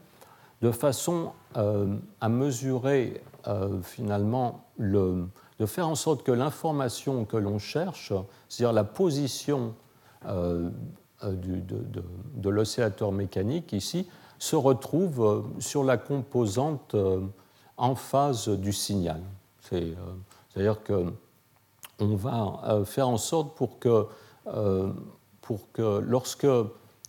de 0.62 0.72
façon 0.72 1.34
euh, 1.58 1.96
à 2.22 2.30
mesurer 2.30 3.22
finalement, 3.84 4.66
le, 4.80 5.28
de 5.60 5.66
faire 5.66 5.88
en 5.88 5.96
sorte 5.96 6.24
que 6.24 6.32
l'information 6.32 7.26
que 7.26 7.38
l'on 7.38 7.60
cherche, 7.60 8.12
c'est-à-dire 8.50 8.74
la 8.74 8.84
position 8.84 9.74
du, 10.28 11.62
de, 11.62 12.04
de 12.36 12.50
l'oscillateur 12.50 13.12
mécanique 13.12 13.72
ici, 13.72 14.08
se 14.38 14.56
retrouve 14.56 15.46
sur 15.60 15.84
la 15.84 15.98
composante 15.98 16.96
en 17.78 17.96
phase 17.96 18.50
du 18.50 18.74
signal. 18.74 19.22
C'est-à-dire 19.62 20.84
que 20.84 21.14
on 22.00 22.16
va 22.16 22.62
euh, 22.66 22.86
faire 22.86 23.08
en 23.08 23.18
sorte 23.18 23.56
pour 23.56 23.80
que, 23.80 24.08
euh, 24.48 24.92
que 25.74 26.00
lorsque 26.00 26.48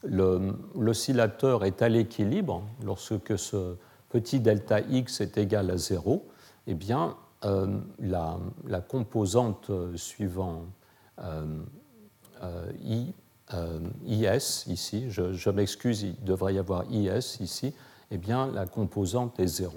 l'oscillateur 0.04 1.64
est 1.64 1.82
à 1.82 1.88
l'équilibre, 1.88 2.62
lorsque 2.84 3.38
ce 3.38 3.76
petit 4.08 4.40
delta 4.40 4.80
x 4.80 5.20
est 5.20 5.36
égal 5.38 5.70
à 5.70 5.76
0, 5.76 6.24
eh 6.68 6.74
bien, 6.74 7.16
euh, 7.46 7.78
la, 8.00 8.80
composante 8.80 9.70
suivant 9.96 10.64
I, 12.84 13.12
IS 14.06 14.64
ici, 14.66 15.10
je, 15.10 15.50
m'excuse, 15.50 16.02
il 16.02 16.24
devrait 16.24 16.54
y 16.54 16.58
avoir 16.58 16.84
IS 16.90 17.38
ici, 17.40 17.72
eh 18.10 18.18
bien, 18.18 18.50
la 18.52 18.66
composante 18.66 19.40
est 19.40 19.46
0. 19.46 19.72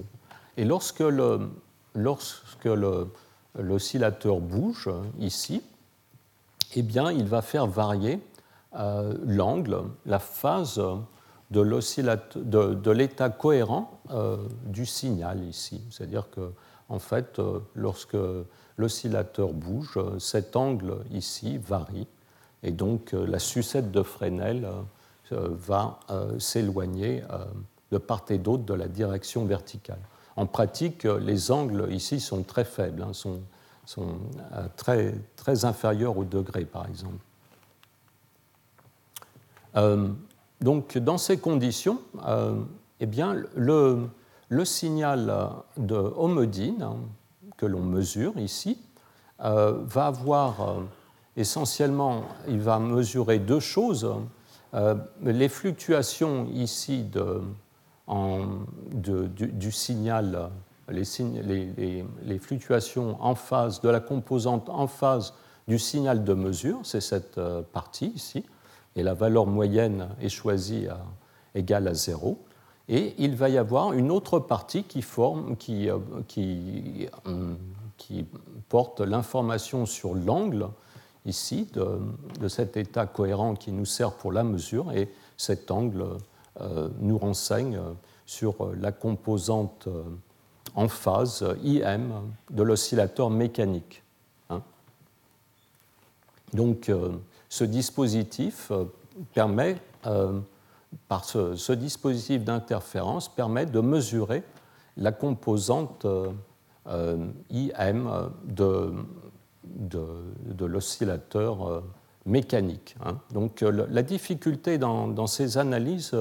Et 0.57 0.65
lorsque 0.65 0.99
le, 0.99 1.49
lorsque 1.95 2.65
le 2.65 3.07
l'oscillateur 3.57 4.39
bouge 4.39 4.89
ici, 5.19 5.61
eh 6.75 6.81
bien, 6.81 7.11
il 7.11 7.25
va 7.25 7.41
faire 7.41 7.67
varier 7.67 8.19
euh, 8.75 9.13
l'angle, 9.25 9.83
la 10.05 10.19
phase 10.19 10.81
de 11.49 12.91
l'état 12.91 13.29
cohérent 13.29 13.99
euh, 14.11 14.37
du 14.65 14.85
signal 14.85 15.43
ici. 15.43 15.81
C'est-à-dire 15.89 16.29
que, 16.29 16.51
en 16.89 16.99
fait, 16.99 17.39
euh, 17.39 17.59
lorsque 17.75 18.17
l'oscillateur 18.77 19.53
bouge, 19.53 19.99
cet 20.19 20.55
angle 20.55 20.97
ici 21.11 21.57
varie, 21.57 22.07
et 22.63 22.71
donc 22.71 23.13
la 23.13 23.39
sucette 23.39 23.91
de 23.91 24.03
Fresnel 24.03 24.67
va 25.31 25.99
s'éloigner 26.39 27.23
de 27.91 27.97
part 27.97 28.25
et 28.29 28.37
d'autre 28.37 28.63
de 28.63 28.73
la 28.73 28.87
direction 28.87 29.45
verticale. 29.45 29.99
En 30.35 30.45
pratique, 30.45 31.03
les 31.03 31.51
angles 31.51 31.87
ici 31.91 32.19
sont 32.19 32.43
très 32.43 32.63
faibles, 32.63 33.03
hein, 33.03 33.13
sont, 33.13 33.41
euh, 33.97 34.67
très, 34.77 35.65
inférieurs 35.65 36.17
au 36.17 36.23
degré, 36.23 36.63
par 36.63 36.87
exemple. 36.87 37.17
Euh, 39.75 40.07
donc, 40.61 40.97
dans 40.97 41.17
ces 41.17 41.37
conditions, 41.39 41.99
euh, 42.25 42.61
eh 42.99 43.05
bien, 43.05 43.35
le, 43.55 44.07
le, 44.49 44.65
signal 44.65 45.33
de 45.77 45.95
Homodine, 45.95 46.87
que 47.57 47.65
l'on 47.65 47.81
mesure 47.81 48.37
ici, 48.37 48.77
va 49.39 50.07
avoir 50.07 50.83
essentiellement, 51.37 52.23
il 52.47 52.59
va 52.59 52.79
mesurer 52.79 53.39
deux 53.39 53.61
choses. 53.61 54.09
les 55.23 55.49
fluctuations 55.49 56.47
ici 56.53 57.03
de, 57.03 57.41
du, 58.93 59.71
signal, 59.71 60.49
les, 60.89 62.39
fluctuations 62.39 63.17
en 63.23 63.35
phase 63.35 63.81
de 63.81 63.89
la 63.89 63.99
composante 63.99 64.69
en 64.69 64.87
phase 64.87 65.33
du 65.67 65.77
signal 65.77 66.23
de 66.23 66.33
mesure, 66.33 66.79
c'est 66.83 67.01
cette 67.01 67.37
euh, 67.37 67.61
partie 67.61 68.11
ici, 68.15 68.43
et 68.95 69.03
la 69.03 69.13
valeur 69.13 69.45
moyenne 69.45 70.09
est 70.19 70.29
choisie 70.29 70.87
égale 71.53 71.87
à 71.87 71.93
0. 71.93 72.39
Et 72.91 73.13
il 73.19 73.35
va 73.35 73.49
y 73.49 73.57
avoir 73.59 73.93
une 73.93 74.09
autre 74.09 74.39
partie 74.39 74.83
qui, 74.83 75.05
euh, 75.89 75.99
euh, 77.27 77.55
porte 78.67 79.01
l'information 79.01 79.85
sur 79.85 80.15
l'angle 80.15 80.69
ici 81.25 81.67
de, 81.73 82.47
cet 82.47 82.77
état 82.77 83.05
cohérent 83.05 83.53
qui 83.53 83.71
nous 83.71 83.85
sert 83.85 84.13
pour 84.13 84.31
la 84.31 84.43
mesure, 84.43 84.91
et 84.91 85.13
cet 85.37 85.69
angle 85.69 86.03
euh, 86.61 86.89
nous 86.99 87.19
renseigne 87.19 87.79
sur 88.25 88.71
la 88.75 88.91
composante 88.91 89.87
en 90.73 90.87
phase 90.87 91.45
IM 91.63 92.33
de 92.49 92.63
l'oscillateur 92.63 93.29
mécanique. 93.29 94.01
Hein. 94.49 94.63
Donc 96.53 96.91
ce 97.49 97.63
dispositif 97.63 98.71
permet, 99.33 99.77
par 101.07 101.25
ce, 101.25 101.73
dispositif 101.73 102.43
d'interférence, 102.43 103.33
permet 103.33 103.65
de 103.65 103.79
mesurer 103.79 104.43
la 104.97 105.11
composante 105.11 106.05
IM 106.85 108.31
de, 108.45 108.93
de, 109.63 110.65
l'oscillateur 110.65 111.83
mécanique. 112.25 112.95
Hein. 113.05 113.19
Donc 113.31 113.61
la 113.61 114.01
difficulté 114.01 114.77
dans, 114.77 115.07
dans 115.07 115.27
ces 115.27 115.57
analyses 115.57 116.15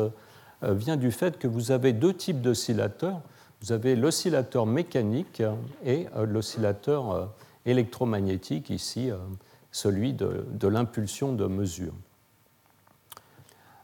euh, 0.65 0.75
vient 0.75 0.97
du 0.97 1.13
fait 1.13 1.39
que 1.39 1.47
vous 1.47 1.71
avez 1.71 1.93
deux 1.93 2.15
types 2.15 2.41
d'oscillateurs. 2.41 3.21
Vous 3.63 3.73
avez 3.73 3.97
l'oscillateur 3.97 4.67
mécanique 4.67 5.43
et 5.85 6.07
euh, 6.17 6.27
l'oscillateur 6.27 7.11
euh, 7.11 7.27
électromagnétique, 7.65 8.71
ici 8.71 9.11
celui 9.71 10.15
de, 10.15 10.69
l'impulsion 10.69 11.35
de 11.35 11.47
mesure. 11.47 11.93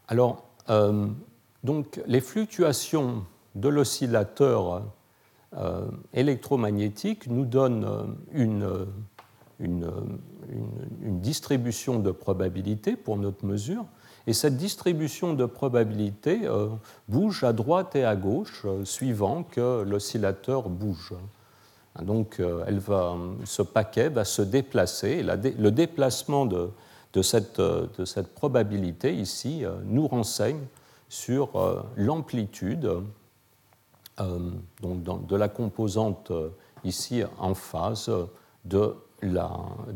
Alors, 0.09 0.45
donc, 0.69 2.01
les 2.07 2.21
fluctuations 2.21 3.25
de 3.55 3.69
l'oscillateur 3.69 4.83
électromagnétique 6.13 7.27
nous 7.27 7.45
donnent 7.45 8.17
une, 8.33 8.87
une, 9.61 11.21
distribution 11.21 12.01
de 12.01 12.11
probabilité 12.11 12.97
pour 12.97 13.17
notre 13.17 13.45
mesure. 13.45 13.87
Et 14.27 14.33
cette 14.33 14.57
distribution 14.57 15.35
de 15.35 15.45
probabilité 15.45 16.41
euh, 16.45 16.69
bouge 17.09 17.45
à 17.45 17.53
droite 17.53 17.95
et 17.95 18.05
à 18.05 18.17
gauche, 18.17 18.63
euh, 18.65 18.85
suivant 18.85 19.43
que 19.43 19.83
l'oscillateur 19.83 20.69
bouge. 20.69 21.13
Donc 22.03 22.41
euh, 22.41 22.65
elle 22.67 22.79
va, 22.79 23.17
ce 23.45 23.63
paquet 23.63 24.09
va 24.09 24.25
se 24.25 24.43
déplacer. 24.43 25.23
le 25.23 25.71
déplacement 25.71 26.47
de, 26.47 26.71
de 27.15 27.23
cette, 27.23 27.61
de 27.61 28.05
cette 28.05 28.35
probabilité 28.35 29.15
ici 29.15 29.63
nous 29.85 30.07
renseigne 30.07 30.61
sur 31.09 31.51
l'amplitude 31.97 32.91
de 34.19 35.37
la 35.37 35.49
composante 35.49 36.33
ici 36.85 37.23
en 37.39 37.55
phase 37.55 38.11
de 38.65 38.97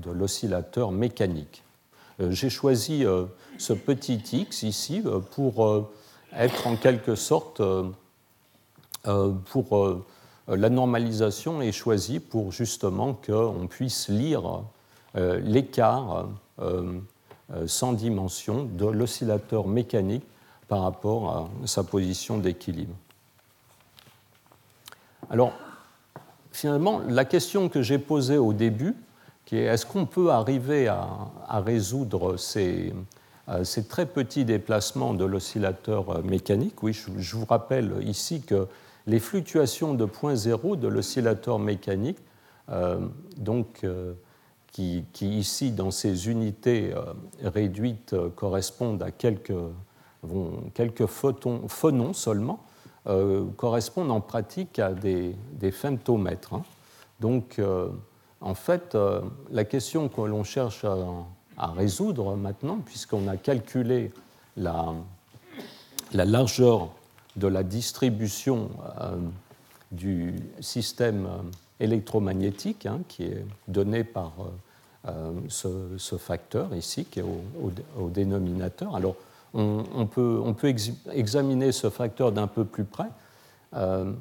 l'oscillateur 0.06 0.92
mécanique. 0.92 1.64
J'ai 2.20 2.50
choisi 2.50 3.04
ce 3.58 3.72
petit 3.72 4.22
x 4.32 4.62
ici 4.62 5.02
pour 5.32 5.88
être 6.32 6.66
en 6.66 6.76
quelque 6.76 7.16
sorte 7.16 7.60
pour 9.02 10.04
la 10.56 10.70
normalisation 10.70 11.60
est 11.60 11.72
choisie 11.72 12.20
pour 12.20 12.52
justement 12.52 13.12
qu'on 13.14 13.66
puisse 13.68 14.08
lire 14.08 14.62
euh, 15.16 15.40
l'écart 15.40 16.16
euh, 16.16 16.22
euh, 16.22 16.28
sans 17.66 17.92
dimension 17.92 18.64
de 18.64 18.86
l'oscillateur 18.86 19.66
mécanique 19.66 20.24
par 20.68 20.82
rapport 20.82 21.30
à 21.30 21.66
sa 21.66 21.82
position 21.82 22.38
d'équilibre. 22.38 22.94
Alors, 25.30 25.52
finalement, 26.52 27.00
la 27.09 27.24
question 27.24 27.68
que 27.68 27.82
j'ai 27.82 27.98
posée 27.98 28.38
au 28.38 28.52
début, 28.52 28.94
qui 29.44 29.56
est 29.56 29.64
est-ce 29.64 29.86
qu'on 29.86 30.06
peut 30.06 30.30
arriver 30.30 30.88
à, 30.88 31.61
résoudre 31.61 32.36
ces, 32.36 32.92
ces, 33.64 33.84
très 33.84 34.04
petits 34.04 34.44
déplacements 34.44 35.14
de 35.14 35.24
l'oscillateur 35.24 36.22
mécanique? 36.22 36.82
Oui, 36.82 36.92
je, 36.92 37.36
vous 37.36 37.46
rappelle 37.46 37.94
ici 38.02 38.42
que 38.42 38.66
les 39.06 39.20
fluctuations 39.20 39.94
de 39.94 40.04
point 40.04 40.34
zéro 40.34 40.76
de 40.76 40.86
l'oscillateur 40.86 41.59
mécanique, 41.59 42.18
euh, 42.68 42.98
donc, 43.38 43.80
euh, 43.84 44.12
qui, 45.12 45.39
ici, 45.39 45.72
dans 45.72 45.91
ces 45.91 46.29
unités 46.29 46.93
euh, 46.95 47.12
réduites, 47.43 48.14
correspondent 48.37 49.03
à 49.03 49.11
quelques, 49.11 49.53
quelques 50.74 51.07
phonons 51.07 52.12
seulement, 52.12 52.61
correspondent 53.57 54.11
en 54.11 54.20
pratique 54.20 54.79
à 54.79 54.93
des, 54.93 55.35
femtomètres. 55.72 56.55
Hein. 56.55 56.62
Donc, 57.20 57.59
en 58.41 58.55
fait, 58.55 58.97
la 59.51 59.64
question 59.64 60.09
que 60.09 60.20
l'on 60.20 60.45
cherche 60.45 60.85
à, 60.85 61.66
résoudre 61.72 62.37
maintenant, 62.37 62.79
puisqu'on 62.85 63.26
a 63.29 63.37
calculé 63.37 64.12
la, 64.57 64.93
la 66.12 66.24
largeur 66.24 66.91
de 67.37 67.47
la 67.47 67.62
distribution 67.62 68.70
euh, 69.01 69.16
du 69.93 70.35
système 70.61 71.26
euh, 71.26 71.39
électromagnétique 71.81 72.87
hein, 72.87 73.01
qui 73.09 73.24
est 73.24 73.45
donné 73.68 74.05
par 74.05 74.33
euh, 75.09 75.32
ce, 75.98 76.16
facteur 76.16 76.74
ici, 76.74 77.04
qui 77.04 77.20
est 77.20 77.24
au, 77.24 78.09
dénominateur. 78.09 78.94
Alors, 78.94 79.16
on, 79.54 80.06
peut, 80.06 80.42
examiner 81.12 81.72
ce 81.72 81.90
facteur 81.90 82.32
d'un 82.32 82.46
peu 82.46 82.64
plus 82.64 82.84
près. 82.84 83.09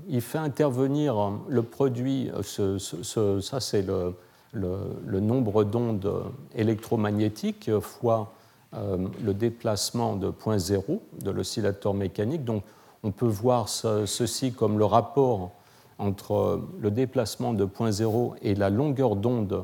il 0.07 0.21
fait 0.21 0.37
intervenir 0.37 1.33
le 1.49 1.63
produit, 1.63 2.31
ça 2.41 3.59
c'est 3.59 3.85
le, 3.85 5.19
nombre 5.19 5.63
d'ondes 5.65 6.23
électromagnétiques 6.55 7.69
fois 7.81 8.33
le 8.73 9.33
déplacement 9.33 10.15
de 10.15 10.29
point 10.29 10.57
zéro 10.57 11.01
de 11.21 11.29
l'oscillateur 11.29 11.93
mécanique. 11.93 12.45
Donc, 12.45 12.63
on 13.03 13.11
peut 13.11 13.27
voir 13.27 13.69
ceci 13.69 14.53
comme 14.53 14.79
le 14.79 14.85
rapport 14.85 15.51
entre 15.99 16.61
le 16.79 16.91
déplacement 16.91 17.53
de 17.53 17.65
point 17.65 17.91
zéro 17.91 18.35
et 18.41 18.55
la 18.55 18.69
longueur 18.69 19.15
d'onde 19.15 19.53
euh, 19.53 19.61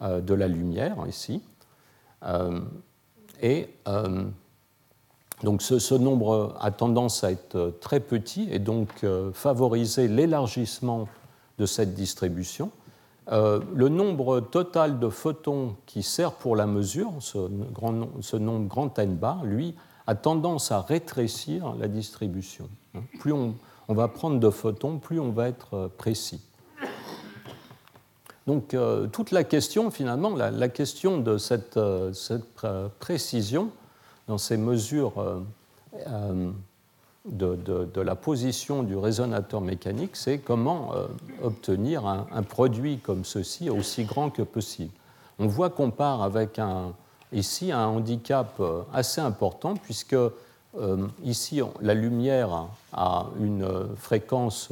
de 0.00 0.34
la 0.34 0.48
lumière, 0.48 0.96
ici. 1.08 1.42
Euh, 2.24 2.60
et 3.42 3.68
euh, 3.88 4.24
donc 5.42 5.62
ce, 5.62 5.94
nombre 5.94 6.56
a 6.60 6.70
tendance 6.70 7.24
à 7.24 7.30
être 7.30 7.74
très 7.80 8.00
petit 8.00 8.48
et 8.50 8.58
donc 8.58 9.04
favoriser 9.34 10.08
l'élargissement 10.08 11.08
de 11.58 11.66
cette 11.66 11.94
distribution. 11.94 12.70
le 13.30 13.88
nombre 13.88 14.40
total 14.40 14.98
de 14.98 15.10
photons 15.10 15.76
qui 15.84 16.02
sert 16.02 16.32
pour 16.32 16.56
la 16.56 16.66
mesure, 16.66 17.12
ce, 17.20 18.36
nombre 18.36 18.66
grand 18.66 18.98
n 18.98 19.14
bar, 19.14 19.44
lui, 19.44 19.74
a 20.06 20.14
tendance 20.14 20.70
à 20.72 20.80
rétrécir 20.80 21.74
la 21.74 21.88
distribution. 21.88 22.68
Plus 23.18 23.32
on, 23.32 23.54
va 23.88 24.08
prendre 24.08 24.38
de 24.40 24.50
photons, 24.50 24.98
plus 24.98 25.20
on 25.20 25.30
va 25.30 25.48
être 25.48 25.74
euh, 25.74 25.88
précis. 25.88 26.40
Donc 28.46 28.74
euh, 28.74 29.06
toute 29.08 29.30
la 29.30 29.44
question, 29.44 29.90
finalement, 29.90 30.34
la, 30.36 30.68
question 30.68 31.18
de 31.18 31.38
cette, 31.38 31.76
euh, 31.76 32.12
précision 33.00 33.70
dans 34.28 34.38
ces 34.38 34.56
mesures 34.56 35.12
de, 37.26 38.00
la 38.00 38.14
position 38.14 38.82
du 38.82 38.96
résonateur 38.96 39.60
mécanique, 39.60 40.16
c'est 40.16 40.38
comment 40.38 40.90
obtenir 41.42 42.06
un, 42.06 42.42
produit 42.42 42.98
comme 42.98 43.24
ceci 43.24 43.70
aussi 43.70 44.04
grand 44.04 44.30
que 44.30 44.42
possible. 44.42 44.92
On 45.38 45.46
voit 45.46 45.70
qu'on 45.70 45.90
part 45.90 46.22
avec 46.22 46.58
un, 46.58 46.92
ici 47.32 47.72
un 47.72 47.86
handicap 47.86 48.54
euh, 48.60 48.82
assez 48.92 49.20
important 49.20 49.74
puisque 49.74 50.14
euh, 50.14 51.06
ici 51.24 51.60
la 51.80 51.94
lumière 51.94 52.68
a 52.92 53.26
une 53.40 53.66
fréquence, 53.96 54.70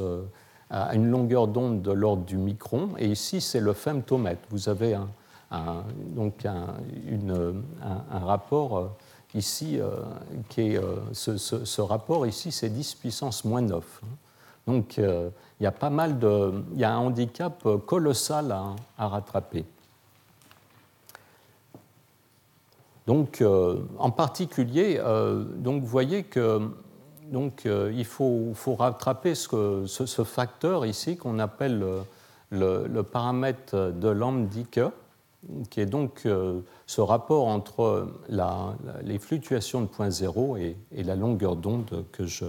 euh, 0.71 0.89
a 0.89 0.95
une 0.95 1.09
longueur 1.09 1.47
d'onde 1.47 1.81
de 1.81 1.91
l'ordre 1.91 2.23
du 2.23 2.37
micron 2.37 2.89
et 2.97 3.07
ici 3.07 3.41
c'est 3.41 3.59
le 3.59 3.73
femtomètre. 3.73 4.41
Vous 4.49 4.69
avez 4.69 4.95
un, 4.95 5.83
donc 6.09 6.45
un, 6.45 8.19
rapport 8.25 8.91
ici 9.33 9.79
qui 10.49 10.61
est 10.61 10.81
ce, 11.13 11.81
rapport 11.81 12.25
ici 12.27 12.51
c'est 12.51 12.69
10 12.69 12.95
puissance 12.95 13.45
moins 13.45 13.61
9. 13.61 14.01
Donc 14.67 14.97
il 14.97 15.63
y 15.63 15.67
a 15.67 15.71
pas 15.71 15.89
mal 15.89 16.19
de, 16.19 16.63
il 16.73 16.79
y 16.79 16.83
a 16.83 16.93
un 16.93 16.97
handicap 16.97 17.63
colossal 17.85 18.55
à 18.97 19.07
rattraper. 19.07 19.65
Donc, 23.07 23.41
euh, 23.41 23.77
en 23.99 24.09
particulier, 24.09 24.99
euh, 24.99 25.43
donc, 25.43 25.81
vous 25.81 25.87
voyez 25.87 26.23
que 26.23 26.69
donc, 27.35 27.65
euh, 27.65 27.91
il 27.93 28.05
faut, 28.05 28.55
rattraper 28.79 29.35
ce, 29.35 30.23
facteur 30.23 30.85
ici 30.85 31.17
qu'on 31.17 31.37
appelle 31.39 31.83
le, 32.49 33.01
paramètre 33.01 33.91
de 33.91 34.07
Lambdicke, 34.07 34.79
qui 35.69 35.81
est 35.81 35.85
donc 35.85 36.25
ce 36.87 37.01
rapport 37.01 37.47
entre 37.47 38.07
les 39.03 39.19
fluctuations 39.19 39.81
de 39.81 39.87
point 39.87 40.09
zéro 40.09 40.55
et, 40.55 40.77
la 40.93 41.17
longueur 41.17 41.57
d'onde 41.57 42.05
que 42.13 42.25
je, 42.25 42.45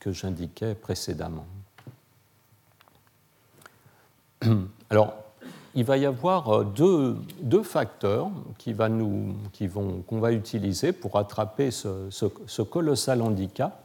que 0.00 0.12
j'indiquais 0.12 0.74
précédemment. 0.74 1.46
Alors, 4.90 5.14
il 5.76 5.84
va 5.84 5.98
y 5.98 6.06
avoir 6.06 6.48
euh, 6.48 7.16
deux, 7.40 7.62
facteurs 7.62 8.30
qui 8.58 8.72
va 8.72 8.88
nous, 8.88 9.34
qui 9.52 9.66
vont, 9.66 10.02
qu'on 10.06 10.18
va 10.18 10.32
utiliser 10.32 10.92
pour 10.92 11.18
attraper 11.18 11.70
ce, 11.70 12.62
colossal 12.62 13.20
handicap. 13.22 13.84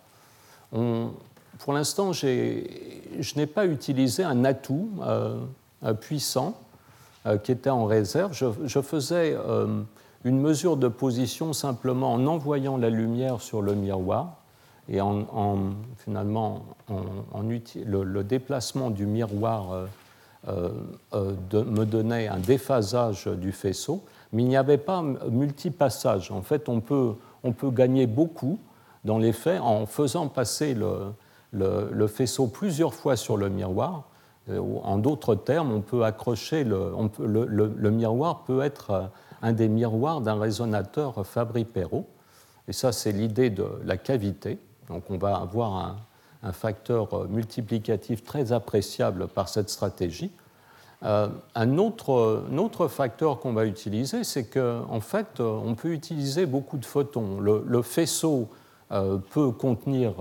pour 0.71 1.73
l'instant, 1.73 2.13
je 2.13 3.35
n'ai 3.35 3.45
pas 3.45 3.65
utilisé 3.65 4.23
un 4.23 4.45
atout 4.45 4.89
euh, 5.01 5.37
puissant 5.99 6.57
euh, 7.25 7.37
qui 7.37 7.51
était 7.51 7.69
en 7.69 7.85
réserve. 7.85 8.31
Je, 8.33 8.81
faisais 8.81 9.35
une 10.23 10.39
mesure 10.39 10.77
de 10.77 10.87
position 10.87 11.51
simplement 11.51 12.13
en 12.13 12.25
envoyant 12.25 12.77
la 12.77 12.89
lumière 12.89 13.41
sur 13.41 13.61
le 13.61 13.75
miroir 13.75 14.37
et 14.87 15.01
en, 15.01 15.25
finalement 15.97 16.63
en, 16.89 17.41
le, 17.41 18.23
déplacement 18.23 18.91
du 18.91 19.05
miroir 19.05 19.87
de, 20.47 21.61
me 21.61 21.85
donnait 21.85 22.27
un 22.27 22.39
déphasage 22.39 23.27
du 23.27 23.51
faisceau, 23.51 24.03
mais 24.33 24.43
il 24.43 24.47
n'y 24.47 24.57
avait 24.57 24.77
pas 24.77 25.03
multipassage. 25.29 26.31
En 26.31 26.41
fait, 26.41 26.67
on 26.69 26.79
peut, 26.79 27.13
on 27.43 27.51
peut 27.51 27.69
gagner 27.69 28.07
beaucoup 28.07 28.59
dans 29.05 29.17
les 29.17 29.33
faits 29.33 29.61
en 29.61 29.85
faisant 29.85 30.27
passer 30.27 30.73
le, 30.73 31.13
le, 31.51 32.07
faisceau 32.07 32.47
plusieurs 32.47 32.93
fois 32.93 33.15
sur 33.15 33.37
le 33.37 33.49
miroir. 33.49 34.03
Euh, 34.49 34.59
en 34.83 34.97
d'autres 34.97 35.35
termes, 35.35 35.71
on 35.71 35.81
peut 35.81 36.03
accrocher 36.03 36.63
le, 36.63 36.93
on 36.95 37.07
peut, 37.07 37.25
le, 37.25 37.91
miroir 37.91 38.43
peut 38.43 38.61
être 38.61 39.09
un 39.41 39.53
des 39.53 39.67
miroirs 39.67 40.21
d'un 40.21 40.39
résonateur 40.39 41.25
Fabry-Perot. 41.25 42.07
Et 42.67 42.73
ça, 42.73 42.91
c'est 42.91 43.11
l'idée 43.11 43.49
de 43.49 43.65
la 43.83 43.97
cavité. 43.97 44.59
Donc, 44.87 45.03
on 45.09 45.17
va 45.17 45.37
avoir 45.37 45.75
un, 45.75 45.97
un 46.43 46.51
facteur 46.51 47.13
euh, 47.13 47.27
multiplicatif 47.27 48.23
très 48.23 48.51
appréciable 48.51 49.27
par 49.27 49.49
cette 49.49 49.69
stratégie. 49.69 50.31
Euh, 51.03 51.29
un, 51.55 51.77
autre, 51.77 52.43
autre, 52.55 52.87
facteur 52.87 53.39
qu'on 53.39 53.53
va 53.53 53.65
utiliser, 53.65 54.23
c'est 54.23 54.45
qu'en 54.45 54.85
en 54.89 54.99
fait, 54.99 55.39
euh, 55.39 55.59
on 55.65 55.73
peut 55.75 55.93
utiliser 55.93 56.45
beaucoup 56.45 56.77
de 56.77 56.85
photons. 56.85 57.39
Le, 57.39 57.81
faisceau 57.81 58.49
peut 59.29 59.51
contenir, 59.51 60.15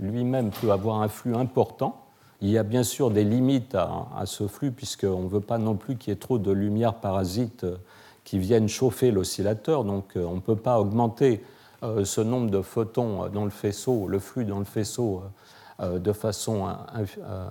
lui-même 0.00 0.50
peut 0.50 0.72
avoir 0.72 1.00
un 1.00 1.08
flux 1.08 1.36
important. 1.36 2.00
Il 2.40 2.50
y 2.50 2.58
a 2.58 2.64
bien 2.64 2.82
sûr 2.82 3.12
des 3.12 3.22
limites 3.22 3.76
à, 3.76 4.26
ce 4.26 4.48
flux, 4.48 4.72
puisqu'on 4.72 5.22
ne 5.22 5.28
veut 5.28 5.40
pas 5.40 5.58
non 5.58 5.76
plus 5.76 5.96
qu'il 5.96 6.10
y 6.10 6.12
ait 6.12 6.18
trop 6.18 6.38
de 6.38 6.50
lumière 6.50 6.94
parasite 6.94 7.64
qui 8.24 8.40
viennent 8.40 8.68
chauffer 8.68 9.12
l'oscillateur, 9.12 9.84
donc 9.84 10.14
on 10.16 10.34
ne 10.34 10.40
peut 10.40 10.56
pas 10.56 10.80
augmenter 10.80 11.44
ce 12.04 12.20
nombre 12.20 12.50
de 12.50 12.62
photons 12.62 13.28
dans 13.28 13.44
le 13.44 13.50
faisceau, 13.50 14.06
le 14.08 14.18
flux 14.18 14.44
dans 14.44 14.58
le 14.58 14.64
faisceau 14.64 15.22
de 15.82 16.12
façon 16.12 16.68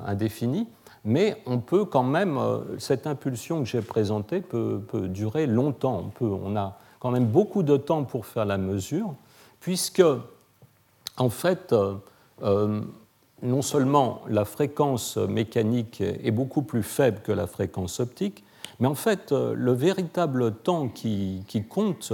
indéfinie, 0.05 0.67
mais 1.03 1.41
on 1.45 1.59
peut 1.59 1.85
quand 1.85 2.03
même, 2.03 2.39
cette 2.79 3.05
impulsion 3.05 3.59
que 3.59 3.69
j'ai 3.69 3.81
présentée 3.81 4.41
peut, 4.41 4.81
durer 5.09 5.45
longtemps. 5.45 6.03
On, 6.05 6.09
peut, 6.09 6.25
on 6.25 6.55
a 6.55 6.77
quand 6.99 7.11
même 7.11 7.27
beaucoup 7.27 7.63
de 7.63 7.77
temps 7.77 8.05
pour 8.05 8.25
faire 8.25 8.45
la 8.45 8.57
mesure, 8.57 9.13
puisque, 9.59 10.03
en 11.17 11.29
fait, 11.29 11.75
non 13.43 13.61
seulement 13.61 14.21
la 14.29 14.45
fréquence 14.45 15.17
mécanique 15.17 16.01
est 16.01 16.31
beaucoup 16.31 16.61
plus 16.61 16.83
faible 16.83 17.19
que 17.23 17.31
la 17.31 17.45
fréquence 17.45 17.99
optique, 17.99 18.43
mais 18.79 18.87
en 18.87 18.95
fait, 18.95 19.31
euh, 19.31 19.53
le 19.55 19.73
véritable 19.73 20.53
temps 20.53 20.87
qui, 20.87 21.43
compte 21.69 22.13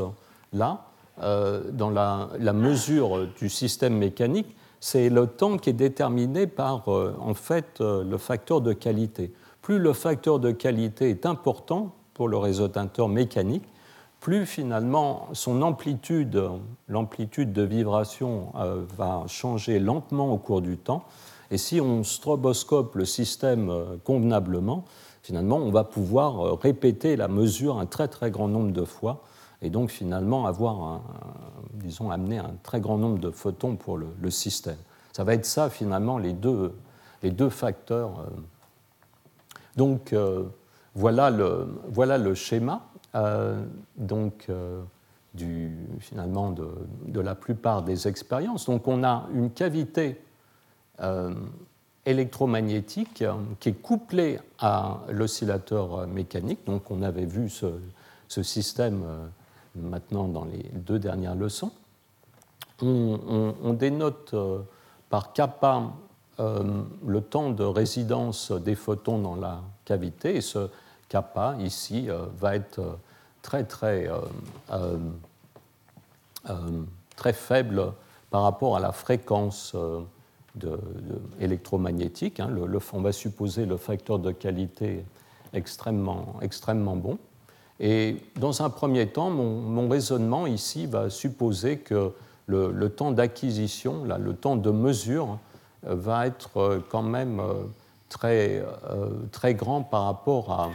là, 0.51 0.82
euh, 0.82 0.89
dans 1.20 1.89
la, 1.89 2.53
mesure 2.53 3.28
du 3.38 3.49
système 3.49 3.97
mécanique, 3.97 4.55
c'est 4.80 5.09
le 5.09 5.28
temps 5.28 5.57
qui 5.57 5.72
est 5.72 5.74
déterminé 5.74 6.47
par 6.47 6.88
euh, 6.88 7.13
en 7.20 7.34
fait, 7.34 7.80
le 7.80 8.17
facteur 8.17 8.61
de 8.61 8.72
qualité. 8.74 9.34
Plus 9.61 9.80
le 9.80 9.93
facteur 9.93 10.39
de 10.39 10.51
qualité 10.51 11.09
est 11.09 11.26
important 11.26 11.93
pour 12.13 12.28
le 12.28 12.38
résonateur 12.38 13.09
mécanique, 13.09 13.63
plus 14.20 14.45
finalement 14.45 15.28
son 15.34 15.61
amplitude, 15.61 16.41
l'amplitude 16.88 17.53
de 17.53 17.61
vibration 17.61 18.51
euh, 18.55 18.84
va 18.97 19.24
changer 19.28 19.80
lentement 19.80 20.34
au 20.34 20.38
cours 20.38 20.61
du 20.61 20.78
temps. 20.78 21.03
Et 21.51 21.57
si 21.57 21.80
on 21.82 22.03
stroboscope 22.03 22.95
le 22.95 23.05
système 23.05 23.70
euh, 23.70 23.95
convenablement, 24.03 24.84
finalement, 25.24 25.57
on 25.57 25.72
va 25.72 25.84
pouvoir 25.84 26.45
euh, 26.45 26.53
répéter 26.55 27.15
la 27.15 27.28
mesure 27.28 27.80
un 27.80 27.86
très 27.86 28.07
très 28.07 28.32
grand 28.32 28.47
nombre 28.47 28.72
de 28.72 28.84
fois 28.84 29.24
et 29.62 29.70
donc 29.70 29.89
finalement 29.89 30.45
avoir, 30.45 31.01
disons, 31.74 32.12
amener 32.12 32.38
un 32.38 32.53
très 32.64 32.80
grand 32.80 32.97
nombre 32.97 33.20
de 33.20 33.32
photons 33.32 33.76
pour 33.76 33.97
le, 33.97 34.32
système. 34.32 34.78
Ça 35.12 35.24
va 35.24 35.34
être 35.34 35.45
ça 35.45 35.70
finalement 35.70 36.18
les 36.18 36.34
deux, 36.34 36.74
les 37.24 37.32
deux 37.32 37.49
facteurs. 37.49 38.26
Donc 39.76 40.16
voilà 40.95 41.30
le, 41.30 41.68
voilà 41.89 42.18
le 42.18 42.34
schéma. 42.36 42.89
Euh, 43.16 43.64
donc, 43.97 44.45
euh, 44.49 44.82
du, 45.34 45.72
finalement 45.99 46.51
de, 46.51 47.20
la 47.20 47.36
plupart 47.36 47.84
des 47.84 48.07
expériences. 48.07 48.66
Donc 48.66 48.88
on 48.88 49.03
a 49.03 49.28
une 49.34 49.51
cavité 49.51 50.22
euh, 51.01 51.34
électromagnétique 52.05 53.24
qui 53.60 53.70
est 53.70 53.82
couplée 53.82 54.39
à 54.60 54.99
l'oscillateur 55.10 56.07
mécanique. 56.07 56.60
Donc 56.66 56.89
on 56.91 57.01
avait 57.01 57.26
vu 57.26 57.49
ce, 57.49 58.43
système 58.43 59.03
maintenant 59.76 60.28
dans 60.28 60.45
les 60.45 60.63
deux 60.74 60.99
dernières 60.99 61.36
leçons. 61.36 61.72
On, 62.82 63.74
dénote 63.74 64.34
par 65.09 65.34
kappa 65.34 65.91
le 66.38 67.22
temps 67.22 67.51
de 67.51 67.63
résidence 67.63 68.51
des 68.51 68.76
photons 68.76 69.20
dans 69.20 69.36
la 69.36 69.61
cavité 69.84 70.38
et 70.38 70.41
ce 70.41 70.70
kappa 71.09 71.55
ici 71.59 72.09
euh, 72.09 72.26
va 72.38 72.55
être 72.55 72.80
euh, 72.80 72.93
très 73.41 73.63
très, 73.63 74.09
euh, 74.72 74.97
très 77.15 77.34
faible 77.34 77.93
par 78.30 78.43
rapport 78.43 78.78
à 78.78 78.80
la 78.80 78.91
fréquence 78.91 79.76
électromagnétique. 81.39 82.39
Hein. 82.39 82.49
Le, 82.49 82.80
on 82.93 83.01
va 83.01 83.11
supposer 83.11 83.65
le 83.65 83.78
facteur 83.78 84.20
de 84.20 84.32
qualité 84.32 85.03
extrêmement, 85.53 86.36
extrêmement 86.41 86.95
bon. 86.95 87.17
Et 87.80 88.18
dans 88.36 88.62
un 88.62 88.70
premier 88.70 89.08
temps, 89.08 89.30
mon, 89.30 89.88
raisonnement 89.88 90.48
ici 90.48 90.86
va 90.86 91.10
supposer 91.10 91.78
que 91.78 92.12
le, 92.48 92.90
temps 92.90 93.12
d'acquisition, 93.12 94.04
le 94.04 94.34
temps 94.34 94.56
de 94.56 94.72
mesure, 94.72 95.38
va 95.84 96.28
être 96.28 96.82
quand 96.90 97.04
même 97.04 97.42
très, 98.10 98.64
euh, 98.90 99.10
très 99.32 99.54
grand 99.54 99.84
par 99.84 100.06
rapport 100.06 100.72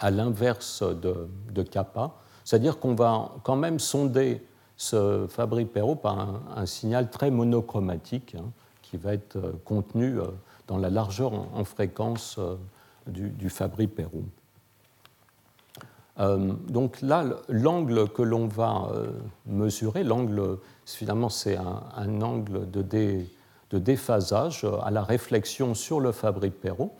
à, 0.00 0.10
l'inverse 0.10 0.82
de, 0.82 1.28
de, 1.50 1.62
kappa. 1.62 2.10
C'est-à-dire 2.44 2.78
qu'on 2.78 2.94
va 2.94 3.32
quand 3.42 3.56
même 3.56 3.78
sonder 3.78 4.42
ce 4.76 5.26
Fabry-Perot 5.28 5.96
par 5.96 6.40
un, 6.56 6.66
signal 6.66 7.10
très 7.10 7.30
monochromatique 7.30 8.34
hein, 8.38 8.50
qui 8.82 8.96
va 8.96 9.12
être 9.12 9.36
euh, 9.36 9.52
contenu 9.64 10.18
euh, 10.18 10.24
dans 10.66 10.78
la 10.78 10.88
largeur 10.88 11.32
en, 11.34 11.64
fréquence 11.64 12.38
du, 13.06 13.28
du 13.30 13.50
Fabry-Perot. 16.20 16.56
donc 16.68 17.00
là, 17.02 17.24
l'angle 17.48 18.08
que 18.08 18.22
l'on 18.22 18.46
va 18.46 18.92
mesurer, 19.46 20.04
l'angle, 20.04 20.58
finalement, 20.84 21.28
c'est 21.28 21.56
un, 21.56 22.20
angle 22.20 22.70
de 22.70 22.82
dé, 22.82 23.26
de 23.70 23.78
déphasage 23.78 24.66
à 24.82 24.90
la 24.90 25.02
réflexion 25.02 25.74
sur 25.74 26.00
le 26.00 26.12
Fabry-Perot. 26.12 26.92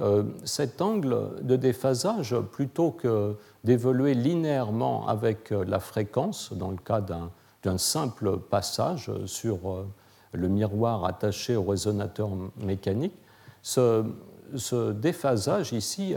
Euh, 0.00 0.24
cet 0.44 0.82
angle 0.82 1.42
de 1.42 1.54
déphasage, 1.54 2.36
plutôt 2.50 2.90
que 2.90 3.36
d'évoluer 3.62 4.14
linéairement 4.14 5.06
avec 5.06 5.52
euh, 5.52 5.64
la 5.64 5.78
fréquence, 5.78 6.52
dans 6.52 6.72
le 6.72 6.78
cas 6.78 7.00
d'un 7.00 7.78
simple 7.78 8.38
passage 8.38 9.12
sur 9.26 9.70
euh, 9.70 9.86
le 10.32 10.48
miroir 10.48 11.04
attaché 11.04 11.54
au 11.54 11.62
résonateur 11.62 12.30
mécanique, 12.56 13.14
ce, 13.62 14.04
déphasage 14.92 15.72
ici 15.72 16.14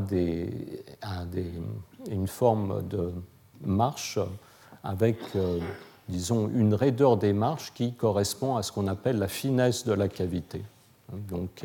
des, 0.00 0.82
une 2.10 2.26
forme 2.26 2.86
de 2.88 3.12
marche 3.60 4.18
avec 4.82 5.18
disons, 6.10 6.48
une 6.48 6.74
raideur 6.74 7.16
des 7.16 7.32
marches 7.32 7.72
qui 7.74 7.94
correspond 7.94 8.56
à 8.56 8.62
ce 8.62 8.72
qu'on 8.72 8.88
appelle 8.88 9.18
la 9.18 9.28
finesse 9.28 9.84
de 9.84 9.92
la 9.92 10.08
cavité. 10.08 10.62
Donc, 11.12 11.64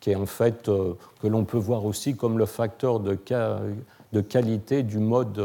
qui 0.00 0.10
est 0.10 0.16
en 0.16 0.26
fait, 0.26 0.68
euh, 0.68 0.94
que 1.22 1.28
l'on 1.28 1.44
peut 1.44 1.58
voir 1.58 1.84
aussi 1.84 2.16
comme 2.16 2.38
le 2.38 2.46
facteur 2.46 3.00
de, 3.00 3.14
qualité 4.20 4.82
du 4.82 4.98
mode 4.98 5.38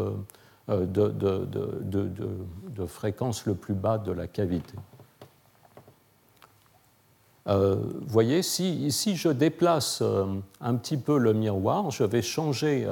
euh, 0.70 0.86
de, 0.86 2.86
fréquence 2.88 3.46
le 3.46 3.54
plus 3.54 3.74
bas 3.74 3.98
de 3.98 4.12
la 4.12 4.28
cavité. 4.28 4.76
Euh, 7.48 7.76
voyez, 8.08 8.41
si, 8.41 8.89
je 8.89 9.30
déplace 9.30 10.02
un 10.62 10.76
petit 10.76 10.98
peu 10.98 11.18
le 11.18 11.34
miroir, 11.34 11.91
je 11.91 12.04
vais 12.04 12.22
changer 12.22 12.88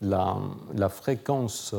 la, 0.00 0.36
la, 0.74 0.88
fréquence 0.88 1.74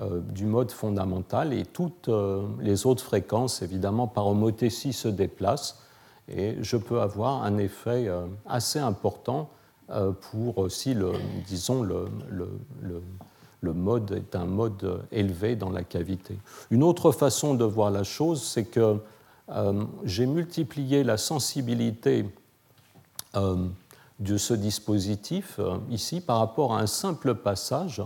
euh, 0.00 0.18
du 0.18 0.44
mode 0.44 0.72
fondamental 0.72 1.52
et 1.52 1.64
toutes 1.64 2.08
euh, 2.08 2.42
les 2.58 2.84
autres 2.84 3.04
fréquences, 3.04 3.62
évidemment, 3.62 4.08
par 4.08 4.26
homothétie 4.26 4.92
se 4.92 5.06
déplacent 5.06 5.78
et 6.26 6.56
je 6.62 6.76
peux 6.76 7.00
avoir 7.00 7.44
un 7.44 7.58
effet 7.58 8.08
euh, 8.08 8.26
assez 8.44 8.80
important 8.80 9.50
pour 10.32 10.68
si, 10.68 10.94
le, 10.94 11.12
disons, 11.46 11.82
le, 11.82 12.08
mode 13.62 14.10
est 14.12 14.34
un 14.34 14.46
mode 14.46 15.02
élevé 15.12 15.54
dans 15.54 15.70
la 15.70 15.84
cavité. 15.84 16.38
Une 16.70 16.82
autre 16.82 17.12
façon 17.12 17.54
de 17.54 17.64
voir 17.64 17.90
la 17.90 18.02
chose, 18.02 18.42
c'est 18.42 18.64
que 18.64 18.96
j'ai 20.04 20.26
multiplié 20.26 21.04
la 21.04 21.16
sensibilité 21.16 22.24
de 23.34 24.36
ce 24.36 24.54
dispositif 24.54 25.60
ici 25.90 26.20
par 26.20 26.38
rapport 26.38 26.74
à 26.74 26.80
un 26.80 26.86
simple 26.86 27.34
passage 27.34 28.02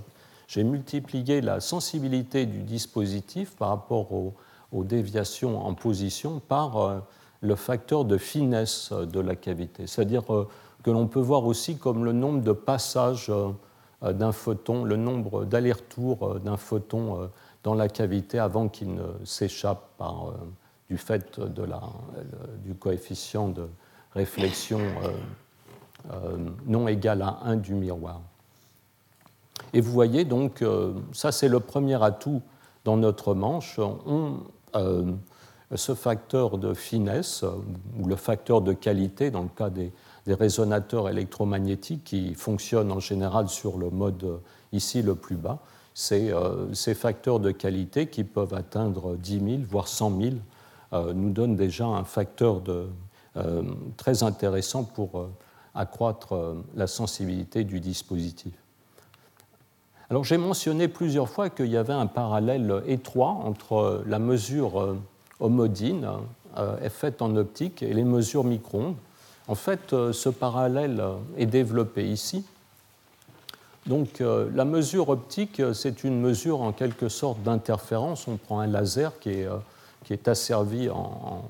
j'ai 0.49 0.65
multiplié 0.65 1.43
la 1.43 1.61
sensibilité 1.61 2.47
du 2.47 2.63
dispositif 2.63 3.55
par 3.55 3.69
rapport 3.69 4.13
aux, 4.13 4.35
déviations 4.73 5.65
en 5.65 5.75
position 5.75 6.41
par 6.41 6.77
euh, 6.77 6.99
le 7.41 7.55
facteur 7.55 8.05
de 8.05 8.19
finesse 8.19 8.93
de 8.93 9.21
la 9.21 9.35
cavité. 9.35 9.87
C'est-à-dire 9.87 10.31
euh, 10.35 10.49
que 10.83 10.91
l'on 10.91 11.07
peut 11.07 11.21
voir 11.21 11.47
aussi 11.47 11.77
comme 11.77 12.05
le 12.05 12.13
nombre 12.13 12.43
de 12.43 12.53
passages 12.53 13.31
euh, 13.31 14.13
d'un 14.13 14.33
photon, 14.33 14.85
le 14.85 14.97
nombre 14.97 15.45
d'allers-retours 15.45 16.41
d'un 16.41 16.57
photon 16.57 17.31
dans 17.65 17.75
la 17.75 17.89
cavité 17.89 18.39
avant 18.39 18.69
qu'il 18.69 18.95
ne 18.95 19.25
s'échappe 19.25 19.89
par, 19.99 20.33
du 20.89 20.97
fait 20.97 21.41
du 22.65 22.75
coefficient 22.75 23.49
de 23.49 23.69
réflexion 24.15 24.81
non 26.67 26.89
égal 26.89 27.23
à 27.23 27.41
1 27.45 27.57
du 27.57 27.75
miroir. 27.75 28.21
Et 29.73 29.81
vous 29.81 29.93
voyez 29.93 30.25
donc, 30.25 30.63
euh, 30.63 30.93
ça 31.13 31.33
c'est 31.33 31.49
le 31.49 31.61
premier 31.61 32.03
atout 32.03 32.43
dans 32.85 32.97
notre 32.97 33.35
manche. 33.35 33.79
On, 33.79 34.39
euh, 34.77 35.13
ce 35.75 35.95
facteur 35.95 36.57
de 36.57 36.73
finesse, 36.73 37.45
ou 38.01 38.07
le 38.07 38.17
facteur 38.17 38.63
de 38.63 38.73
qualité 38.73 39.31
dans 39.31 39.43
le 39.43 39.51
cas 39.55 39.71
des, 39.71 39.93
résonateurs 40.27 41.09
électromagnétiques 41.09 42.05
qui 42.05 42.35
fonctionnent 42.35 42.93
en 42.93 43.01
général 43.01 43.49
sur 43.49 43.79
le 43.79 43.89
mode 43.89 44.41
ici 44.73 45.01
le 45.01 45.15
plus 45.15 45.37
bas, 45.37 45.59
c'est 45.95 46.31
euh, 46.31 46.71
ces 46.75 46.93
facteurs 46.93 47.41
de 47.41 47.51
qualité 47.51 48.09
qui 48.09 48.25
peuvent 48.25 48.53
atteindre 48.53 49.17
10 49.17 49.33
000, 49.41 49.63
voire 49.67 49.89
100 49.89 50.21
000, 50.21 50.35
nous 50.93 51.31
donnent 51.31 51.57
déjà 51.57 51.87
un 51.87 52.05
facteur 52.05 52.61
de, 52.61 52.87
très 53.97 54.23
intéressant 54.23 54.85
pour 54.85 55.29
accroître 55.75 56.57
la 56.75 56.87
sensibilité 56.87 57.65
du 57.65 57.81
dispositif. 57.81 58.53
Alors 60.11 60.25
j'ai 60.25 60.39
mentionné 60.39 60.89
plusieurs 60.89 61.29
fois 61.29 61.51
qu'il 61.51 61.67
y 61.67 61.77
avait 61.77 61.93
un 61.93 62.07
parallèle 62.07 62.83
étroit 62.87 63.29
entre 63.45 64.03
la 64.07 64.19
mesure 64.19 64.97
homodine 65.41 66.09
faite 66.89 67.21
en 67.21 67.37
optique 67.37 67.83
et 67.83 67.93
les 67.93 68.05
mesures 68.05 68.45
micro-ondes. 68.45 68.97
En 69.49 69.55
fait, 69.55 69.95
ce 70.13 70.29
parallèle 70.29 71.03
est 71.37 71.47
développé 71.47 72.09
ici. 72.09 72.45
Donc 73.87 74.21
la 74.21 74.65
mesure 74.65 75.09
optique, 75.09 75.63
c'est 75.73 76.05
une 76.05 76.21
mesure 76.21 76.61
en 76.61 76.73
quelque 76.73 77.09
sorte 77.09 77.43
d'interférence. 77.43 78.29
On 78.29 78.37
prend 78.37 78.61
un 78.61 78.67
laser 78.67 79.19
qui 79.19 79.31
est 79.31 79.49
qui 80.09 80.15
est 80.15 80.27
asservi 80.27 80.89
en, 80.89 81.45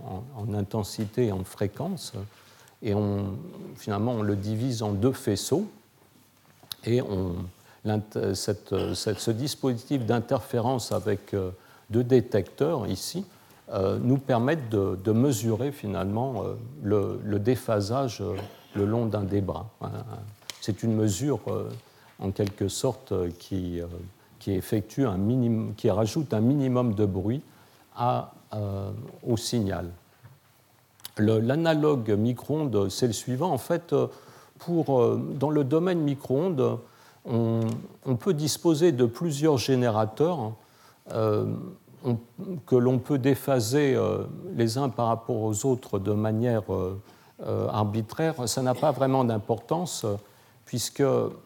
intensité 0.53 1.27
et 1.27 1.33
en 1.33 1.45
fréquence. 1.45 2.13
Et 2.83 2.93
on, 2.93 3.37
finalement, 3.77 4.15
on 4.15 4.23
le 4.23 4.35
divise 4.35 4.83
en 4.83 4.91
deux 4.91 5.13
faisceaux. 5.13 5.69
Et 6.85 7.01
on, 7.01 7.37
cette, 8.35 8.75
ce 8.95 9.31
dispositif 9.31 10.05
d'interférence 10.05 10.91
avec 10.91 11.35
euh, 11.35 11.53
deux 11.91 12.03
détecteurs 12.03 12.89
ici 12.89 13.25
euh, 13.71 13.97
nous 14.03 14.19
permettent 14.19 14.71
de, 14.71 15.13
mesurer 15.13 15.71
finalement 15.71 16.43
euh, 16.43 17.21
le, 17.23 17.39
déphasage 17.39 18.25
le 18.75 18.85
long 18.85 19.07
d'un 19.07 19.23
des 19.23 19.41
bras. 19.41 19.71
Hein. 19.83 19.91
C'est 20.61 20.83
une 20.83 20.97
mesure 20.97 21.39
en 22.19 22.33
quelque 22.33 22.67
sorte 22.67 23.15
qui, 23.39 23.81
qui, 24.41 24.51
effectue 24.51 25.07
un 25.07 25.17
minimum, 25.17 25.75
qui 25.77 25.91
rajoute 25.91 26.35
un 26.35 26.41
minimum 26.41 26.95
de 26.95 27.07
bruit 27.07 27.43
à 27.95 28.33
au 28.53 29.37
signal. 29.37 29.91
L'analogue 31.19 32.11
micro-ondes, 32.11 32.89
c'est 32.91 33.09
le 33.09 33.13
suivant. 33.13 33.51
En 33.51 33.59
fait, 33.59 33.93
euh, 33.93 34.07
pour, 34.59 35.01
euh, 35.01 35.21
dans 35.35 35.51
le 35.51 35.65
domaine 35.65 36.01
micro-ondes, 36.01 36.79
on, 37.27 38.17
peut 38.19 38.33
disposer 38.33 38.93
de 38.93 39.05
plusieurs 39.05 39.59
générateurs 39.59 40.53
que 41.11 42.77
l'on 42.77 42.99
peut 42.99 43.19
déphaser 43.19 43.99
les 44.57 44.79
uns 44.79 44.89
par 44.89 45.09
rapport 45.09 45.43
aux 45.43 45.67
autres 45.67 45.99
de 45.99 46.13
manière 46.13 46.63
arbitraire. 47.47 48.49
Ça 48.49 48.63
n'a 48.63 48.75
pas 48.75 48.93
vraiment 48.93 49.25
d'importance 49.25 50.07
puisque 50.65 51.03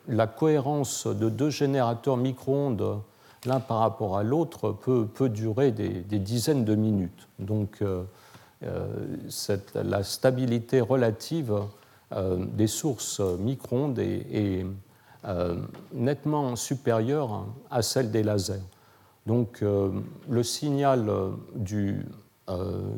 la 0.07 0.27
cohérence 0.29 1.09
de 1.09 1.29
deux 1.29 1.51
générateurs 1.51 2.17
micro-ondes 2.17 3.01
l'un 3.47 3.61
par 3.61 3.79
rapport 3.79 4.17
à 4.17 4.23
l'autre 4.23 4.73
peut, 4.73 5.29
durer 5.29 5.73
des, 5.73 6.19
dizaines 6.19 6.65
de 6.65 6.75
minutes. 6.75 7.29
Donc 7.39 7.79
euh, 7.83 8.05
euh, 8.65 9.17
la 9.75 10.03
stabilité 10.05 10.81
relative 10.81 11.55
euh, 12.13 12.45
des 12.45 12.67
sources 12.67 13.21
micro-ondes 13.21 13.99
est, 13.99 14.67
nettement 15.93 16.57
supérieure 16.57 17.47
à 17.71 17.81
celle 17.81 18.11
des 18.11 18.25
lasers. 18.25 18.61
Donc 19.25 19.63
le 19.63 20.43
signal 20.43 21.09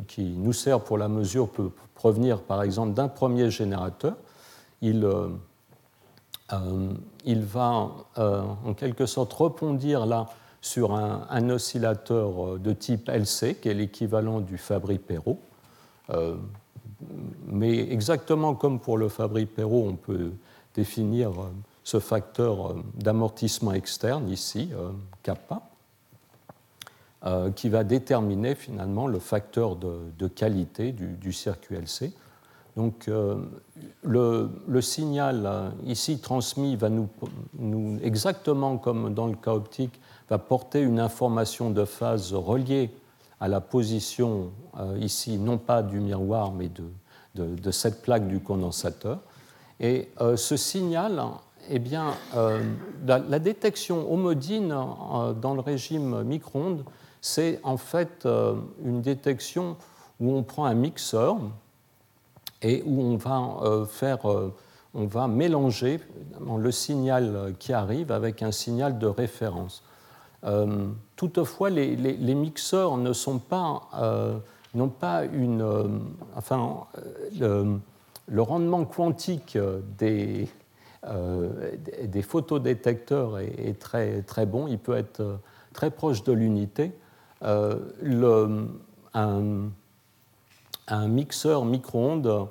qui 0.09 0.23
nous 0.23 0.55
sert 0.55 0.81
pour 0.81 0.97
la 0.97 1.09
mesure 1.09 1.51
peut 1.51 1.71
provenir 1.95 2.41
par 2.41 2.63
exemple 2.63 2.95
d'un 2.95 3.09
premier 3.09 3.51
générateur. 3.51 4.15
Il, 4.81 5.07
il 7.25 7.43
va 7.43 7.91
euh, 8.19 8.43
en 8.65 8.75
quelque 8.75 9.07
sorte 9.07 9.33
repondir 9.33 10.07
là 10.07 10.27
sur 10.61 10.95
un, 10.95 11.51
oscillateur 11.51 12.47
euh, 12.47 12.59
de 12.59 12.73
type 12.73 13.09
LC, 13.09 13.61
qui 13.61 13.69
est 13.69 13.75
l'équivalent 13.75 14.41
du 14.41 14.59
Fabry-Perot. 14.59 15.39
mais 17.47 17.79
exactement 17.93 18.55
comme 18.55 18.79
pour 18.79 18.99
le 18.99 19.09
Fabry-Perot, 19.09 19.89
on 19.89 19.97
peut 19.97 20.33
définir 20.75 21.33
ce 21.83 22.01
facteur 22.01 22.75
d'amortissement 22.95 23.73
externe 23.73 24.29
ici, 24.29 24.71
kappa, 25.23 25.63
qui 27.57 27.69
va 27.69 27.85
déterminer 27.85 28.55
finalement 28.55 29.07
le 29.07 29.19
facteur 29.19 29.77
de, 29.77 30.29
qualité 30.29 30.93
du, 30.93 31.33
circuit 31.33 31.77
LC. 31.77 32.13
Donc 32.77 33.07
euh, 33.09 33.37
le, 34.03 34.81
signal 34.81 35.43
euh, 35.47 35.71
ici 35.87 36.19
transmis 36.19 36.75
va 36.77 36.89
nous, 36.89 37.99
exactement 38.03 38.79
comme 38.79 39.15
dans 39.15 39.29
le 39.29 39.37
cas 39.37 39.53
optique, 39.53 40.01
va 40.29 40.39
porter 40.39 40.81
une 40.81 40.99
information 40.99 41.71
de 41.71 41.85
phase 41.85 42.33
reliée 42.35 42.91
à 43.41 43.47
la 43.47 43.61
position 43.61 44.51
euh, 44.79 44.99
ici, 45.01 45.39
non 45.39 45.59
pas 45.59 45.83
du 45.83 46.01
miroir, 46.01 46.53
mais 46.53 46.69
de, 46.69 47.71
cette 47.71 48.03
plaque 48.03 48.27
du 48.27 48.41
condensateur. 48.41 49.19
Et 49.81 50.09
ce 50.37 50.57
signal, 50.57 51.21
eh 51.69 51.81
bien, 51.81 52.15
la, 53.05 53.19
la, 53.19 53.39
détection 53.41 54.11
homodine 54.13 54.69
dans 54.69 55.55
le 55.55 55.61
régime 55.61 56.23
micro-ondes, 56.23 56.85
c'est 57.21 57.59
en 57.65 57.77
fait 57.77 58.25
une 58.85 59.03
détection 59.03 59.77
où 60.21 60.33
on 60.33 60.45
prend 60.45 60.67
un 60.67 60.75
mixeur, 60.75 61.39
et 62.65 62.83
où 62.85 63.01
on 63.03 63.17
va, 63.17 63.59
euh, 63.63 63.85
faire, 63.85 64.29
euh, 64.29 64.53
on 64.95 65.05
va 65.05 65.29
mélanger 65.29 66.01
le 66.41 66.73
signal 66.73 67.55
qui 67.59 67.73
arrive 67.73 68.11
avec 68.11 68.43
un 68.43 68.53
signal 68.53 68.99
de 68.99 69.07
référence. 69.07 69.85
Euh, 70.45 70.89
toutefois, 71.15 71.71
les, 71.71 72.35
mixeurs 72.35 72.97
ne 72.97 73.13
sont 73.13 73.39
pas, 73.39 73.83
n'ont 74.75 74.89
pas 74.89 75.25
une, 75.25 76.01
enfin, 76.37 76.87
le, 77.39 78.41
rendement 78.41 78.85
quantique 78.85 79.59
des, 79.99 80.49
photodétecteurs 82.23 83.39
est, 83.41 83.79
très, 83.81 84.23
très 84.23 84.47
bon. 84.47 84.69
Il 84.69 84.79
peut 84.79 84.97
être 84.97 85.39
très 85.73 85.91
proche 85.91 86.23
de 86.25 86.33
l'unité. 86.33 86.93
un, 87.43 88.67
un 90.89 91.09
mixeur 91.09 91.65
micro-ondes 91.65 92.49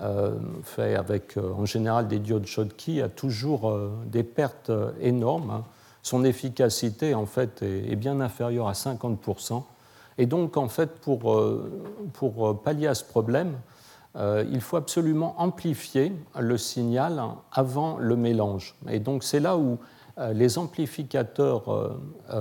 euh, 0.00 0.34
fait 0.62 0.94
avec 0.94 1.38
euh, 1.38 1.52
en 1.56 1.64
général 1.64 2.06
des 2.06 2.18
diodes 2.18 2.46
Schottky 2.46 3.00
a 3.00 3.08
toujours 3.08 3.70
euh, 3.70 3.90
des 4.04 4.24
pertes 4.24 4.70
énormes. 5.00 5.50
Hein. 5.50 5.64
Son 6.02 6.22
efficacité 6.22 7.14
en 7.14 7.24
fait 7.24 7.62
est, 7.62 7.96
bien 7.96 8.20
inférieure 8.20 8.68
à 8.68 8.72
50%. 8.72 9.62
Et 10.18 10.26
donc 10.26 10.58
en 10.58 10.68
fait 10.68 11.00
pour, 11.00 11.36
pour 12.12 12.62
pallier 12.62 12.86
à 12.86 12.94
ce 12.94 13.04
problème, 13.04 13.54
il 14.16 14.60
faut 14.60 14.76
absolument 14.76 15.34
amplifier 15.38 16.12
le 16.38 16.56
signal 16.56 17.20
avant 17.50 17.98
le 17.98 18.14
mélange. 18.14 18.76
Et 18.88 19.00
donc 19.00 19.24
c'est 19.24 19.40
là 19.40 19.58
où 19.58 19.78
les 20.32 20.58
amplificateurs 20.58 21.98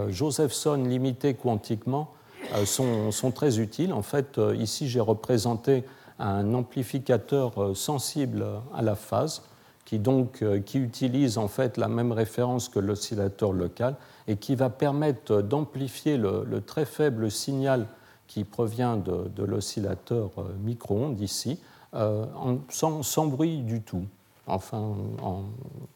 Josephson 0.10 0.84
limités 0.86 1.34
quantiquement 1.34 2.12
euh, 2.54 2.66
sont, 2.66 3.32
très 3.32 3.60
utiles. 3.60 3.94
En 3.94 4.02
fait, 4.02 4.38
euh, 4.38 4.56
ici, 4.56 4.88
j'ai 4.88 5.00
représenté 5.00 5.84
un 6.20 6.54
amplificateur 6.54 7.62
euh, 7.62 7.74
sensible 7.74 8.46
à 8.74 8.82
la 8.82 8.96
phase 8.96 9.44
qui, 9.86 10.00
donc, 10.00 10.44
qui 10.66 10.80
utilise 10.80 11.38
en 11.38 11.48
fait 11.48 11.78
la 11.78 11.88
même 11.88 12.12
référence 12.12 12.70
que 12.70 12.80
l'oscillateur 12.80 13.54
local 13.54 13.96
et 14.28 14.38
qui 14.38 14.56
va 14.56 14.72
permettre 14.72 15.44
d'amplifier 15.44 16.18
le, 16.18 16.60
très 16.66 16.86
faible 16.86 17.30
signal 17.30 17.86
qui 18.26 18.46
provient 18.46 18.98
de, 18.98 19.44
l'oscillateur 19.44 20.32
micro-ondes 20.64 21.22
ici, 21.22 21.60
sans, 22.70 23.28
bruit 23.28 23.60
du 23.60 23.84
tout. 23.84 24.06
Enfin, 24.48 24.96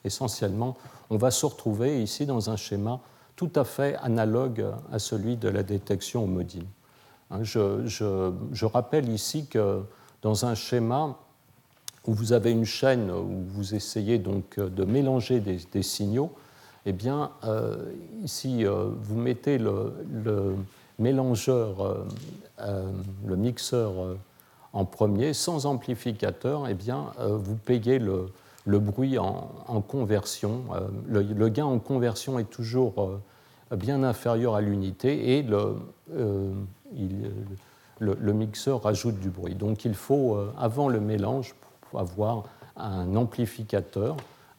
essentiellement, 0.04 0.78
on 1.10 1.18
va 1.18 1.32
se 1.32 1.48
retrouver 1.48 2.04
ici 2.04 2.28
dans 2.28 2.52
un 2.52 2.58
schéma 2.58 3.00
tout 3.40 3.52
à 3.56 3.64
fait 3.64 3.96
analogue 4.02 4.66
à 4.92 5.00
celui 5.00 5.38
de 5.38 5.48
la 5.48 5.64
détection 5.64 6.26
homodine. 6.26 6.66
Hein, 7.32 7.42
je, 7.44 8.66
rappelle 8.66 9.08
ici 9.08 9.48
que 9.48 9.82
dans 10.22 10.46
un 10.46 10.56
schéma 10.56 11.16
où 12.06 12.14
vous 12.14 12.34
avez 12.34 12.52
une 12.52 12.66
chaîne 12.66 13.10
où 13.10 13.46
vous 13.48 13.76
essayez 13.76 14.18
donc 14.18 14.60
de 14.60 14.84
mélanger 14.84 15.40
des, 15.40 15.84
signaux, 15.84 16.34
eh 16.86 16.92
bien, 16.92 17.32
euh, 17.46 17.78
ici, 18.26 18.66
euh, 18.66 18.90
vous 19.04 19.16
mettez 19.16 19.58
le, 19.58 19.94
mélangeur, 20.98 22.04
euh, 22.60 22.92
le 23.26 23.38
mixeur 23.38 24.18
en 24.74 24.84
premier, 24.84 25.32
sans 25.32 25.66
amplificateur, 25.66 26.68
eh 26.68 26.74
bien, 26.74 27.14
vous 27.18 27.56
payez 27.56 28.00
le, 28.00 28.26
bruit 28.78 29.18
en, 29.18 29.82
conversion. 29.88 30.64
Le, 31.08 31.50
gain 31.50 31.66
en 31.66 31.80
conversion 31.80 32.38
est 32.38 32.50
toujours 32.50 33.20
bien 33.76 34.04
inférieur 34.04 34.56
à 34.56 34.62
l'unité 34.62 35.38
et 35.38 35.44
le, 35.44 35.76
euh, 36.16 36.52
le, 38.00 38.34
mixeur 38.34 38.84
rajoute 38.84 39.20
du 39.20 39.30
bruit. 39.30 39.56
Donc 39.56 39.86
il 39.86 39.94
faut, 39.94 40.36
euh, 40.36 40.54
avant 40.58 40.88
le 40.88 41.00
mélange, 41.00 41.54
avoir 41.94 42.46
un 42.78 43.16
amplificateur. 43.16 44.18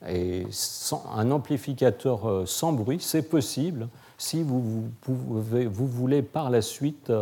Et 0.08 0.46
un 1.14 1.30
amplificateur 1.30 2.28
euh, 2.28 2.46
sans 2.46 2.72
bruit, 2.72 2.98
c'est 3.00 3.22
possible 3.22 3.88
si 4.18 4.42
vous, 4.42 4.84
vous, 5.06 5.86
voulez 5.86 6.22
par 6.22 6.50
la 6.50 6.62
suite 6.62 7.12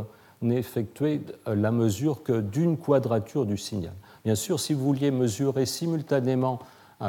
n'effectuer 0.42 1.20
la 1.46 1.70
mesure 1.70 2.22
que 2.22 2.40
d'une 2.40 2.76
quadrature 2.76 3.46
du 3.46 3.56
signal. 3.56 3.94
Bien 4.24 4.34
sûr, 4.34 4.60
si 4.60 4.74
vous 4.74 4.84
vouliez 4.84 5.10
mesurer 5.10 5.66
simultanément 5.66 6.58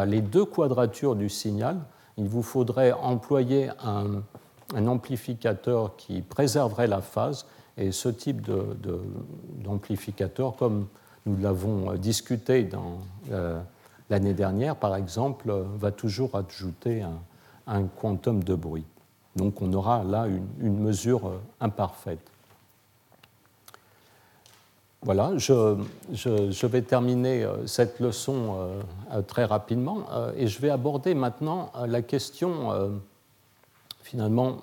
les 0.06 0.22
deux 0.22 0.45
quadratures 0.45 1.16
du 1.16 1.30
signal, 1.30 1.78
il 2.18 2.28
vous 2.28 2.44
faudrait 2.44 2.91
employer 2.91 3.70
un, 3.84 4.24
amplificateur 4.88 5.95
qui 5.95 6.22
préserverait 6.22 6.88
la 6.88 7.02
phase. 7.02 7.45
Et 7.78 7.91
ce 7.91 8.10
type 8.10 8.48
d'amplificateur, 9.64 10.56
comme 10.56 10.88
nous 11.26 11.38
l'avons 11.38 11.95
discuté 11.95 12.64
dans 12.64 12.99
l'année 14.10 14.34
dernière, 14.34 14.76
par 14.76 14.95
exemple, 14.95 15.52
va 15.78 15.91
toujours 15.91 16.36
ajouter 16.36 17.03
un, 17.66 17.84
quantum 17.99 18.44
de 18.44 18.53
bruit. 18.53 18.86
Donc 19.36 19.61
on 19.61 19.72
aura 19.74 20.03
là 20.03 20.28
une 20.60 20.80
mesure 20.80 21.32
imparfaite. 21.61 22.30
Voilà, 25.02 25.32
je, 25.38 26.66
vais 26.66 26.82
terminer 26.82 27.46
euh, 27.46 27.66
cette 27.68 28.02
leçon 28.02 28.58
euh, 28.58 28.82
euh, 29.14 29.22
très 29.22 29.46
rapidement 29.46 30.04
et 30.36 30.48
je 30.48 30.60
vais 30.60 30.70
aborder 30.70 31.14
maintenant 31.14 31.72
la 31.88 32.02
question, 32.02 33.00
finalement, 34.04 34.58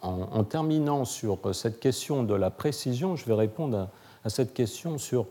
en, 0.00 0.44
terminant 0.44 1.04
sur 1.04 1.38
cette 1.54 1.80
question 1.80 2.22
de 2.22 2.34
la 2.34 2.50
précision, 2.50 3.14
je 3.14 3.26
vais 3.26 3.34
répondre 3.34 3.88
à, 4.24 4.30
cette 4.30 4.54
question 4.54 4.96
sur 4.96 5.26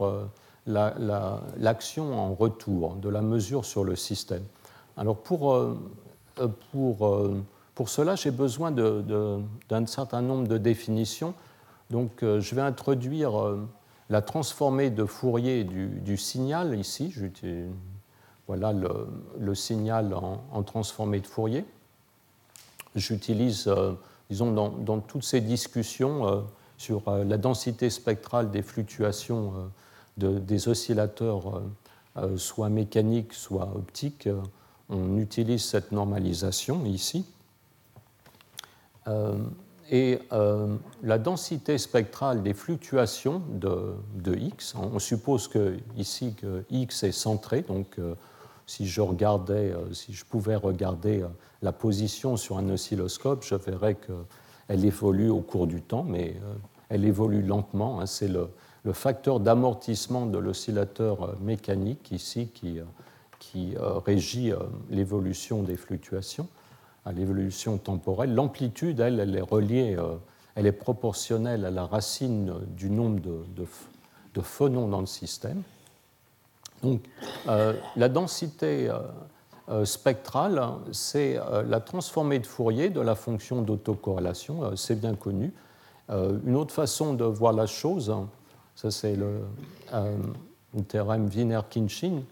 l'action 0.67 2.19
en 2.19 2.35
retour 2.35 2.95
de 2.95 3.09
la 3.09 3.21
mesure 3.21 3.65
sur 3.65 3.83
le 3.83 3.95
système. 3.95 4.43
Alors 4.97 5.17
pour, 5.17 5.57
pour 6.35 7.89
cela, 7.89 8.15
j'ai 8.15 8.31
besoin 8.31 8.71
d'un 8.71 9.85
certain 9.87 10.21
nombre 10.21 10.47
de 10.47 10.59
définitions 10.59 11.33
donc 11.93 12.23
euh, 12.23 12.41
je 12.41 12.55
vais 12.55 12.61
introduire 12.61 13.39
euh, 13.39 13.69
la 14.09 14.23
transformée 14.23 14.89
de 14.89 15.05
Fourier 15.05 15.63
du, 15.63 16.17
signal 16.17 16.77
ici. 16.77 17.13
Voilà 18.47 18.73
le, 18.73 19.53
signal 19.53 20.15
en, 20.15 20.63
transformée 20.63 21.19
de 21.19 21.27
Fourier. 21.27 21.65
J'utilise, 22.95 23.67
euh, 23.67 23.93
disons, 24.31 24.51
dans, 24.51 24.99
toutes 25.01 25.23
ces 25.23 25.39
discussions 25.39 26.43
sur 26.79 27.03
la 27.09 27.37
densité 27.37 27.91
spectrale 27.91 28.49
des 28.49 28.63
fluctuations 28.63 29.53
des 30.17 30.67
oscillateurs, 30.67 31.61
soit 32.35 32.69
mécaniques, 32.69 33.33
soit 33.33 33.71
optiques, 33.75 34.27
on 34.89 35.17
utilise 35.17 35.63
cette 35.63 35.91
normalisation 35.91 36.85
ici. 36.85 37.25
Et 39.93 40.17
euh, 40.31 40.75
la 41.03 41.19
densité 41.19 41.77
spectrale 41.77 42.41
des 42.41 42.55
fluctuations 42.55 43.43
de, 43.47 44.35
X, 44.35 44.73
on 44.73 44.97
suppose 44.97 45.47
que 45.47 45.77
ici 45.95 46.33
que 46.33 46.65
X 46.71 47.03
est 47.03 47.11
centré, 47.11 47.61
donc 47.61 47.99
euh, 47.99 48.15
si 48.65 48.87
je 48.87 49.01
regardais, 49.01 49.71
euh, 49.71 49.93
si 49.93 50.11
je 50.13 50.25
pouvais 50.25 50.55
regarder 50.55 51.23
la 51.61 51.71
position 51.71 52.37
sur 52.37 52.57
un 52.57 52.67
oscilloscope, 52.71 53.43
je 53.43 53.53
verrais 53.53 53.93
qu'elle 53.93 54.83
évolue 54.83 55.29
au 55.29 55.41
cours 55.41 55.67
du 55.67 55.83
temps, 55.83 56.01
mais 56.01 56.37
elle 56.89 57.05
évolue 57.05 57.43
lentement. 57.43 58.01
Hein. 58.01 58.07
C'est 58.07 58.29
le, 58.29 58.49
facteur 58.93 59.39
d'amortissement 59.39 60.25
de 60.25 60.39
l'oscillateur 60.39 61.39
mécanique 61.39 62.11
ici 62.11 62.49
qui, 62.51 62.79
qui 63.37 63.75
régit 64.05 64.53
l'évolution 64.89 65.61
des 65.61 65.77
fluctuations 65.77 66.49
à 67.05 67.11
l'évolution 67.11 67.77
temporelle. 67.77 68.33
L'amplitude, 68.33 68.99
elle, 68.99 69.19
elle 69.19 69.35
est 69.35 69.41
reliée, 69.41 69.95
euh, 69.97 70.15
elle 70.55 70.65
est 70.65 70.71
proportionnelle 70.71 71.65
à 71.65 71.71
la 71.71 71.85
racine 71.85 72.53
du 72.67 72.89
nombre 72.89 73.19
de, 73.19 74.41
phonons 74.41 74.87
dans 74.87 75.01
le 75.01 75.05
système. 75.05 75.61
Donc, 76.81 77.01
euh, 77.47 77.73
la 77.95 78.09
densité 78.09 78.91
euh, 79.69 79.85
spectrale, 79.85 80.61
c'est 80.91 81.39
la 81.65 81.79
transformée 81.79 82.39
de 82.39 82.45
Fourier 82.45 82.89
de 82.89 83.01
la 83.01 83.15
fonction 83.15 83.61
d'autocorrélation, 83.61 84.75
c'est 84.75 84.99
bien 84.99 85.15
connu. 85.15 85.53
une 86.09 86.55
autre 86.55 86.73
façon 86.73 87.13
de 87.13 87.23
voir 87.23 87.53
la 87.53 87.65
chose, 87.65 88.13
ça 88.75 88.91
c'est 88.91 89.15
le, 89.15 89.41
théorème 90.89 91.29
Wiener-Khinchin, 91.29 92.23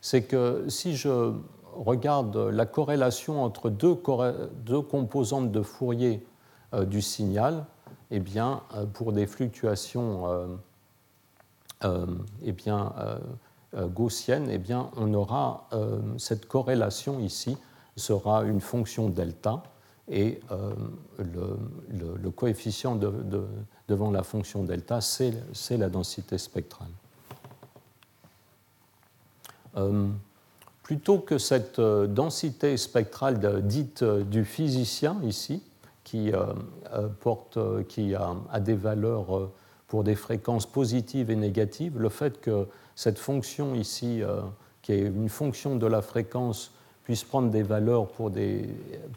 c'est 0.00 0.22
que 0.22 0.64
si 0.68 0.96
je 0.96 1.32
regarde 1.80 2.36
la 2.36 2.66
corrélation 2.66 3.42
entre 3.42 3.70
deux, 3.70 3.94
composantes 3.94 5.50
de 5.50 5.62
Fourier 5.62 6.24
euh, 6.74 6.84
du 6.84 7.02
signal, 7.02 7.64
eh 8.10 8.20
bien, 8.20 8.62
euh, 8.74 8.84
pour 8.86 9.12
des 9.12 9.26
fluctuations 9.26 10.48
euh, 11.82 12.06
eh 12.42 12.52
bien, 12.52 12.92
gaussiennes, 13.74 14.48
eh 14.50 14.58
bien, 14.58 14.90
on 14.96 15.14
aura 15.14 15.66
cette 16.18 16.46
corrélation 16.46 17.20
ici 17.20 17.56
sera 17.96 18.42
une 18.42 18.60
fonction 18.60 19.08
delta 19.08 19.62
et 20.08 20.40
le, 21.16 22.30
coefficient 22.36 22.98
devant 23.88 24.10
la 24.10 24.22
fonction 24.22 24.62
delta, 24.62 25.00
c'est 25.00 25.78
la 25.78 25.88
densité 25.88 26.36
spectrale 26.36 26.90
plutôt 30.90 31.20
que 31.20 31.38
cette 31.38 31.78
euh, 31.78 32.08
densité 32.08 32.76
spectrale 32.76 33.62
dite 33.62 34.02
euh, 34.02 34.24
du 34.24 34.44
physicien 34.44 35.20
ici, 35.22 35.62
qui, 36.02 36.32
euh, 36.32 37.06
porte, 37.20 37.60
qui 37.86 38.16
a, 38.16 38.34
des 38.58 38.74
valeurs 38.74 39.50
pour 39.86 40.02
des 40.02 40.16
fréquences 40.16 40.66
positives 40.66 41.30
et 41.30 41.36
négatives, 41.36 41.96
le 41.96 42.08
fait 42.08 42.40
que 42.40 42.66
cette 42.96 43.20
fonction 43.20 43.76
ici, 43.76 44.22
qui 44.82 44.92
est 44.92 45.02
une 45.02 45.28
fonction 45.28 45.76
de 45.76 45.86
la 45.86 46.02
fréquence, 46.02 46.72
puisse 47.04 47.22
prendre 47.22 47.50
des 47.50 47.62
valeurs 47.62 48.08
pour 48.08 48.30
des, 48.30 48.68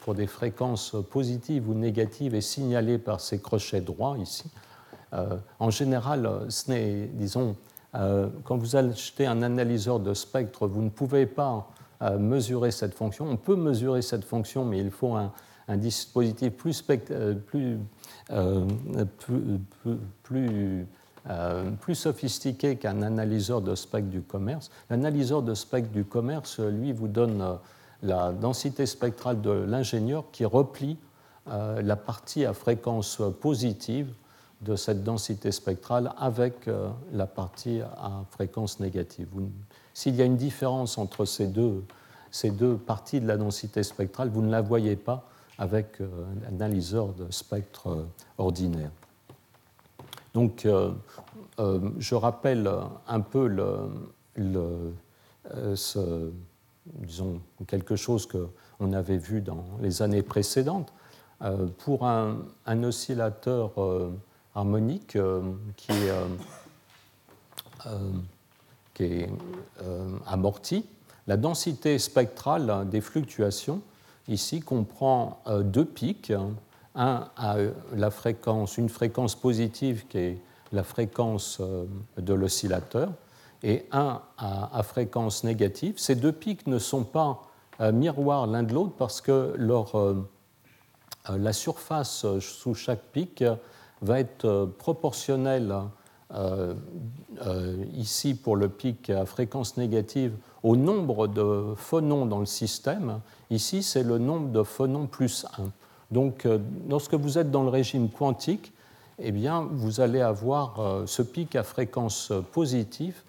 pour 0.02 0.14
des 0.14 0.28
fréquences 0.28 0.96
positives 1.10 1.68
ou 1.68 1.74
négatives 1.74 2.36
et 2.36 2.42
signalées 2.42 3.00
par 3.00 3.20
ces 3.20 3.40
crochets 3.40 3.82
droits 3.82 4.16
ici, 4.20 4.46
en 5.58 5.72
général, 5.72 6.30
ce 6.50 6.70
n'est, 6.70 7.08
disons, 7.08 7.56
quand 7.94 8.58
vous 8.58 8.76
achetez 8.76 9.28
un 9.28 9.44
analyseur 9.44 10.00
de 10.00 10.14
spectre, 10.14 10.68
vous 10.68 10.82
ne 10.82 10.90
pouvez 10.90 11.26
pas 11.26 11.70
euh, 12.04 12.18
mesurer 12.18 12.72
cette 12.72 12.96
fonction. 12.96 13.30
On 13.30 13.38
peut 13.38 13.56
mesurer 13.56 14.02
cette 14.02 14.26
fonction, 14.26 14.66
mais 14.66 14.80
il 14.80 14.92
faut 14.92 15.16
un, 15.16 15.32
dispositif 15.78 16.52
plus, 16.52 16.84
euh, 18.32 18.58
sophistiqué 21.94 22.76
qu'un 22.76 23.02
analyseur 23.04 23.62
de 23.62 23.76
spectre 23.76 24.10
du 24.10 24.22
commerce. 24.22 24.70
L'analyseur 24.90 25.44
de 25.44 25.54
spectre 25.54 25.92
du 25.92 26.04
commerce, 26.04 26.60
lui, 26.60 26.92
vous 26.92 27.08
donne 27.08 27.58
la 28.02 28.34
densité 28.34 28.86
spectrale 28.86 29.40
de 29.40 29.52
l'ingénieur 29.52 30.26
qui 30.34 30.44
replie 30.44 30.98
la 31.48 31.96
partie 31.96 32.46
à 32.46 32.54
fréquence 32.54 33.22
positive 33.40 34.14
de 34.64 34.76
cette 34.76 35.04
densité 35.04 35.52
spectrale 35.52 36.14
avec 36.18 36.68
euh, 36.68 36.90
la 37.12 37.28
partie 37.28 37.82
à 37.82 38.24
fréquence 38.32 38.80
négative. 38.80 39.28
S'il 39.94 40.16
y 40.16 40.22
a 40.22 40.26
une 40.26 40.38
différence 40.38 40.98
entre 40.98 41.26
ces 41.26 41.48
deux, 41.48 41.84
parties 42.86 43.20
de 43.20 43.28
la 43.28 43.38
densité 43.38 43.84
spectrale, 43.84 44.30
vous 44.30 44.42
ne 44.42 44.52
la 44.52 44.62
voyez 44.62 44.96
pas 44.96 45.28
avec 45.58 46.02
euh, 46.02 46.08
un 46.48 46.54
analyseur 46.54 47.10
de 47.14 47.30
spectre 47.32 47.90
euh, 47.90 48.06
ordinaire. 48.38 48.92
Donc, 50.34 50.68
je 52.00 52.16
rappelle 52.16 52.68
un 53.08 53.20
peu 53.20 53.56
quelque 57.68 57.96
chose 57.96 58.28
qu'on 58.28 58.94
avait 58.94 59.20
vu 59.20 59.42
dans 59.42 59.64
les 59.80 60.02
années 60.02 60.24
précédentes. 60.24 60.92
pour 61.78 62.08
un 62.08 62.84
oscillateur 62.84 63.74
harmonique 64.56 65.16
euh, 65.16 65.42
qui 65.78 65.92
est, 65.92 66.12
euh, 67.88 69.28
euh, 69.82 70.18
amortie. 70.28 70.86
La 71.28 71.38
densité 71.38 71.98
spectrale 72.00 72.88
des 72.90 73.02
fluctuations 73.02 73.82
ici 74.28 74.62
comprend 74.62 75.42
deux 75.48 75.86
pics, 75.86 76.32
un 76.96 77.30
à 77.36 77.58
la 77.94 78.12
fréquence, 78.12 78.78
une 78.78 78.90
fréquence 78.90 79.36
positive 79.36 80.06
qui 80.08 80.18
est 80.18 80.42
la 80.72 80.84
fréquence 80.84 81.62
de 82.18 82.34
l'oscillateur 82.34 83.10
et 83.64 83.86
un 83.92 84.22
à, 84.38 84.84
fréquence 84.84 85.44
négative. 85.44 85.96
Ces 85.98 86.16
deux 86.16 86.32
pics 86.32 86.68
ne 86.68 86.78
sont 86.78 87.04
pas 87.04 87.42
miroirs 87.80 88.48
l'un 88.48 88.64
de 88.64 88.74
l'autre 88.74 88.94
parce 88.98 89.22
que 89.22 89.56
la 91.30 91.54
surface 91.54 92.26
sous 92.40 92.76
chaque 92.76 93.04
pic 93.12 93.44
va 94.04 94.20
être 94.20 94.46
euh, 94.46 94.66
proportionnel 94.66 95.74
euh, 96.34 96.74
euh, 97.46 97.86
ici 97.96 98.34
pour 98.36 98.56
le 98.56 98.70
pic 98.70 99.10
à 99.10 99.26
fréquence 99.26 99.78
négative 99.78 100.34
au 100.62 100.76
nombre 100.76 101.28
de 101.28 101.74
phonons 101.76 102.26
dans 102.26 102.40
le 102.40 102.46
système. 102.46 103.20
Ici, 103.50 103.84
c'est 103.84 104.04
le 104.04 104.18
nombre 104.18 104.50
de 104.52 104.64
phonons 104.64 105.08
plus 105.08 105.46
1. 105.58 105.72
Donc, 106.12 106.48
lorsque 106.90 107.16
vous 107.16 107.38
êtes 107.38 107.50
dans 107.50 107.64
le 107.64 107.70
régime 107.70 108.08
quantique, 108.08 108.72
eh 109.20 109.32
bien, 109.32 109.68
vous 109.72 110.00
allez 110.00 110.22
avoir 110.22 111.04
ce 111.06 111.22
pic 111.22 111.56
à 111.56 111.64
fréquence 111.64 112.32
positive 112.52 113.24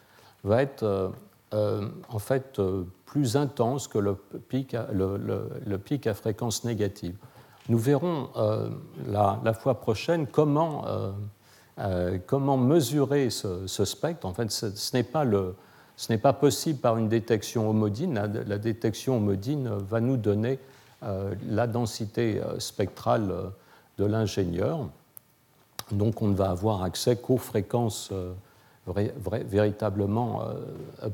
va 0.44 0.62
être 0.62 1.12
en 1.50 2.18
fait 2.18 2.60
plus 3.06 3.36
intense 3.36 3.88
que 3.88 3.98
le 3.98 4.14
pic, 4.14 4.76
le, 4.92 5.76
pic 5.78 6.06
à 6.06 6.14
fréquence 6.14 6.62
négative. 6.64 7.16
Nous 7.68 7.78
verrons 7.78 8.28
la, 9.08 9.40
la, 9.42 9.54
fois 9.54 9.80
prochaine 9.80 10.26
comment, 10.26 10.84
comment 12.26 12.56
mesurer 12.56 13.30
ce, 13.30 13.84
spectre. 13.84 14.26
En 14.26 14.34
fait, 14.34 14.50
ce, 14.50 14.96
n'est 16.10 16.18
pas 16.18 16.32
possible 16.32 16.78
par 16.80 16.98
une 16.98 17.08
détection 17.08 17.70
homodine. 17.70 18.14
La, 18.46 18.58
détection 18.58 19.16
homodine 19.16 19.68
va 19.68 20.00
nous 20.00 20.16
donner 20.16 20.58
euh, 21.04 21.34
la 21.48 21.66
densité 21.66 22.40
euh, 22.40 22.58
spectrale 22.58 23.30
euh, 23.30 23.48
de 23.98 24.06
l'ingénieur. 24.06 24.88
Donc 25.90 26.22
on 26.22 26.28
ne 26.28 26.34
va 26.34 26.50
avoir 26.50 26.82
accès 26.82 27.16
qu'aux 27.16 27.36
fréquences 27.36 28.10
véritablement 28.86 30.42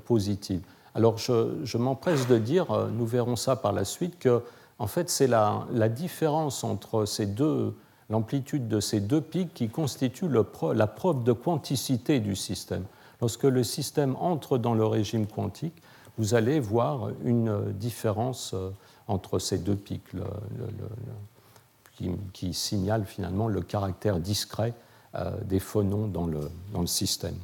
positives. 0.05 0.63
Alors 0.95 1.19
je, 1.19 1.77
m'empresse 1.77 2.29
de 2.29 2.39
dire, 2.39 2.67
nous 2.93 3.05
verrons 3.05 3.35
ça 3.35 3.57
par 3.57 3.73
la 3.73 3.85
suite, 3.85 4.19
que 4.21 4.43
en 4.81 4.87
fait 4.87 5.11
c'est 5.11 5.29
la, 5.29 5.89
différence 5.89 6.65
entre 6.65 7.05
ces 7.05 7.27
deux, 7.27 7.77
l'amplitude 8.09 8.67
de 8.67 8.81
ces 8.81 9.01
deux 9.01 9.21
pics 9.21 9.55
qui 9.55 9.69
constitue 9.69 10.29
la 10.29 10.87
preuve 10.87 11.23
de 11.23 11.33
quanticité 11.33 12.19
du 12.19 12.35
système. 12.35 12.85
Lorsque 13.21 13.45
le 13.45 13.63
système 13.63 14.17
entre 14.17 14.57
dans 14.57 14.75
le 14.75 14.87
régime 14.87 15.27
quantique, 15.27 15.83
vous 16.17 16.35
allez 16.35 16.61
voir 16.61 17.11
une 17.25 17.73
différence 17.73 18.53
euh, 18.55 18.71
entre 19.07 19.39
ces 19.39 19.59
deux 19.59 19.77
pics 19.77 20.03
qui, 22.33 22.55
signalent 22.55 23.05
finalement 23.05 23.49
le 23.49 23.61
caractère 23.61 24.19
discret 24.19 24.73
euh, 25.15 25.33
des 25.45 25.59
phonons 25.59 26.07
dans 26.07 26.27
le, 26.27 26.41
système. 26.87 27.37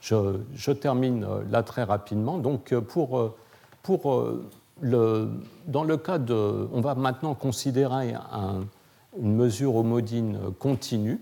Je, 0.00 0.70
termine 0.70 1.24
euh, 1.24 1.42
là 1.50 1.64
très 1.64 1.82
rapidement. 1.82 2.38
Donc, 2.38 2.72
pour 2.74 3.34
dans 4.82 5.84
le 5.84 5.96
cas 5.96 6.18
de. 6.18 6.68
On 6.72 6.80
va 6.80 6.94
maintenant 6.94 7.34
considérer 7.34 8.14
une 9.20 9.34
mesure 9.34 9.76
homodine 9.76 10.38
continue. 10.58 11.20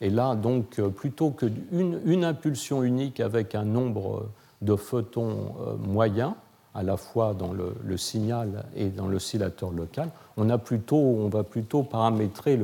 Et 0.00 0.10
là, 0.10 0.34
donc, 0.34 0.78
euh, 0.78 0.88
plutôt 0.88 1.30
qu'une 1.30 2.00
une 2.04 2.24
impulsion 2.24 2.82
unique 2.82 3.20
avec 3.20 3.54
un 3.54 3.64
nombre 3.64 4.28
de 4.62 4.76
photons 4.76 5.54
euh, 5.60 5.76
moyen, 5.76 6.36
à 6.74 6.82
la 6.82 6.98
fois 6.98 7.32
dans 7.32 7.52
le, 7.54 7.96
signal 7.96 8.66
et 8.74 8.90
dans 8.90 9.08
l'oscillateur 9.08 9.70
local, 9.70 10.10
on, 10.36 10.50
a 10.50 10.58
plutôt, 10.58 10.98
on 10.98 11.28
va 11.28 11.42
plutôt 11.42 11.82
paramétrer 11.82 12.60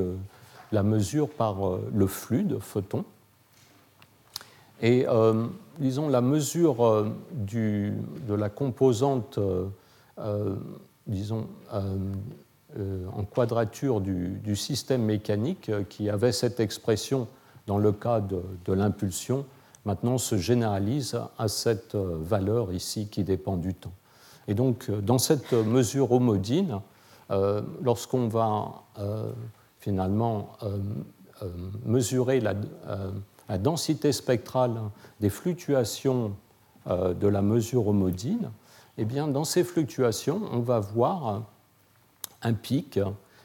la 0.70 0.82
mesure 0.82 1.30
par 1.30 1.66
euh, 1.66 1.90
le 1.94 2.06
flux 2.06 2.42
de 2.42 2.58
photons. 2.58 3.04
Et 4.82 5.06
disons, 5.78 6.08
la 6.08 6.20
mesure 6.20 7.06
de 7.46 8.34
la 8.34 8.48
composante, 8.48 9.38
disons, 11.06 11.46
euh, 12.78 13.04
en 13.14 13.24
quadrature 13.24 14.00
du, 14.00 14.56
système 14.56 15.02
mécanique 15.02 15.68
euh, 15.68 15.82
qui 15.82 16.08
avait 16.08 16.32
cette 16.32 16.58
expression 16.58 17.28
dans 17.66 17.76
le 17.76 17.92
cas 17.92 18.20
de, 18.20 18.72
l'impulsion, 18.72 19.44
maintenant 19.84 20.16
se 20.16 20.38
généralise 20.38 21.20
à 21.36 21.48
cette 21.48 21.94
euh, 21.94 22.16
valeur 22.22 22.72
ici 22.72 23.08
qui 23.08 23.24
dépend 23.24 23.58
du 23.58 23.74
temps. 23.74 23.92
Et 24.48 24.54
donc, 24.54 24.90
dans 24.90 25.18
cette 25.18 25.52
mesure 25.52 26.12
homodine, 26.12 26.80
lorsqu'on 27.80 28.26
va 28.26 28.82
finalement 29.78 30.48
mesurer 31.86 32.40
la, 32.40 32.54
densité 33.58 34.10
spectrale 34.10 34.74
des 35.20 35.30
fluctuations 35.30 36.32
de 36.88 37.28
la 37.28 37.40
mesure 37.40 37.86
homodine, 37.86 38.50
eh 38.98 39.04
dans 39.04 39.44
ces 39.44 39.64
fluctuations, 39.64 40.42
on 40.52 40.60
va 40.60 40.80
voir 40.80 41.44
un 42.42 42.52
pic, 42.52 42.98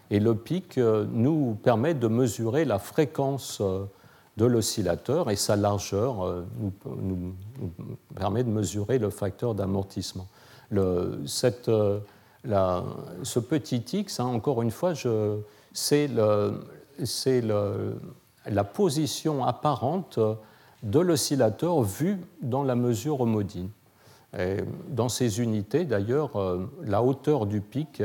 et 0.10 0.20
le 0.20 0.36
pic 0.36 0.78
euh, 0.78 1.06
nous 1.10 1.58
permet 1.64 1.94
de 1.94 2.08
mesurer 2.08 2.66
la 2.66 2.80
fréquence 2.80 3.60
euh, 3.62 3.86
de 4.38 4.46
l'oscillateur 4.46 5.30
et 5.30 5.36
sa 5.36 5.56
largeur 5.56 6.26
euh, 6.26 6.44
nous, 6.86 7.36
permet 8.16 8.44
de 8.44 8.50
mesurer 8.50 8.98
le 9.00 9.10
facteur 9.10 9.56
d'amortissement. 9.56 10.28
Ce 10.72 11.48
petit 13.40 13.84
x, 13.94 14.20
hein, 14.20 14.26
encore 14.26 14.62
une 14.62 14.72
fois, 14.72 14.94
c'est 15.74 16.08
la 16.08 16.52
position 18.64 19.46
apparente 19.46 20.20
de 20.84 21.00
l'oscillateur 21.00 21.82
vue 21.82 22.20
dans 22.42 22.64
la 22.64 22.76
mesure 22.76 23.22
homodine. 23.22 23.70
Dans 24.90 25.10
ces 25.10 25.40
unités, 25.40 25.86
d'ailleurs, 25.86 26.32
la 26.84 27.02
hauteur 27.02 27.46
du 27.46 27.62
pic 27.62 28.02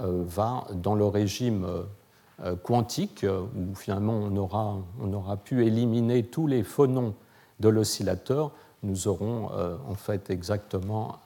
euh, 0.00 0.24
va 0.26 0.66
dans 0.72 0.96
le 0.96 1.06
régime 1.06 1.64
euh, 2.44 2.56
quantique, 2.56 3.24
où 3.24 3.76
finalement 3.76 4.28
on 4.28 4.36
aura, 5.12 5.36
pu 5.36 5.64
éliminer 5.64 6.24
tous 6.24 6.48
les 6.48 6.64
phonons 6.64 7.14
de 7.60 7.68
l'oscillateur, 7.68 8.50
nous 8.82 9.06
aurons 9.06 9.50
euh, 9.52 9.76
en 9.88 9.94
fait 9.94 10.30
exactement 10.30 11.20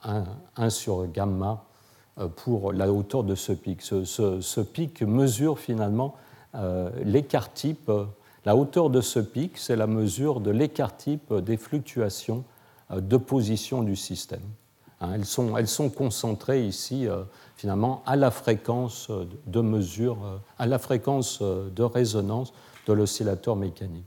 1, 0.57 0.69
sur 0.69 1.07
gamma 1.07 1.65
pour 2.37 2.75
la 2.75 2.93
hauteur 2.93 3.25
de 3.25 3.35
ce 3.35 3.53
pic. 3.53 3.81
Ce, 3.81 4.61
pic 4.61 5.01
mesure 5.01 5.59
finalement 5.59 6.17
l'écart 7.05 7.53
type. 7.53 7.91
La 8.45 8.57
hauteur 8.57 8.91
de 8.91 9.01
ce 9.01 9.21
pic, 9.21 9.57
c'est 9.57 9.77
la 9.77 9.87
mesure 9.87 10.41
de 10.41 10.51
l'écart 10.51 10.97
type 10.97 11.33
des 11.33 11.57
fluctuations 11.57 12.45
de 12.91 13.17
position 13.17 13.83
du 13.83 13.97
système. 13.97 14.43
Hein, 15.01 15.11
elles, 15.15 15.27
sont, 15.27 15.57
elles 15.57 15.69
sont 15.69 15.91
concentrées 15.91 16.67
ici 16.67 17.07
finalement 17.57 18.03
à 18.07 18.17
la 18.17 18.31
fréquence 18.31 19.11
de 19.47 19.61
mesure, 19.61 20.19
à 20.59 20.67
la 20.67 20.79
fréquence 20.79 21.43
de 21.43 21.83
résonance 21.83 22.53
de 22.87 22.93
l'oscillateur 22.93 23.57
mécanique. 23.57 24.07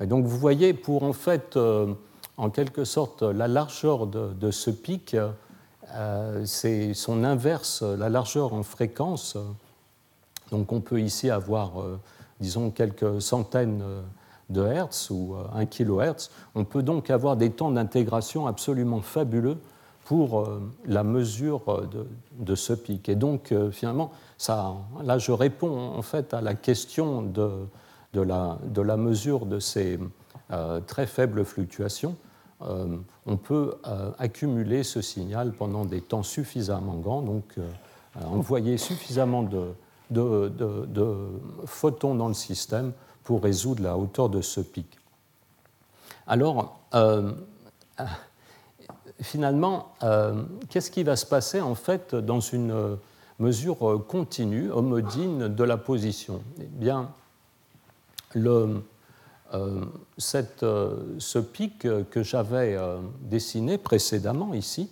Et 0.00 0.06
donc 0.06 0.24
vous 0.24 0.38
voyez, 0.38 0.74
pour 0.74 1.02
en 1.02 1.12
fait, 1.12 1.56
euh, 1.56 1.94
en 2.36 2.50
quelque 2.50 2.84
sorte, 2.84 3.22
la 3.22 3.46
largeur 3.46 4.06
de, 4.06 4.50
ce 4.50 4.70
pic, 4.70 5.16
euh, 5.94 6.44
c'est 6.44 6.94
son 6.94 7.22
inverse, 7.22 7.82
la 7.82 8.08
largeur 8.08 8.52
en 8.54 8.62
fréquence. 8.62 9.36
Donc 10.50 10.72
on 10.72 10.80
peut 10.80 11.00
ici 11.00 11.30
avoir, 11.30 11.80
euh, 11.80 11.98
disons, 12.40 12.70
quelques 12.70 13.22
centaines 13.22 13.82
de 14.50 14.64
Hertz 14.64 15.10
ou 15.10 15.36
1 15.54 15.66
kHz. 15.66 16.30
On 16.54 16.64
peut 16.64 16.82
donc 16.82 17.10
avoir 17.10 17.36
des 17.36 17.50
temps 17.50 17.70
d'intégration 17.70 18.46
absolument 18.46 19.00
fabuleux 19.00 19.58
pour 20.04 20.40
euh, 20.40 20.60
la 20.86 21.02
mesure 21.02 21.62
euh, 21.68 21.88
de, 22.38 22.54
ce 22.54 22.72
pic. 22.72 23.08
Et 23.08 23.14
donc, 23.14 23.52
euh, 23.52 23.70
finalement, 23.70 24.12
ça, 24.36 24.74
là, 25.02 25.18
je 25.18 25.32
réponds 25.32 25.76
en 25.76 26.02
fait 26.02 26.34
à 26.34 26.40
la 26.40 26.54
question 26.54 27.22
de, 27.22 27.66
la, 28.14 28.96
mesure 28.96 29.46
de 29.46 29.58
ces 29.58 29.98
très 30.86 31.06
faibles 31.06 31.44
fluctuations. 31.44 32.14
on 32.60 33.36
peut 33.36 33.74
accumuler 34.18 34.84
ce 34.84 35.00
signal 35.00 35.52
pendant 35.52 35.84
des 35.84 36.00
temps 36.00 36.22
suffisamment 36.22 36.94
grands, 36.94 37.22
donc 37.22 37.56
envoyer 38.24 38.76
suffisamment 38.76 39.42
de, 39.42 40.52
photons 41.64 42.14
dans 42.14 42.28
le 42.28 42.34
système 42.34 42.92
pour 43.24 43.42
résoudre 43.42 43.82
la 43.82 43.96
hauteur 43.96 44.28
de 44.28 44.40
ce 44.40 44.60
pic. 44.60 44.86
Alors, 46.26 46.78
finalement, 49.20 49.92
euh, 50.02 50.44
qu'est-ce 50.68 50.90
qui 50.90 51.02
va 51.02 51.16
se 51.16 51.26
passer 51.26 51.60
en 51.60 51.74
fait 51.74 52.14
dans 52.14 52.40
une 52.40 52.70
euh, 52.70 52.96
mesure 53.38 53.88
euh, 53.88 53.98
continue, 53.98 54.70
homodine 54.70 55.48
de 55.48 55.64
la 55.64 55.76
position? 55.76 56.42
Eh 56.60 56.64
bien, 56.64 57.10
le, 58.34 58.82
ce 60.18 61.38
pic 61.38 61.78
que 62.10 62.22
j'avais 62.22 62.76
dessiné 63.20 63.78
précédemment 63.78 64.52
ici, 64.54 64.90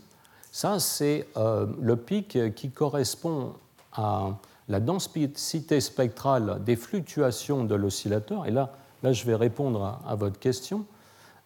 ça 0.53 0.79
c'est 0.79 1.27
le 1.35 1.97
pic 1.97 2.55
qui 2.55 2.71
correspond 2.71 3.55
à 3.93 4.39
la 4.69 4.81
densité 4.81 5.81
spectrale 5.81 6.63
des 6.65 6.77
fluctuations 6.77 7.65
de 7.65 7.75
l'oscillateur. 7.75 8.47
Et 8.47 8.51
là, 8.51 8.73
là, 9.03 9.13
je 9.13 9.25
vais 9.27 9.35
répondre 9.35 10.01
à 10.07 10.15
votre 10.15 10.39
question. 10.39 10.85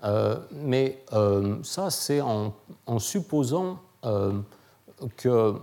Euh, 0.05 0.37
mais 0.53 1.03
euh, 1.13 1.57
ça, 1.63 1.91
c'est 1.91 2.21
en, 2.21 2.53
supposant 2.99 3.81
euh, 4.05 4.33
que 5.17 5.55